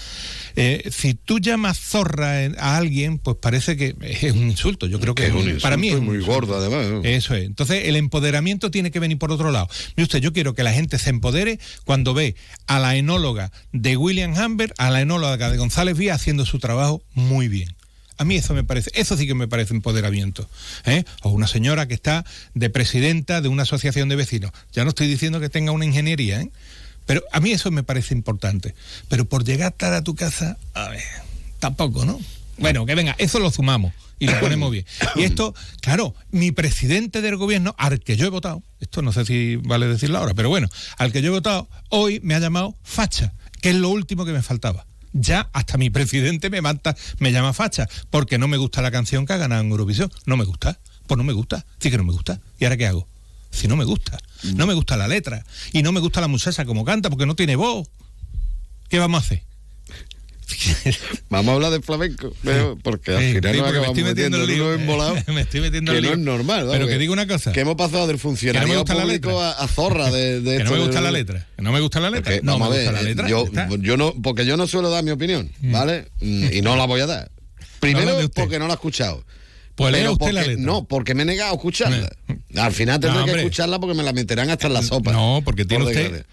Eh, 0.56 0.90
si 0.92 1.14
tú 1.14 1.40
llamas 1.40 1.80
zorra 1.80 2.46
a 2.58 2.78
alguien, 2.78 3.18
pues 3.18 3.38
parece 3.38 3.76
que 3.78 3.96
es 4.02 4.34
un 4.34 4.50
insulto. 4.50 4.88
Yo 4.88 5.00
creo 5.00 5.16
que, 5.16 5.24
Que 5.24 5.28
es 5.30 5.34
un 5.34 5.60
para 5.62 5.76
insulto 5.76 5.78
mí 5.78 5.90
es 5.90 6.02
muy 6.02 6.20
gordo, 6.20 6.56
además, 6.56 6.88
¿no? 6.88 7.04
Eso 7.04 7.36
es. 7.36 7.46
Entonces, 7.46 7.88
el 7.88 7.96
empoderamiento 7.96 8.72
tiene 8.72 8.92
que 8.92 9.00
venir 9.00 9.18
por 9.18 9.32
otro 9.32 9.52
lado. 9.52 9.68
Mire 9.96 10.04
usted, 10.04 10.20
yo 10.20 10.34
quiero 10.34 10.54
que 10.54 10.64
la 10.64 10.74
gente 10.74 11.00
se 11.00 11.10
empodere 11.10 11.60
cuando 11.86 12.14
ve 12.14 12.36
a 12.68 12.80
la 12.80 12.96
enóloga 12.96 13.52
de 13.72 13.98
William 13.98 14.34
Humbert, 14.34 14.74
a 14.78 14.92
la 14.92 15.02
enóloga 15.02 15.50
de 15.50 15.58
González 15.58 15.98
Vía 15.98 16.14
haciendo 16.14 16.46
su 16.46 16.60
trabajo 16.60 17.04
muy 17.14 17.48
bien. 17.48 17.76
A 18.18 18.26
mí 18.26 18.36
eso 18.36 18.53
me 18.53 18.64
parece, 18.64 18.91
eso 18.93 19.18
sí 19.18 19.28
que 19.28 19.36
me 19.36 19.47
parece 19.47 19.74
empoderamiento. 19.74 20.49
¿eh? 20.86 21.03
O 21.22 21.30
una 21.30 21.47
señora 21.47 21.88
que 21.88 21.93
está 21.93 22.26
de 22.53 22.70
presidenta 22.70 23.41
de 23.41 23.47
una 23.47 23.64
asociación 23.64 24.09
de 24.09 24.16
vecinos. 24.16 24.51
Ya 24.72 24.84
no 24.84 24.89
estoy 24.89 25.07
diciendo 25.07 25.39
que 25.39 25.49
tenga 25.49 25.72
una 25.72 25.86
ingeniería, 25.86 26.41
¿eh? 26.41 26.49
pero 27.05 27.24
a 27.32 27.39
mí 27.39 27.51
eso 27.51 27.72
me 27.72 27.84
parece 27.84 28.14
importante. 28.14 28.76
Pero 29.09 29.26
por 29.26 29.43
llegar 29.43 29.72
tarde 29.72 29.97
a 29.97 30.03
tu 30.03 30.16
casa, 30.16 30.57
a 30.74 30.89
ver, 30.89 31.03
tampoco, 31.59 32.05
¿no? 32.05 32.20
Bueno, 32.57 32.86
que 32.86 32.95
venga, 32.95 33.16
eso 33.18 33.39
lo 33.39 33.49
sumamos 33.51 33.93
y 34.20 34.28
lo 34.28 34.39
ponemos 34.39 34.72
bien. 34.72 34.86
Y 35.16 35.24
esto, 35.24 35.53
claro, 35.82 36.16
mi 36.32 36.51
presidente 36.51 37.22
del 37.22 37.36
gobierno, 37.36 37.76
al 37.78 37.99
que 37.99 38.16
yo 38.16 38.26
he 38.26 38.30
votado, 38.30 38.61
esto 38.80 39.01
no 39.01 39.11
sé 39.11 39.26
si 39.26 39.55
vale 39.57 39.88
decirlo 39.88 40.20
ahora, 40.20 40.34
pero 40.34 40.49
bueno, 40.49 40.70
al 40.97 41.11
que 41.11 41.22
yo 41.22 41.30
he 41.30 41.32
votado, 41.32 41.68
hoy 41.89 42.20
me 42.24 42.36
ha 42.36 42.39
llamado 42.39 42.76
facha, 42.84 43.34
que 43.61 43.70
es 43.70 43.76
lo 43.76 43.89
último 43.89 44.26
que 44.26 44.32
me 44.32 44.41
faltaba. 44.41 44.86
Ya 45.14 45.49
hasta 45.53 45.78
mi 45.78 45.89
presidente 45.89 46.49
me 46.49 46.61
mata, 46.61 46.95
me 47.20 47.32
llama 47.32 47.53
facha, 47.53 47.88
porque 48.09 48.38
no 48.38 48.47
me 48.47 48.57
gusta 48.57 48.82
la 48.82 48.91
canción 48.91 49.26
que 49.26 49.34
ha 49.34 49.38
ganado 49.38 49.61
en 49.61 49.70
Eurovisión. 49.70 50.11
No 50.26 50.38
me 50.38 50.43
gusta, 50.43 50.80
pues 51.07 51.18
no 51.18 51.24
me 51.24 51.34
gusta, 51.34 51.66
sí 51.80 51.91
que 51.91 51.97
no 51.97 52.03
me 52.03 52.14
gusta. 52.14 52.39
¿Y 52.59 52.66
ahora 52.66 52.78
qué 52.78 52.88
hago? 52.88 53.07
Si 53.51 53.68
no 53.68 53.76
me 53.76 53.86
gusta, 53.86 54.18
no 54.55 54.66
me 54.66 54.74
gusta 54.74 54.97
la 54.97 55.07
letra, 55.07 55.45
y 55.72 55.84
no 55.84 55.91
me 55.91 55.99
gusta 55.99 56.20
la 56.22 56.28
muchacha 56.28 56.66
como 56.66 56.84
canta, 56.84 57.11
porque 57.11 57.28
no 57.28 57.36
tiene 57.36 57.55
voz. 57.55 57.88
¿Qué 58.89 58.97
vamos 58.97 59.22
a 59.22 59.26
hacer? 59.26 59.43
Vamos 61.30 61.51
a 61.51 61.56
hablar 61.56 61.72
de 61.72 61.82
flamenco, 61.82 62.34
pero- 62.43 62.78
porque 62.82 63.12
al 63.12 63.20
final 63.20 63.56
sí, 63.56 63.62
nos 63.62 63.72
me 63.72 63.78
estoy 63.88 64.04
metiendo 64.04 64.38
metiendo 64.39 64.74
en 64.74 64.82
embolado 64.82 65.16
Me 65.34 65.41
estoy 65.41 65.62
metiendo 65.62 65.91
que 65.91 65.97
en 65.97 66.04
no 66.06 66.12
es 66.12 66.20
normal. 66.20 66.68
Pero 66.72 66.88
que 66.88 66.97
digo 66.97 67.14
una 67.14 67.28
cosa. 67.28 67.51
Que 67.51 67.62
hemos 67.62 67.76
pasado 67.76 68.08
del 68.08 68.16
no 68.16 68.20
funcionario 68.20 68.76
la 68.76 68.84
público 68.84 69.41
a, 69.41 69.51
a 69.51 69.68
zorra 69.68 70.12
de, 70.12 70.41
de 70.41 70.58
Que 70.58 70.64
no 70.64 70.72
me 70.72 70.80
gusta 70.80 71.01
la 71.01 71.12
letra. 71.12 71.47
Que 71.56 71.62
no 71.64 71.72
me 71.72 71.80
gusta 71.80 71.99
la 71.99 72.10
letra. 72.10 72.32
Porque, 72.32 72.45
no 72.45 72.60
me 72.60 72.66
gusta 72.68 72.84
ver, 72.84 72.93
la 72.93 73.01
letra. 73.01 73.28
Yo, 73.28 73.47
yo 73.80 73.97
no, 73.97 74.14
porque 74.22 74.45
yo 74.45 74.58
no 74.58 74.68
suelo 74.68 74.89
dar 74.89 75.04
mi 75.04 75.12
opinión, 75.12 75.51
¿vale? 75.62 76.08
Mm, 76.22 76.54
Y 76.54 76.62
no 76.62 76.76
la 76.76 76.86
voy 76.86 77.01
a 77.01 77.06
dar. 77.08 77.32
Primero 77.80 78.18
porque 78.34 78.60
no 78.60 78.68
la 78.68 78.74
he 78.74 78.76
escuchado. 78.76 79.24
Pues 79.76 79.91
lea 79.91 80.12
usted 80.12 80.20
porque, 80.20 80.34
la 80.34 80.41
letra. 80.43 80.64
No, 80.64 80.86
porque 80.86 81.16
me 81.16 81.24
he 81.24 81.26
negado 81.26 81.51
a 81.51 81.56
escucharla. 81.56 82.10
Al 82.56 82.72
final 82.72 82.99
tendré 82.99 83.20
No, 83.20 83.26
que 83.26 83.32
escucharla 83.39 83.80
porque 83.80 83.95
me 83.95 84.04
la 84.04 84.14
meterán 84.14 84.49
hasta 84.49 84.68
en 84.68 84.74
la 84.74 84.84
sopa. 84.84 85.12
No, 85.12 85.41
porque 85.43 85.66
tiene 85.66 85.84
Por 85.84 85.93
usted. 85.93 86.26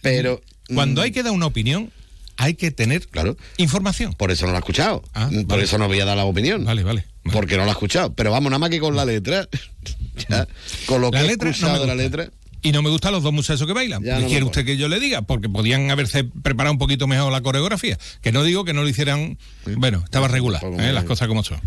Pero 0.00 0.40
Cuando 0.72 1.00
mm, 1.00 1.04
hay 1.04 1.10
que 1.10 1.22
dar 1.22 1.32
una 1.32 1.46
opinión, 1.46 1.90
hay 2.38 2.54
que 2.54 2.70
tener 2.70 3.06
claro. 3.08 3.36
información. 3.58 4.14
Por 4.14 4.30
eso 4.30 4.46
no 4.46 4.52
la 4.52 4.58
he 4.58 4.60
escuchado. 4.60 5.02
Ah, 5.12 5.28
Por 5.30 5.44
vale. 5.46 5.64
eso 5.64 5.76
no 5.76 5.86
voy 5.88 6.00
a 6.00 6.04
dar 6.06 6.16
la 6.16 6.24
opinión. 6.24 6.64
Vale, 6.64 6.82
vale. 6.84 7.04
Porque 7.32 7.56
no 7.58 7.64
la 7.64 7.68
he 7.68 7.72
escuchado. 7.72 8.14
Pero 8.14 8.30
vamos, 8.30 8.48
nada 8.50 8.58
más 8.60 8.70
que 8.70 8.80
con 8.80 8.96
la 8.96 9.04
letra. 9.04 9.46
ya, 10.30 10.46
con 10.86 11.02
lo 11.02 11.10
La 11.10 11.18
que 11.20 11.26
he 11.26 11.28
letra 11.28 11.46
no 11.46 11.50
escuchado 11.50 11.80
de 11.82 11.86
la 11.86 11.94
letra. 11.94 12.30
Y 12.62 12.72
no 12.72 12.82
me 12.82 12.90
gustan 12.90 13.12
los 13.12 13.22
dos 13.22 13.32
muchachos 13.32 13.66
que 13.66 13.72
bailan. 13.72 14.02
Ya 14.02 14.16
¿Qué 14.16 14.22
no 14.22 14.28
quiere 14.28 14.44
usted 14.44 14.64
que 14.64 14.76
yo 14.76 14.88
le 14.88 14.98
diga? 14.98 15.22
Porque 15.22 15.48
podían 15.48 15.90
haberse 15.90 16.24
preparado 16.24 16.72
un 16.72 16.78
poquito 16.78 17.06
mejor 17.06 17.30
la 17.30 17.40
coreografía. 17.40 17.98
Que 18.20 18.32
no 18.32 18.42
digo 18.42 18.64
que 18.64 18.72
no 18.72 18.82
lo 18.82 18.88
hicieran. 18.88 19.38
Bueno, 19.76 20.02
estaba 20.04 20.26
regular, 20.28 20.60
Tampoco 20.60 20.82
¿eh? 20.82 20.86
me- 20.86 20.92
las 20.92 21.04
cosas 21.04 21.28
como 21.28 21.44
son. 21.44 21.60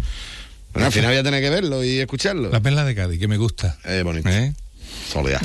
Bueno, 0.73 0.87
al 0.87 0.91
final 0.93 1.11
voy 1.11 1.19
a 1.19 1.23
tener 1.23 1.41
que 1.41 1.49
verlo 1.49 1.83
y 1.83 1.99
escucharlo. 1.99 2.49
La 2.49 2.59
perla 2.61 2.83
de 2.85 2.95
Cádiz, 2.95 3.19
que 3.19 3.27
me 3.27 3.37
gusta. 3.37 3.77
Eh, 3.85 4.01
bonito. 4.03 4.29
¿Eh? 4.29 4.53
Soleá. 5.11 5.39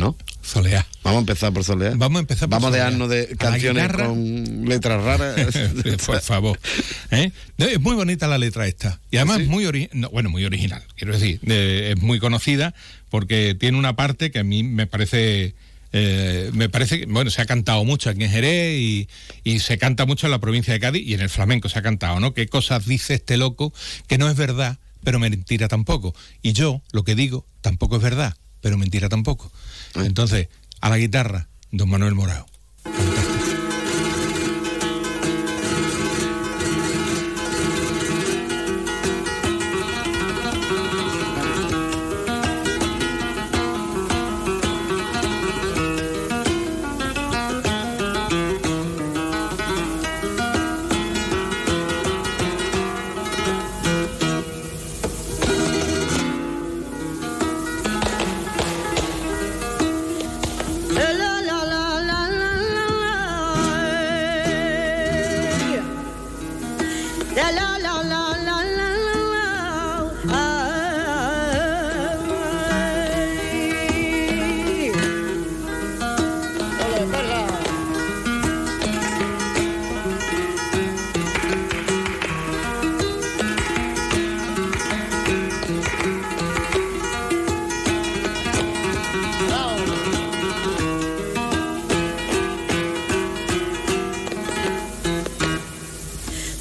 ¿No? 0.00 0.16
Soleá. 0.40 0.86
Vamos 1.04 1.18
a 1.18 1.20
empezar 1.20 1.52
por 1.52 1.62
Soleá. 1.62 1.92
Vamos 1.94 2.16
a 2.16 2.20
empezar 2.20 2.48
por 2.48 2.58
Vamos 2.58 2.72
a 2.72 2.76
dejarnos 2.76 3.10
de 3.10 3.36
canciones 3.36 3.82
guitarra. 3.84 4.06
con 4.06 4.64
letras 4.66 5.02
raras. 5.04 5.36
por 6.06 6.20
favor. 6.22 6.58
¿Eh? 7.10 7.30
Es 7.58 7.80
muy 7.80 7.94
bonita 7.94 8.26
la 8.26 8.38
letra 8.38 8.66
esta. 8.66 8.98
Y 9.10 9.18
además 9.18 9.40
muy 9.46 9.64
ori- 9.66 9.90
no, 9.92 10.08
bueno, 10.08 10.30
muy 10.30 10.44
original, 10.46 10.82
quiero 10.96 11.12
decir. 11.12 11.38
eh, 11.46 11.92
es 11.94 12.02
muy 12.02 12.18
conocida 12.18 12.74
porque 13.10 13.54
tiene 13.60 13.76
una 13.78 13.94
parte 13.94 14.30
que 14.30 14.38
a 14.38 14.44
mí 14.44 14.62
me 14.62 14.86
parece. 14.86 15.54
eh, 15.92 16.50
me 16.54 16.70
parece 16.70 17.00
que, 17.00 17.06
bueno, 17.06 17.30
se 17.30 17.42
ha 17.42 17.44
cantado 17.46 17.84
mucho 17.84 18.08
aquí 18.08 18.24
en 18.24 18.30
Jerez 18.30 18.80
y, 18.80 19.08
y 19.44 19.58
se 19.58 19.76
canta 19.76 20.06
mucho 20.06 20.26
en 20.26 20.30
la 20.30 20.38
provincia 20.38 20.72
de 20.72 20.80
Cádiz 20.80 21.06
y 21.06 21.12
en 21.12 21.20
el 21.20 21.28
flamenco 21.28 21.68
se 21.68 21.78
ha 21.78 21.82
cantado, 21.82 22.20
¿no? 22.20 22.32
¿Qué 22.32 22.46
cosas 22.48 22.86
dice 22.86 23.12
este 23.14 23.36
loco 23.36 23.74
que 24.06 24.16
no 24.16 24.30
es 24.30 24.36
verdad, 24.36 24.78
pero 25.04 25.18
mentira 25.18 25.68
tampoco? 25.68 26.14
Y 26.40 26.54
yo, 26.54 26.80
lo 26.92 27.04
que 27.04 27.14
digo, 27.14 27.44
tampoco 27.60 27.96
es 27.96 28.02
verdad, 28.02 28.34
pero 28.62 28.78
mentira 28.78 29.08
tampoco. 29.10 29.52
Entonces, 29.94 30.48
a 30.80 30.88
la 30.88 30.98
guitarra, 30.98 31.48
don 31.70 31.88
Manuel 31.88 32.14
Morao. 32.14 32.49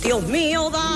Dios 0.10 0.24
mío, 0.24 0.72
darme 0.72 0.89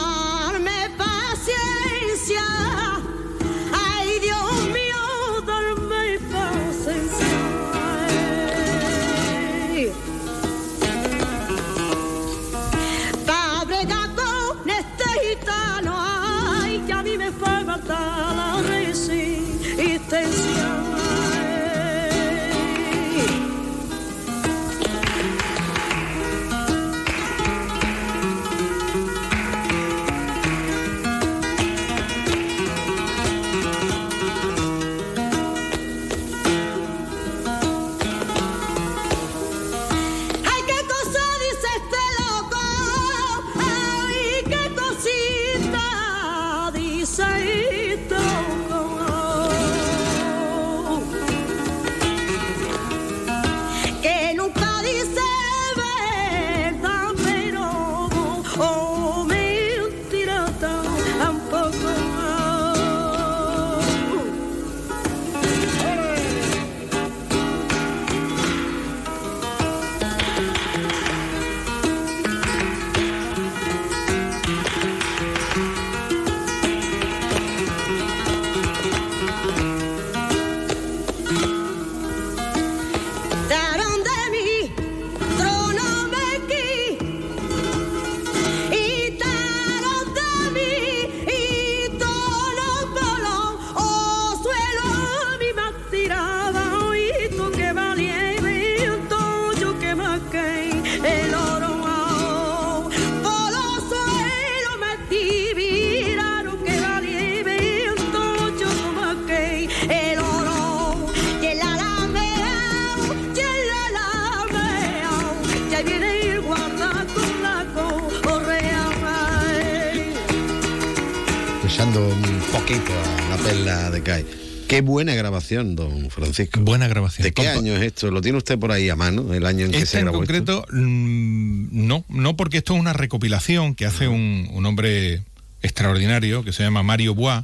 grabación, 125.43 125.75
don 125.75 126.09
Francisco. 126.09 126.59
Buena 126.61 126.87
grabación. 126.87 127.23
¿De 127.23 127.31
qué 127.33 127.43
Compa- 127.43 127.57
año 127.59 127.75
es 127.75 127.81
esto? 127.83 128.09
¿Lo 128.11 128.21
tiene 128.21 128.37
usted 128.37 128.57
por 128.57 128.71
ahí 128.71 128.89
a 128.89 128.95
mano, 128.95 129.33
el 129.33 129.45
año 129.45 129.65
en 129.65 129.71
que 129.71 129.79
Esta 129.79 129.91
se 129.91 129.99
en 129.99 130.05
grabó 130.05 130.23
esto? 130.23 130.33
concreto, 130.61 130.65
mm, 130.71 131.87
no, 131.87 132.05
no 132.09 132.35
porque 132.37 132.57
esto 132.59 132.73
es 132.75 132.79
una 132.79 132.93
recopilación 132.93 133.75
que 133.75 133.85
hace 133.85 134.07
un, 134.07 134.47
un 134.51 134.65
hombre 134.65 135.21
extraordinario 135.61 136.43
que 136.43 136.53
se 136.53 136.63
llama 136.63 136.83
Mario 136.83 137.13
Bois, 137.15 137.43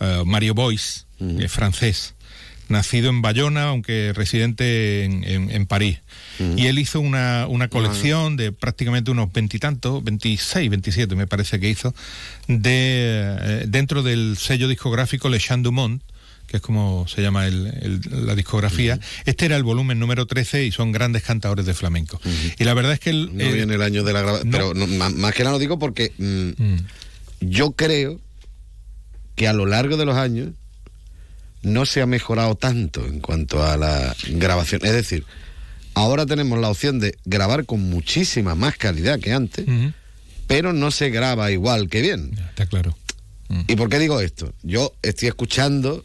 eh, 0.00 0.22
Mario 0.26 0.54
Bois, 0.54 1.06
es 1.38 1.52
francés, 1.52 2.14
nacido 2.70 3.10
en 3.10 3.20
Bayona, 3.20 3.64
aunque 3.64 4.12
residente 4.14 5.04
en, 5.04 5.24
en- 5.24 5.50
en 5.50 5.66
París. 5.66 5.98
Y 6.56 6.66
él 6.68 6.78
hizo 6.78 7.00
una, 7.00 7.46
una 7.48 7.68
colección 7.68 8.36
de 8.38 8.50
prácticamente 8.50 9.10
unos 9.10 9.30
veintitantos, 9.30 10.02
26, 10.02 10.70
27 10.70 11.14
me 11.14 11.26
parece 11.26 11.60
que 11.60 11.68
hizo, 11.68 11.94
de, 12.48 13.36
eh, 13.42 13.64
dentro 13.68 14.02
del 14.02 14.38
sello 14.38 14.66
discográfico 14.66 15.28
Le 15.28 15.38
Chant 15.38 15.62
du 15.62 15.70
Monde, 15.72 16.00
que 16.50 16.56
es 16.56 16.62
como 16.64 17.06
se 17.06 17.22
llama 17.22 17.46
el- 17.46 17.68
el- 17.80 18.26
la 18.26 18.34
discografía. 18.34 18.98
Este 19.24 19.44
era 19.44 19.54
el 19.56 19.62
volumen 19.62 20.00
número 20.00 20.26
13 20.26 20.64
y 20.66 20.72
son 20.72 20.90
grandes 20.90 21.22
cantadores 21.22 21.64
de 21.64 21.74
flamenco. 21.74 22.20
Y 22.58 22.64
la 22.64 22.74
verdad 22.74 22.92
es 22.92 22.98
que... 22.98 23.10
El, 23.10 23.26
No 23.36 23.52
viene 23.52 23.74
el 23.76 23.82
año 23.82 24.02
de 24.02 24.12
la 24.12 24.20
grabación, 24.22 24.50
pero 24.50 24.74
no, 24.74 24.88
más, 24.88 25.14
más 25.14 25.32
que 25.32 25.44
nada 25.44 25.52
lo 25.52 25.58
digo 25.60 25.78
porque 25.78 26.12
mm, 26.18 26.50
yo 27.40 27.70
creo 27.72 28.20
que 29.36 29.46
a 29.46 29.52
lo 29.52 29.64
largo 29.64 29.96
de 29.96 30.04
los 30.06 30.16
años 30.16 30.48
no 31.62 31.86
se 31.86 32.02
ha 32.02 32.06
mejorado 32.06 32.56
tanto 32.56 33.06
en 33.06 33.20
cuanto 33.20 33.64
a 33.64 33.76
la 33.76 34.16
grabación. 34.30 34.80
Es 34.84 34.92
decir, 34.92 35.24
ahora 35.94 36.26
tenemos 36.26 36.58
la 36.58 36.68
opción 36.68 36.98
de 36.98 37.16
grabar 37.26 37.64
con 37.64 37.80
muchísima 37.88 38.56
más 38.56 38.76
calidad 38.76 39.20
que 39.20 39.32
antes, 39.32 39.66
pero 40.48 40.72
no 40.72 40.90
se 40.90 41.10
graba 41.10 41.52
igual 41.52 41.88
que 41.88 42.02
bien. 42.02 42.32
Está 42.48 42.66
claro. 42.66 42.96
¿Y 43.68 43.76
por 43.76 43.88
qué 43.88 43.98
digo 44.00 44.20
esto? 44.20 44.52
Yo 44.62 44.92
estoy 45.02 45.28
escuchando, 45.28 46.02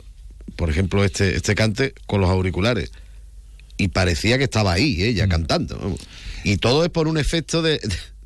por 0.55 0.69
ejemplo, 0.69 1.03
este, 1.03 1.35
este 1.35 1.55
cante 1.55 1.93
con 2.05 2.21
los 2.21 2.29
auriculares. 2.29 2.91
Y 3.77 3.89
parecía 3.89 4.37
que 4.37 4.45
estaba 4.45 4.73
ahí, 4.73 5.03
ella 5.03 5.27
cantando. 5.27 5.77
vamos. 5.77 5.99
Y 6.43 6.57
todo 6.57 6.85
es 6.85 6.91
por 6.91 7.07
un 7.07 7.17
efecto 7.17 7.61
de, 7.61 7.81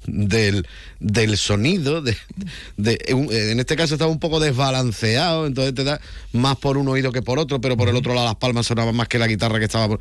del, 0.05 0.67
del 0.99 1.37
sonido. 1.37 2.01
De, 2.01 2.15
en 2.77 3.59
este 3.59 3.75
caso 3.75 3.95
estaba 3.95 4.11
un 4.11 4.19
poco 4.19 4.39
desbalanceado, 4.39 5.47
entonces 5.47 5.73
te 5.73 5.83
da 5.83 5.99
más 6.33 6.57
por 6.57 6.77
un 6.77 6.87
oído 6.87 7.11
que 7.11 7.21
por 7.21 7.39
otro, 7.39 7.61
pero 7.61 7.77
por 7.77 7.89
el 7.89 7.95
otro 7.95 8.13
lado 8.13 8.27
las 8.27 8.35
palmas 8.35 8.67
sonaban 8.67 8.95
más 8.95 9.07
que 9.07 9.19
la 9.19 9.27
guitarra 9.27 9.59
que 9.59 9.65
estaba 9.65 9.87
por... 9.87 9.99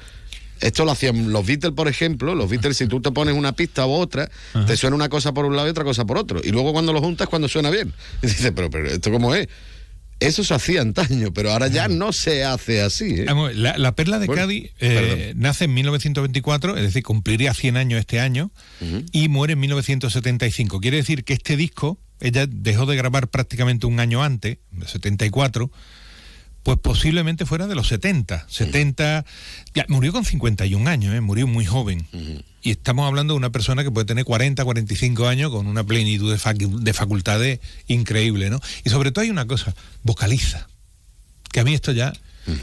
Esto 0.60 0.84
lo 0.84 0.90
hacían 0.90 1.32
los 1.32 1.46
Beatles, 1.46 1.72
por 1.72 1.86
ejemplo. 1.86 2.34
Los 2.34 2.50
Beatles, 2.50 2.76
si 2.76 2.88
tú 2.88 3.00
te 3.00 3.12
pones 3.12 3.36
una 3.36 3.52
pista 3.52 3.86
u 3.86 3.92
otra, 3.92 4.28
te 4.66 4.76
suena 4.76 4.96
una 4.96 5.08
cosa 5.08 5.32
por 5.32 5.44
un 5.44 5.54
lado 5.54 5.68
y 5.68 5.70
otra 5.70 5.84
cosa 5.84 6.04
por 6.04 6.18
otro. 6.18 6.40
Y 6.42 6.50
luego 6.50 6.72
cuando 6.72 6.92
lo 6.92 7.00
juntas, 7.00 7.28
cuando 7.28 7.48
suena 7.48 7.70
bien. 7.70 7.92
Y 8.22 8.26
dices, 8.26 8.52
pero, 8.54 8.68
pero 8.68 8.88
¿esto 8.88 9.12
cómo 9.12 9.36
es? 9.36 9.46
Eso 10.20 10.42
se 10.42 10.52
hacía 10.54 10.80
antaño, 10.80 11.32
pero 11.32 11.52
ahora 11.52 11.68
ya 11.68 11.88
no 11.88 12.12
se 12.12 12.44
hace 12.44 12.80
así. 12.82 13.20
¿eh? 13.20 13.24
Vamos, 13.26 13.54
la, 13.54 13.78
la 13.78 13.94
Perla 13.94 14.18
de 14.18 14.26
Bueno, 14.26 14.42
Cádiz 14.42 14.72
eh, 14.80 15.32
nace 15.36 15.66
en 15.66 15.74
1924, 15.74 16.76
es 16.76 16.82
decir, 16.82 17.02
cumpliría 17.04 17.54
100 17.54 17.76
años 17.76 18.00
este 18.00 18.18
año, 18.18 18.50
y 19.12 19.28
muere 19.28 19.52
en 19.52 19.60
1975. 19.60 20.80
Quiere 20.80 20.96
decir 20.96 21.24
que 21.24 21.34
este 21.34 21.56
disco, 21.56 22.00
ella 22.20 22.46
dejó 22.48 22.86
de 22.86 22.96
grabar 22.96 23.28
prácticamente 23.28 23.86
un 23.86 24.00
año 24.00 24.22
antes, 24.22 24.58
de 24.72 24.88
74, 24.88 25.70
pues 26.62 26.78
posiblemente 26.78 27.46
fuera 27.46 27.66
de 27.66 27.74
los 27.74 27.88
70. 27.88 28.46
70, 28.48 29.24
ya, 29.74 29.86
murió 29.88 30.12
con 30.12 30.24
51 30.24 30.88
años, 30.90 31.14
¿eh? 31.14 31.20
murió 31.20 31.46
muy 31.46 31.64
joven. 31.64 32.06
Y 32.62 32.70
estamos 32.72 33.06
hablando 33.06 33.34
de 33.34 33.38
una 33.38 33.50
persona 33.50 33.84
que 33.84 33.90
puede 33.90 34.04
tener 34.06 34.24
40, 34.24 34.64
45 34.64 35.28
años 35.28 35.50
con 35.50 35.66
una 35.66 35.84
plenitud 35.84 36.30
de, 36.30 36.38
facu- 36.38 36.80
de 36.80 36.92
facultades 36.92 37.60
increíble, 37.86 38.50
¿no? 38.50 38.60
Y 38.84 38.90
sobre 38.90 39.12
todo 39.12 39.22
hay 39.22 39.30
una 39.30 39.46
cosa, 39.46 39.74
vocaliza. 40.02 40.68
Que 41.52 41.60
a 41.60 41.64
mí 41.64 41.72
esto 41.72 41.92
ya, 41.92 42.12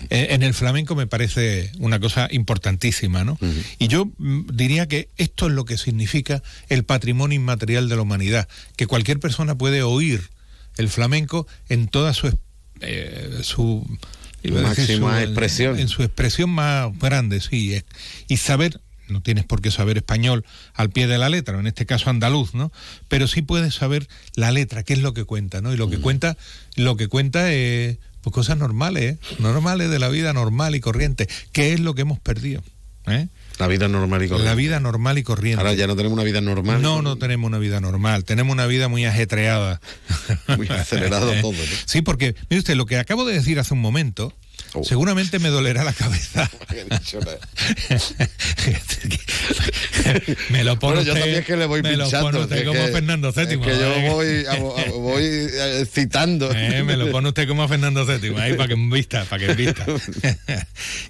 eh, 0.10 0.28
en 0.32 0.44
el 0.44 0.54
flamenco 0.54 0.96
me 0.96 1.08
parece 1.08 1.72
una 1.80 2.00
cosa 2.00 2.28
importantísima, 2.32 3.24
¿no? 3.24 3.38
Y 3.80 3.88
yo 3.88 4.12
mm, 4.18 4.48
diría 4.54 4.88
que 4.88 5.10
esto 5.18 5.48
es 5.48 5.54
lo 5.54 5.66
que 5.66 5.78
significa 5.78 6.44
el 6.70 6.84
patrimonio 6.84 7.36
inmaterial 7.36 7.88
de 7.90 7.96
la 7.96 8.02
humanidad, 8.04 8.48
que 8.76 8.86
cualquier 8.88 9.20
persona 9.20 9.56
puede 9.58 9.82
oír 9.82 10.30
el 10.78 10.90
flamenco 10.90 11.48
en 11.70 11.88
toda 11.88 12.14
su, 12.14 12.38
eh, 12.81 13.39
su 13.43 13.85
Máxima 14.43 15.18
su- 15.18 15.23
expresión. 15.23 15.80
En 15.80 15.88
su 15.88 16.03
expresión 16.03 16.49
más 16.49 16.97
grande, 16.99 17.41
sí. 17.41 17.73
eh, 17.73 17.84
Y 18.27 18.38
saber, 18.38 18.80
no 19.07 19.22
tienes 19.22 19.43
por 19.45 19.61
qué 19.61 19.72
saber 19.72 19.97
español 19.97 20.45
al 20.73 20.89
pie 20.91 21.07
de 21.07 21.18
la 21.18 21.30
letra, 21.30 21.57
o 21.57 21.60
en 21.60 21.68
este 21.68 21.85
caso 21.85 22.10
andaluz, 22.10 22.53
¿no? 22.53 22.72
Pero 23.07 23.27
sí 23.27 23.41
puedes 23.41 23.73
saber 23.73 24.07
la 24.35 24.52
letra, 24.52 24.84
qué 24.84 24.93
es 24.93 24.99
lo 24.99 25.14
que 25.14 25.23
cuenta, 25.23 25.61
¿no? 25.61 25.73
Y 25.73 25.77
lo 25.77 25.89
que 25.89 25.97
cuenta, 25.99 26.38
lo 26.76 26.95
que 26.95 27.07
cuenta 27.07 27.52
es 27.52 27.97
pues 28.22 28.34
cosas 28.34 28.57
normales, 28.57 29.14
¿eh? 29.15 29.19
normales 29.39 29.89
de 29.91 29.99
la 29.99 30.10
vida 30.10 30.34
normal 30.34 30.73
y 30.76 30.80
corriente, 30.80 31.27
que 31.52 31.73
es 31.73 31.80
lo 31.80 31.93
que 31.93 32.02
hemos 32.02 32.19
perdido. 32.19 32.64
¿eh? 33.07 33.27
La 33.60 33.68
vida 33.68 33.88
normal 33.88 34.23
y 34.23 34.27
corriente. 34.27 34.49
La 34.49 34.56
vida 34.56 34.80
normal 34.80 35.18
y 35.18 35.23
corriente. 35.23 35.60
Ahora 35.61 35.73
ya 35.73 35.88
no 35.88 35.95
tenemos 35.95 36.14
una 36.15 36.23
vida 36.26 36.41
normal. 36.41 36.82
No, 36.82 37.02
no 37.02 37.15
tenemos 37.18 37.48
una 37.48 37.57
vida 37.57 37.80
normal, 37.80 38.23
tenemos 38.26 38.52
una 38.53 38.65
vida 38.68 38.88
muy 38.90 39.06
ajetreada. 39.06 39.80
Muy 40.57 40.68
acelerado 40.69 41.32
todo, 41.41 41.53
¿no? 41.53 41.60
Sí, 41.86 42.02
porque, 42.02 42.36
mire 42.49 42.60
usted, 42.60 42.76
lo 42.76 42.86
que 42.86 42.98
acabo 42.98 43.26
de 43.26 43.34
decir 43.34 43.60
hace 43.60 43.73
un 43.73 43.82
momento, 43.82 44.34
Oh. 44.77 44.84
seguramente 44.84 45.40
me 45.40 45.48
dolerá 45.49 45.86
la 45.86 45.94
cabeza. 45.94 46.49
me 50.49 50.64
lo 50.64 50.77
pone 50.80 50.95
Bueno, 50.95 51.02
yo 51.07 51.14
usted, 51.14 51.22
también 51.22 51.40
es 51.40 51.45
que 51.45 51.56
le 51.57 51.65
voy 51.65 51.82
me 51.82 51.95
lo 51.95 52.03
pinchando. 52.06 52.26
pone 52.32 52.44
usted 52.44 52.57
es 52.57 52.64
como 52.68 52.86
que- 52.86 52.91
Fernando 52.91 53.32
VII. 53.32 53.44
es 53.44 53.49
que 53.57 53.57
yo 53.77 53.94
¿eh? 53.94 54.10
voy, 54.10 54.45
a- 54.45 54.52
a- 54.52 54.91
voy 54.91 55.23
eh, 55.23 55.86
citando. 55.91 56.52
Eh, 56.53 56.84
me 56.84 56.98
lo 56.98 57.10
pone 57.11 57.30
usted 57.30 57.48
como 57.48 57.64
a 57.64 57.68
Fernando 57.68 58.06
VII, 58.06 58.36
ahí 58.38 58.53
para 58.53 58.68
que 58.68 58.73
en 58.73 58.90
vista, 58.90 59.23
para 59.26 59.45
que 59.48 59.53
vista. 59.53 59.86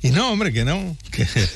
y 0.01 0.09
no, 0.11 0.31
hombre, 0.31 0.51
que 0.53 0.63
no. 0.65 0.95
que- 1.11 1.23
eh, 1.23 1.47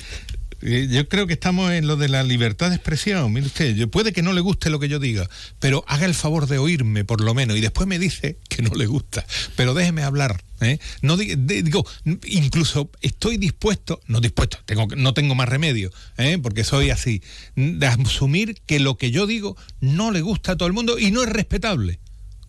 yo 0.61 1.07
creo 1.07 1.25
que 1.27 1.33
estamos 1.33 1.71
en 1.71 1.87
lo 1.87 1.95
de 1.95 2.09
la 2.09 2.23
libertad 2.23 2.69
de 2.69 2.75
expresión. 2.75 3.31
Mire 3.31 3.45
usted, 3.47 3.75
yo, 3.75 3.89
puede 3.89 4.11
que 4.13 4.21
no 4.21 4.33
le 4.33 4.41
guste 4.41 4.69
lo 4.69 4.79
que 4.79 4.89
yo 4.89 4.99
diga, 4.99 5.29
pero 5.59 5.83
haga 5.87 6.05
el 6.05 6.13
favor 6.13 6.47
de 6.47 6.57
oírme 6.57 7.05
por 7.05 7.21
lo 7.21 7.33
menos 7.33 7.57
y 7.57 7.61
después 7.61 7.87
me 7.87 7.99
dice 7.99 8.37
que 8.49 8.61
no 8.61 8.75
le 8.75 8.85
gusta. 8.85 9.25
Pero 9.55 9.73
déjeme 9.73 10.03
hablar. 10.03 10.43
¿eh? 10.61 10.79
No 11.01 11.15
di- 11.17 11.35
de- 11.37 11.63
digo, 11.63 11.85
incluso 12.25 12.89
estoy 13.01 13.37
dispuesto, 13.37 14.01
no 14.07 14.19
dispuesto, 14.19 14.57
tengo, 14.65 14.87
no 14.97 15.13
tengo 15.13 15.33
más 15.35 15.47
remedio, 15.47 15.91
¿eh? 16.17 16.37
porque 16.41 16.63
soy 16.63 16.89
así, 16.89 17.21
de 17.55 17.87
asumir 17.87 18.59
que 18.65 18.79
lo 18.79 18.97
que 18.97 19.11
yo 19.11 19.25
digo 19.27 19.55
no 19.79 20.11
le 20.11 20.21
gusta 20.21 20.53
a 20.53 20.57
todo 20.57 20.67
el 20.67 20.73
mundo 20.73 20.99
y 20.99 21.11
no 21.11 21.23
es 21.23 21.29
respetable. 21.29 21.99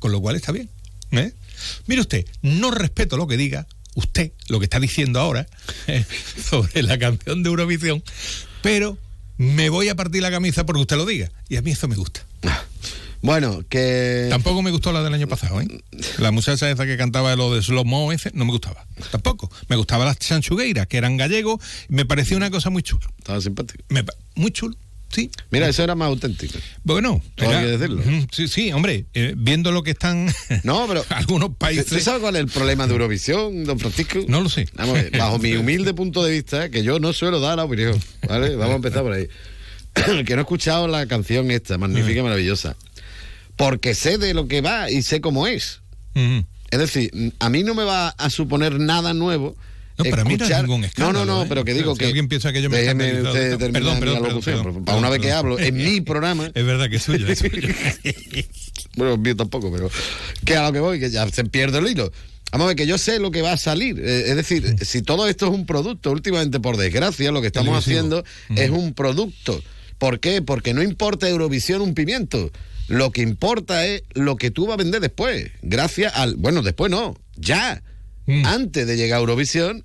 Con 0.01 0.13
lo 0.13 0.21
cual 0.21 0.35
está 0.37 0.51
bien. 0.51 0.71
¿eh? 1.13 1.33
Mire 1.87 2.01
usted, 2.01 2.27
no 2.43 2.71
respeto 2.71 3.17
lo 3.17 3.27
que 3.27 3.37
diga 3.37 3.67
usted, 3.95 4.33
lo 4.49 4.59
que 4.59 4.65
está 4.65 4.81
diciendo 4.81 5.21
ahora 5.21 5.47
eh, 5.87 6.05
sobre 6.51 6.83
la 6.83 6.99
canción 6.99 7.43
de 7.43 7.51
Eurovisión, 7.51 8.03
pero 8.63 8.99
me 9.37 9.71
voy 9.71 9.89
a 9.89 9.95
partir 9.95 10.23
la 10.23 10.31
camisa 10.31 10.67
porque 10.67 10.83
usted 10.83 10.97
lo 10.97 11.07
diga. 11.07 11.31
Y 11.49 11.57
a 11.57 11.63
mí 11.63 11.71
eso 11.71 11.89
me 11.89 11.97
gusta. 11.97 12.25
Bueno, 13.23 13.63
que. 13.69 14.29
Tampoco 14.31 14.63
me 14.63 14.71
gustó 14.71 14.93
la 14.93 15.03
del 15.03 15.13
año 15.13 15.29
pasado, 15.29 15.61
¿eh? 15.61 15.69
La 16.19 16.31
muchacha 16.31 16.71
esa 16.71 16.87
que 16.87 16.97
cantaba 16.97 17.37
lo 17.37 17.55
de 17.55 17.63
Slow 17.63 17.85
Mo 17.85 18.13
ese, 18.13 18.31
no 18.35 18.45
me 18.47 18.53
gustaba. 18.53 18.87
Tampoco. 19.11 19.51
Me 19.69 19.77
gustaba 19.77 20.07
las 20.07 20.19
chanchugueiras, 20.19 20.87
que 20.87 20.97
eran 20.97 21.17
gallegos, 21.19 21.61
me 21.89 22.07
parecía 22.07 22.37
una 22.37 22.51
cosa 22.51 22.71
muy 22.71 22.83
chula. 22.83 23.07
Estaba 23.19 23.41
simpático. 23.41 23.85
Me 23.89 24.05
muy 24.37 24.51
chulo, 24.53 24.75
sí. 25.11 25.31
Mira, 25.51 25.69
eso 25.69 25.83
era 25.83 25.95
más 25.95 26.09
auténtico. 26.09 26.59
Bueno, 26.85 27.23
Todo 27.35 27.49
hay 27.51 27.55
era- 27.57 27.65
que 27.65 27.71
decirlo. 27.79 28.03
Sí, 28.33 28.49
sí, 28.49 28.73
hombre, 28.73 29.07
eh, 29.15 29.35
viendo 29.37 29.73
lo 29.73 29.83
que 29.83 29.91
están 29.93 30.33
No, 30.65 30.87
pero. 30.89 31.05
algunos 31.11 31.55
países. 31.57 31.87
¿Usted 31.87 32.01
sabe 32.01 32.21
cuál 32.21 32.37
es 32.37 32.41
el 32.41 32.49
problema 32.49 32.87
de 32.87 32.93
Eurovisión, 32.93 33.65
don 33.65 33.79
Francisco? 33.79 34.21
No 34.29 34.41
lo 34.41 34.49
sé. 34.49 34.69
Vamos 34.75 34.99
a 34.99 35.03
ver, 35.03 35.19
bajo 35.19 35.39
mi 35.39 35.53
humilde 35.57 35.95
punto 35.95 36.25
de 36.25 36.33
vista, 36.33 36.71
que 36.71 36.83
yo 36.83 36.99
no 37.01 37.13
suelo 37.13 37.41
dar 37.41 37.57
la 37.59 37.65
opinión, 37.65 37.99
¿vale? 38.29 38.57
Vamos 38.57 38.73
a 38.73 38.77
empezar 38.77 39.03
por 39.03 39.13
ahí. 39.13 39.29
que 40.25 40.35
no 40.35 40.39
he 40.39 40.41
escuchado 40.43 40.87
la 40.89 41.07
canción 41.07 41.51
esta, 41.51 41.77
magnífica 41.79 42.21
y 42.21 42.23
maravillosa. 42.23 42.77
Porque 43.57 43.95
sé 43.95 44.17
de 44.19 44.33
lo 44.35 44.49
que 44.49 44.61
va 44.61 44.91
y 44.91 45.03
sé 45.03 45.21
cómo 45.21 45.47
es. 45.47 45.81
Es 46.71 46.79
decir, 46.79 47.11
a 47.41 47.51
mí 47.51 47.63
no 47.63 47.75
me 47.75 47.85
va 47.85 48.09
a 48.11 48.31
suponer 48.31 48.79
nada 48.81 49.13
nuevo. 49.15 49.57
No, 50.05 50.11
para 50.11 50.25
mí 50.25 50.37
no 50.37 50.45
es 50.45 50.57
ningún 50.63 50.81
No, 50.81 50.87
escándalo, 50.87 51.25
no, 51.25 51.37
no, 51.37 51.43
¿eh? 51.43 51.47
pero 51.49 51.65
que 51.65 51.75
digo 51.75 51.95
Si 51.95 52.01
que. 52.01 52.07
alguien 52.07 52.29
piensa 52.29 52.53
que 52.53 52.63
yo 52.63 52.71
me 52.71 52.79
he 52.79 52.83
Déjeme 52.83 53.23
usted 53.23 53.59
terminar 53.59 53.73
Perdón, 53.73 53.95
mi 53.95 54.01
perdón, 54.01 54.25
alocución, 54.25 54.63
perdón, 54.65 54.85
para 54.85 54.99
una 54.99 55.09
vez 55.11 55.21
que 55.21 55.33
hablo, 55.33 55.59
en 55.59 55.77
mi 55.77 56.01
programa. 56.01 56.51
Es 56.55 56.65
verdad 56.65 56.89
que 56.89 56.97
es 56.97 57.03
suyo. 57.03 57.27
es 57.27 57.39
suyo. 57.39 57.69
bueno, 58.97 59.17
mío 59.17 59.37
tampoco, 59.37 59.71
pero 59.73 59.91
que 60.45 60.57
a 60.57 60.63
lo 60.65 60.73
que 60.73 60.81
voy, 60.81 61.01
que 61.01 61.11
ya 61.11 61.29
se 61.29 61.45
pierde 61.45 61.79
el 61.79 61.89
hilo. 61.89 62.13
Vamos 62.53 62.65
a 62.65 62.69
ver, 62.69 62.77
que 62.77 62.87
yo 62.87 62.99
sé 62.99 63.21
lo 63.21 63.31
que 63.31 63.43
va 63.43 63.53
a 63.53 63.57
salir. 63.57 64.01
Eh, 64.01 64.25
es 64.31 64.37
decir, 64.37 64.75
si 64.85 65.03
todo 65.03 65.29
esto 65.29 65.47
es 65.47 65.53
un 65.53 65.67
producto, 65.67 66.11
últimamente, 66.11 66.59
por 66.59 66.77
desgracia, 66.77 67.31
lo 67.31 67.41
que 67.41 67.47
estamos 67.47 67.79
haciendo 67.79 68.25
es 68.57 68.71
un 68.71 68.93
producto. 68.95 69.63
¿Por 69.99 70.19
qué? 70.19 70.43
Porque 70.43 70.75
no 70.75 70.83
importa 70.83 71.29
Eurovisión 71.29 71.81
un 71.81 71.95
pimiento. 71.95 72.51
Lo 72.89 73.13
que 73.13 73.23
importa 73.23 73.87
es 73.87 74.03
lo 74.15 74.37
que 74.37 74.51
tú 74.51 74.67
vas 74.67 74.75
a 74.75 74.77
vender 74.79 75.01
después. 75.01 75.53
Gracias 75.63 76.13
al. 76.17 76.35
Bueno, 76.37 76.63
después 76.63 76.91
no, 76.91 77.17
ya. 77.37 77.83
Mm. 78.31 78.47
Antes 78.47 78.87
de 78.87 78.97
llegar 78.97 79.19
a 79.19 79.21
Eurovisión, 79.21 79.85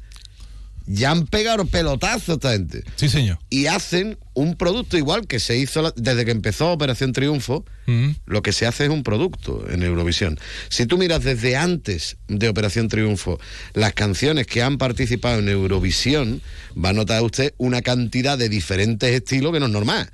ya 0.88 1.10
han 1.10 1.26
pegado 1.26 1.66
pelotazo 1.66 2.34
esta 2.34 2.52
gente. 2.52 2.84
Sí, 2.96 3.10
señor. 3.10 3.40
Y 3.50 3.66
hacen 3.66 4.20
un 4.36 4.56
producto 4.56 4.98
igual 4.98 5.26
que 5.26 5.40
se 5.40 5.58
hizo 5.58 5.82
la- 5.82 5.94
desde 5.96 6.26
que 6.26 6.32
empezó 6.32 6.72
Operación 6.72 7.12
Triunfo. 7.12 7.66
Mm. 7.88 8.10
Lo 8.28 8.44
que 8.44 8.52
se 8.54 8.68
hace 8.68 8.84
es 8.84 8.90
un 8.92 9.02
producto 9.02 9.66
en 9.70 9.82
Eurovisión. 9.82 10.40
Si 10.70 10.86
tú 10.86 11.00
miras 11.00 11.24
desde 11.24 11.56
antes 11.58 12.18
de 12.28 12.50
Operación 12.50 12.88
Triunfo 12.88 13.40
las 13.74 13.94
canciones 13.94 14.46
que 14.46 14.62
han 14.62 14.78
participado 14.78 15.40
en 15.40 15.50
Eurovisión, 15.50 16.42
va 16.78 16.90
a 16.90 16.94
notar 16.94 17.24
usted 17.24 17.56
una 17.58 17.82
cantidad 17.82 18.38
de 18.38 18.48
diferentes 18.50 19.10
estilos 19.12 19.54
que 19.54 19.60
no 19.60 19.66
es 19.66 19.72
normal. 19.72 20.12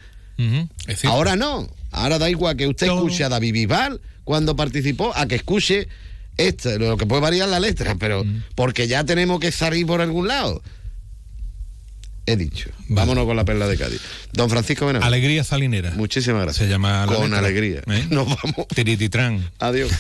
Es. 0.88 1.04
Ahora 1.06 1.36
no. 1.36 1.70
Ahora 1.92 2.18
da 2.18 2.30
igual 2.30 2.56
que 2.56 2.68
usted 2.68 2.88
escuche 2.88 3.24
a 3.26 3.30
David 3.30 3.54
Bisbal 3.54 4.00
cuando 4.24 4.56
participó, 4.56 5.12
a 5.16 5.28
que 5.28 5.36
escuche 5.36 5.88
esta, 6.38 6.76
lo 6.78 6.98
que 6.98 7.06
puede 7.06 7.22
variar 7.22 7.50
la 7.50 7.60
letra, 7.60 7.96
pero 7.96 8.24
porque 8.56 8.88
ya 8.88 9.04
tenemos 9.04 9.40
que 9.40 9.52
salir 9.52 9.86
por 9.86 10.02
algún 10.02 10.28
lado. 10.28 10.62
He 12.28 12.36
dicho. 12.36 12.70
Vámonos 12.88 13.26
con 13.26 13.36
la 13.36 13.44
perla 13.46 13.68
de 13.68 13.78
Cádiz. 13.78 14.00
Don 14.32 14.50
Francisco 14.50 14.86
Benavente. 14.86 15.08
Alegría 15.08 15.44
salinera. 15.44 15.92
Muchísimas 15.92 16.44
gracias. 16.44 16.66
Se 16.66 16.72
llama 16.72 17.06
la 17.06 17.14
Con 17.14 17.24
letra. 17.26 17.40
alegría. 17.40 17.82
¿Eh? 17.88 18.06
Nos 18.10 18.28
vamos. 18.28 18.68
Tirititrán. 18.74 19.50
Adiós. 19.60 19.92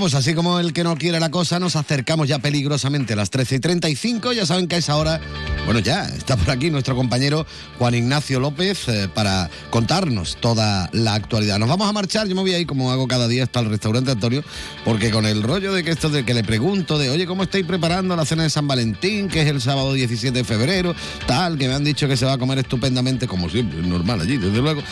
Pues 0.00 0.14
así 0.14 0.32
como 0.32 0.58
el 0.58 0.72
que 0.72 0.82
no 0.82 0.96
quiere 0.96 1.20
la 1.20 1.30
cosa, 1.30 1.58
nos 1.60 1.76
acercamos 1.76 2.26
ya 2.26 2.38
peligrosamente 2.38 3.12
a 3.12 3.16
las 3.16 3.28
13 3.28 3.56
y 3.56 3.60
35. 3.60 4.32
Ya 4.32 4.46
saben 4.46 4.66
que 4.66 4.76
a 4.76 4.78
esa 4.78 4.96
hora, 4.96 5.20
bueno, 5.66 5.80
ya 5.80 6.06
está 6.06 6.38
por 6.38 6.50
aquí 6.50 6.70
nuestro 6.70 6.96
compañero 6.96 7.46
Juan 7.78 7.94
Ignacio 7.94 8.40
López 8.40 8.88
eh, 8.88 9.10
para 9.12 9.50
contarnos 9.68 10.38
toda 10.40 10.88
la 10.92 11.14
actualidad. 11.14 11.58
Nos 11.58 11.68
vamos 11.68 11.86
a 11.86 11.92
marchar, 11.92 12.26
yo 12.26 12.34
me 12.34 12.40
voy 12.40 12.54
ahí 12.54 12.64
como 12.64 12.90
hago 12.90 13.06
cada 13.06 13.28
día 13.28 13.42
hasta 13.42 13.60
el 13.60 13.68
restaurante 13.68 14.10
Antonio, 14.10 14.42
porque 14.86 15.10
con 15.10 15.26
el 15.26 15.42
rollo 15.42 15.74
de 15.74 15.84
que 15.84 15.90
esto 15.90 16.08
de 16.08 16.24
que 16.24 16.32
le 16.32 16.44
pregunto 16.44 16.98
de, 16.98 17.10
oye, 17.10 17.26
¿cómo 17.26 17.42
estáis 17.42 17.66
preparando 17.66 18.16
la 18.16 18.24
cena 18.24 18.44
de 18.44 18.50
San 18.50 18.66
Valentín, 18.66 19.28
que 19.28 19.42
es 19.42 19.48
el 19.48 19.60
sábado 19.60 19.92
17 19.92 20.38
de 20.38 20.44
febrero, 20.44 20.94
tal, 21.26 21.58
que 21.58 21.68
me 21.68 21.74
han 21.74 21.84
dicho 21.84 22.08
que 22.08 22.16
se 22.16 22.24
va 22.24 22.32
a 22.32 22.38
comer 22.38 22.58
estupendamente, 22.58 23.26
como 23.26 23.50
siempre, 23.50 23.82
normal 23.82 24.22
allí, 24.22 24.38
desde 24.38 24.62
luego. 24.62 24.82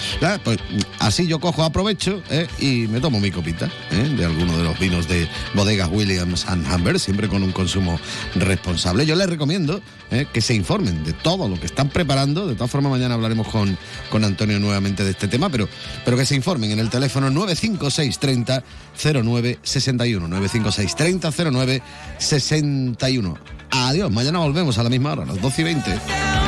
Pues 0.45 0.59
así 0.99 1.27
yo 1.27 1.41
cojo, 1.41 1.65
aprovecho 1.65 2.23
eh, 2.29 2.47
y 2.59 2.87
me 2.89 3.01
tomo 3.01 3.21
mi 3.21 3.31
copita 3.31 3.71
eh, 3.91 4.15
de 4.17 4.25
alguno 4.27 4.59
de 4.59 4.65
los 4.65 4.79
vinos 4.79 4.98
de 5.07 5.29
bodegas 5.55 5.89
Williams 5.93 6.47
and 6.47 6.67
Humber, 6.67 6.99
siempre 6.99 7.29
con 7.29 7.43
un 7.43 7.53
consumo 7.53 8.01
responsable. 8.35 9.07
Yo 9.07 9.15
les 9.15 9.29
recomiendo 9.29 9.81
eh, 10.11 10.27
que 10.33 10.41
se 10.41 10.55
informen 10.55 11.05
de 11.05 11.13
todo 11.13 11.49
lo 11.49 11.61
que 11.61 11.67
están 11.67 11.91
preparando. 11.91 12.47
De 12.47 12.55
todas 12.55 12.71
formas, 12.71 12.91
mañana 12.91 13.15
hablaremos 13.15 13.47
con, 13.49 13.77
con 14.11 14.25
Antonio 14.25 14.59
nuevamente 14.59 15.05
de 15.05 15.11
este 15.11 15.29
tema, 15.29 15.51
pero, 15.51 15.69
pero 16.05 16.17
que 16.17 16.25
se 16.25 16.35
informen 16.35 16.73
en 16.73 16.79
el 16.79 16.91
teléfono 16.91 17.31
95630 17.31 18.65
0961. 18.97 20.27
95630 20.27 21.31
0961. 22.19 23.39
Adiós, 23.71 24.11
mañana 24.11 24.39
volvemos 24.39 24.79
a 24.79 24.83
la 24.83 24.89
misma 24.89 25.13
hora, 25.13 25.25
a 25.25 25.27
las 25.27 25.41
12 25.41 25.61
y 25.61 25.65
20. 25.65 26.48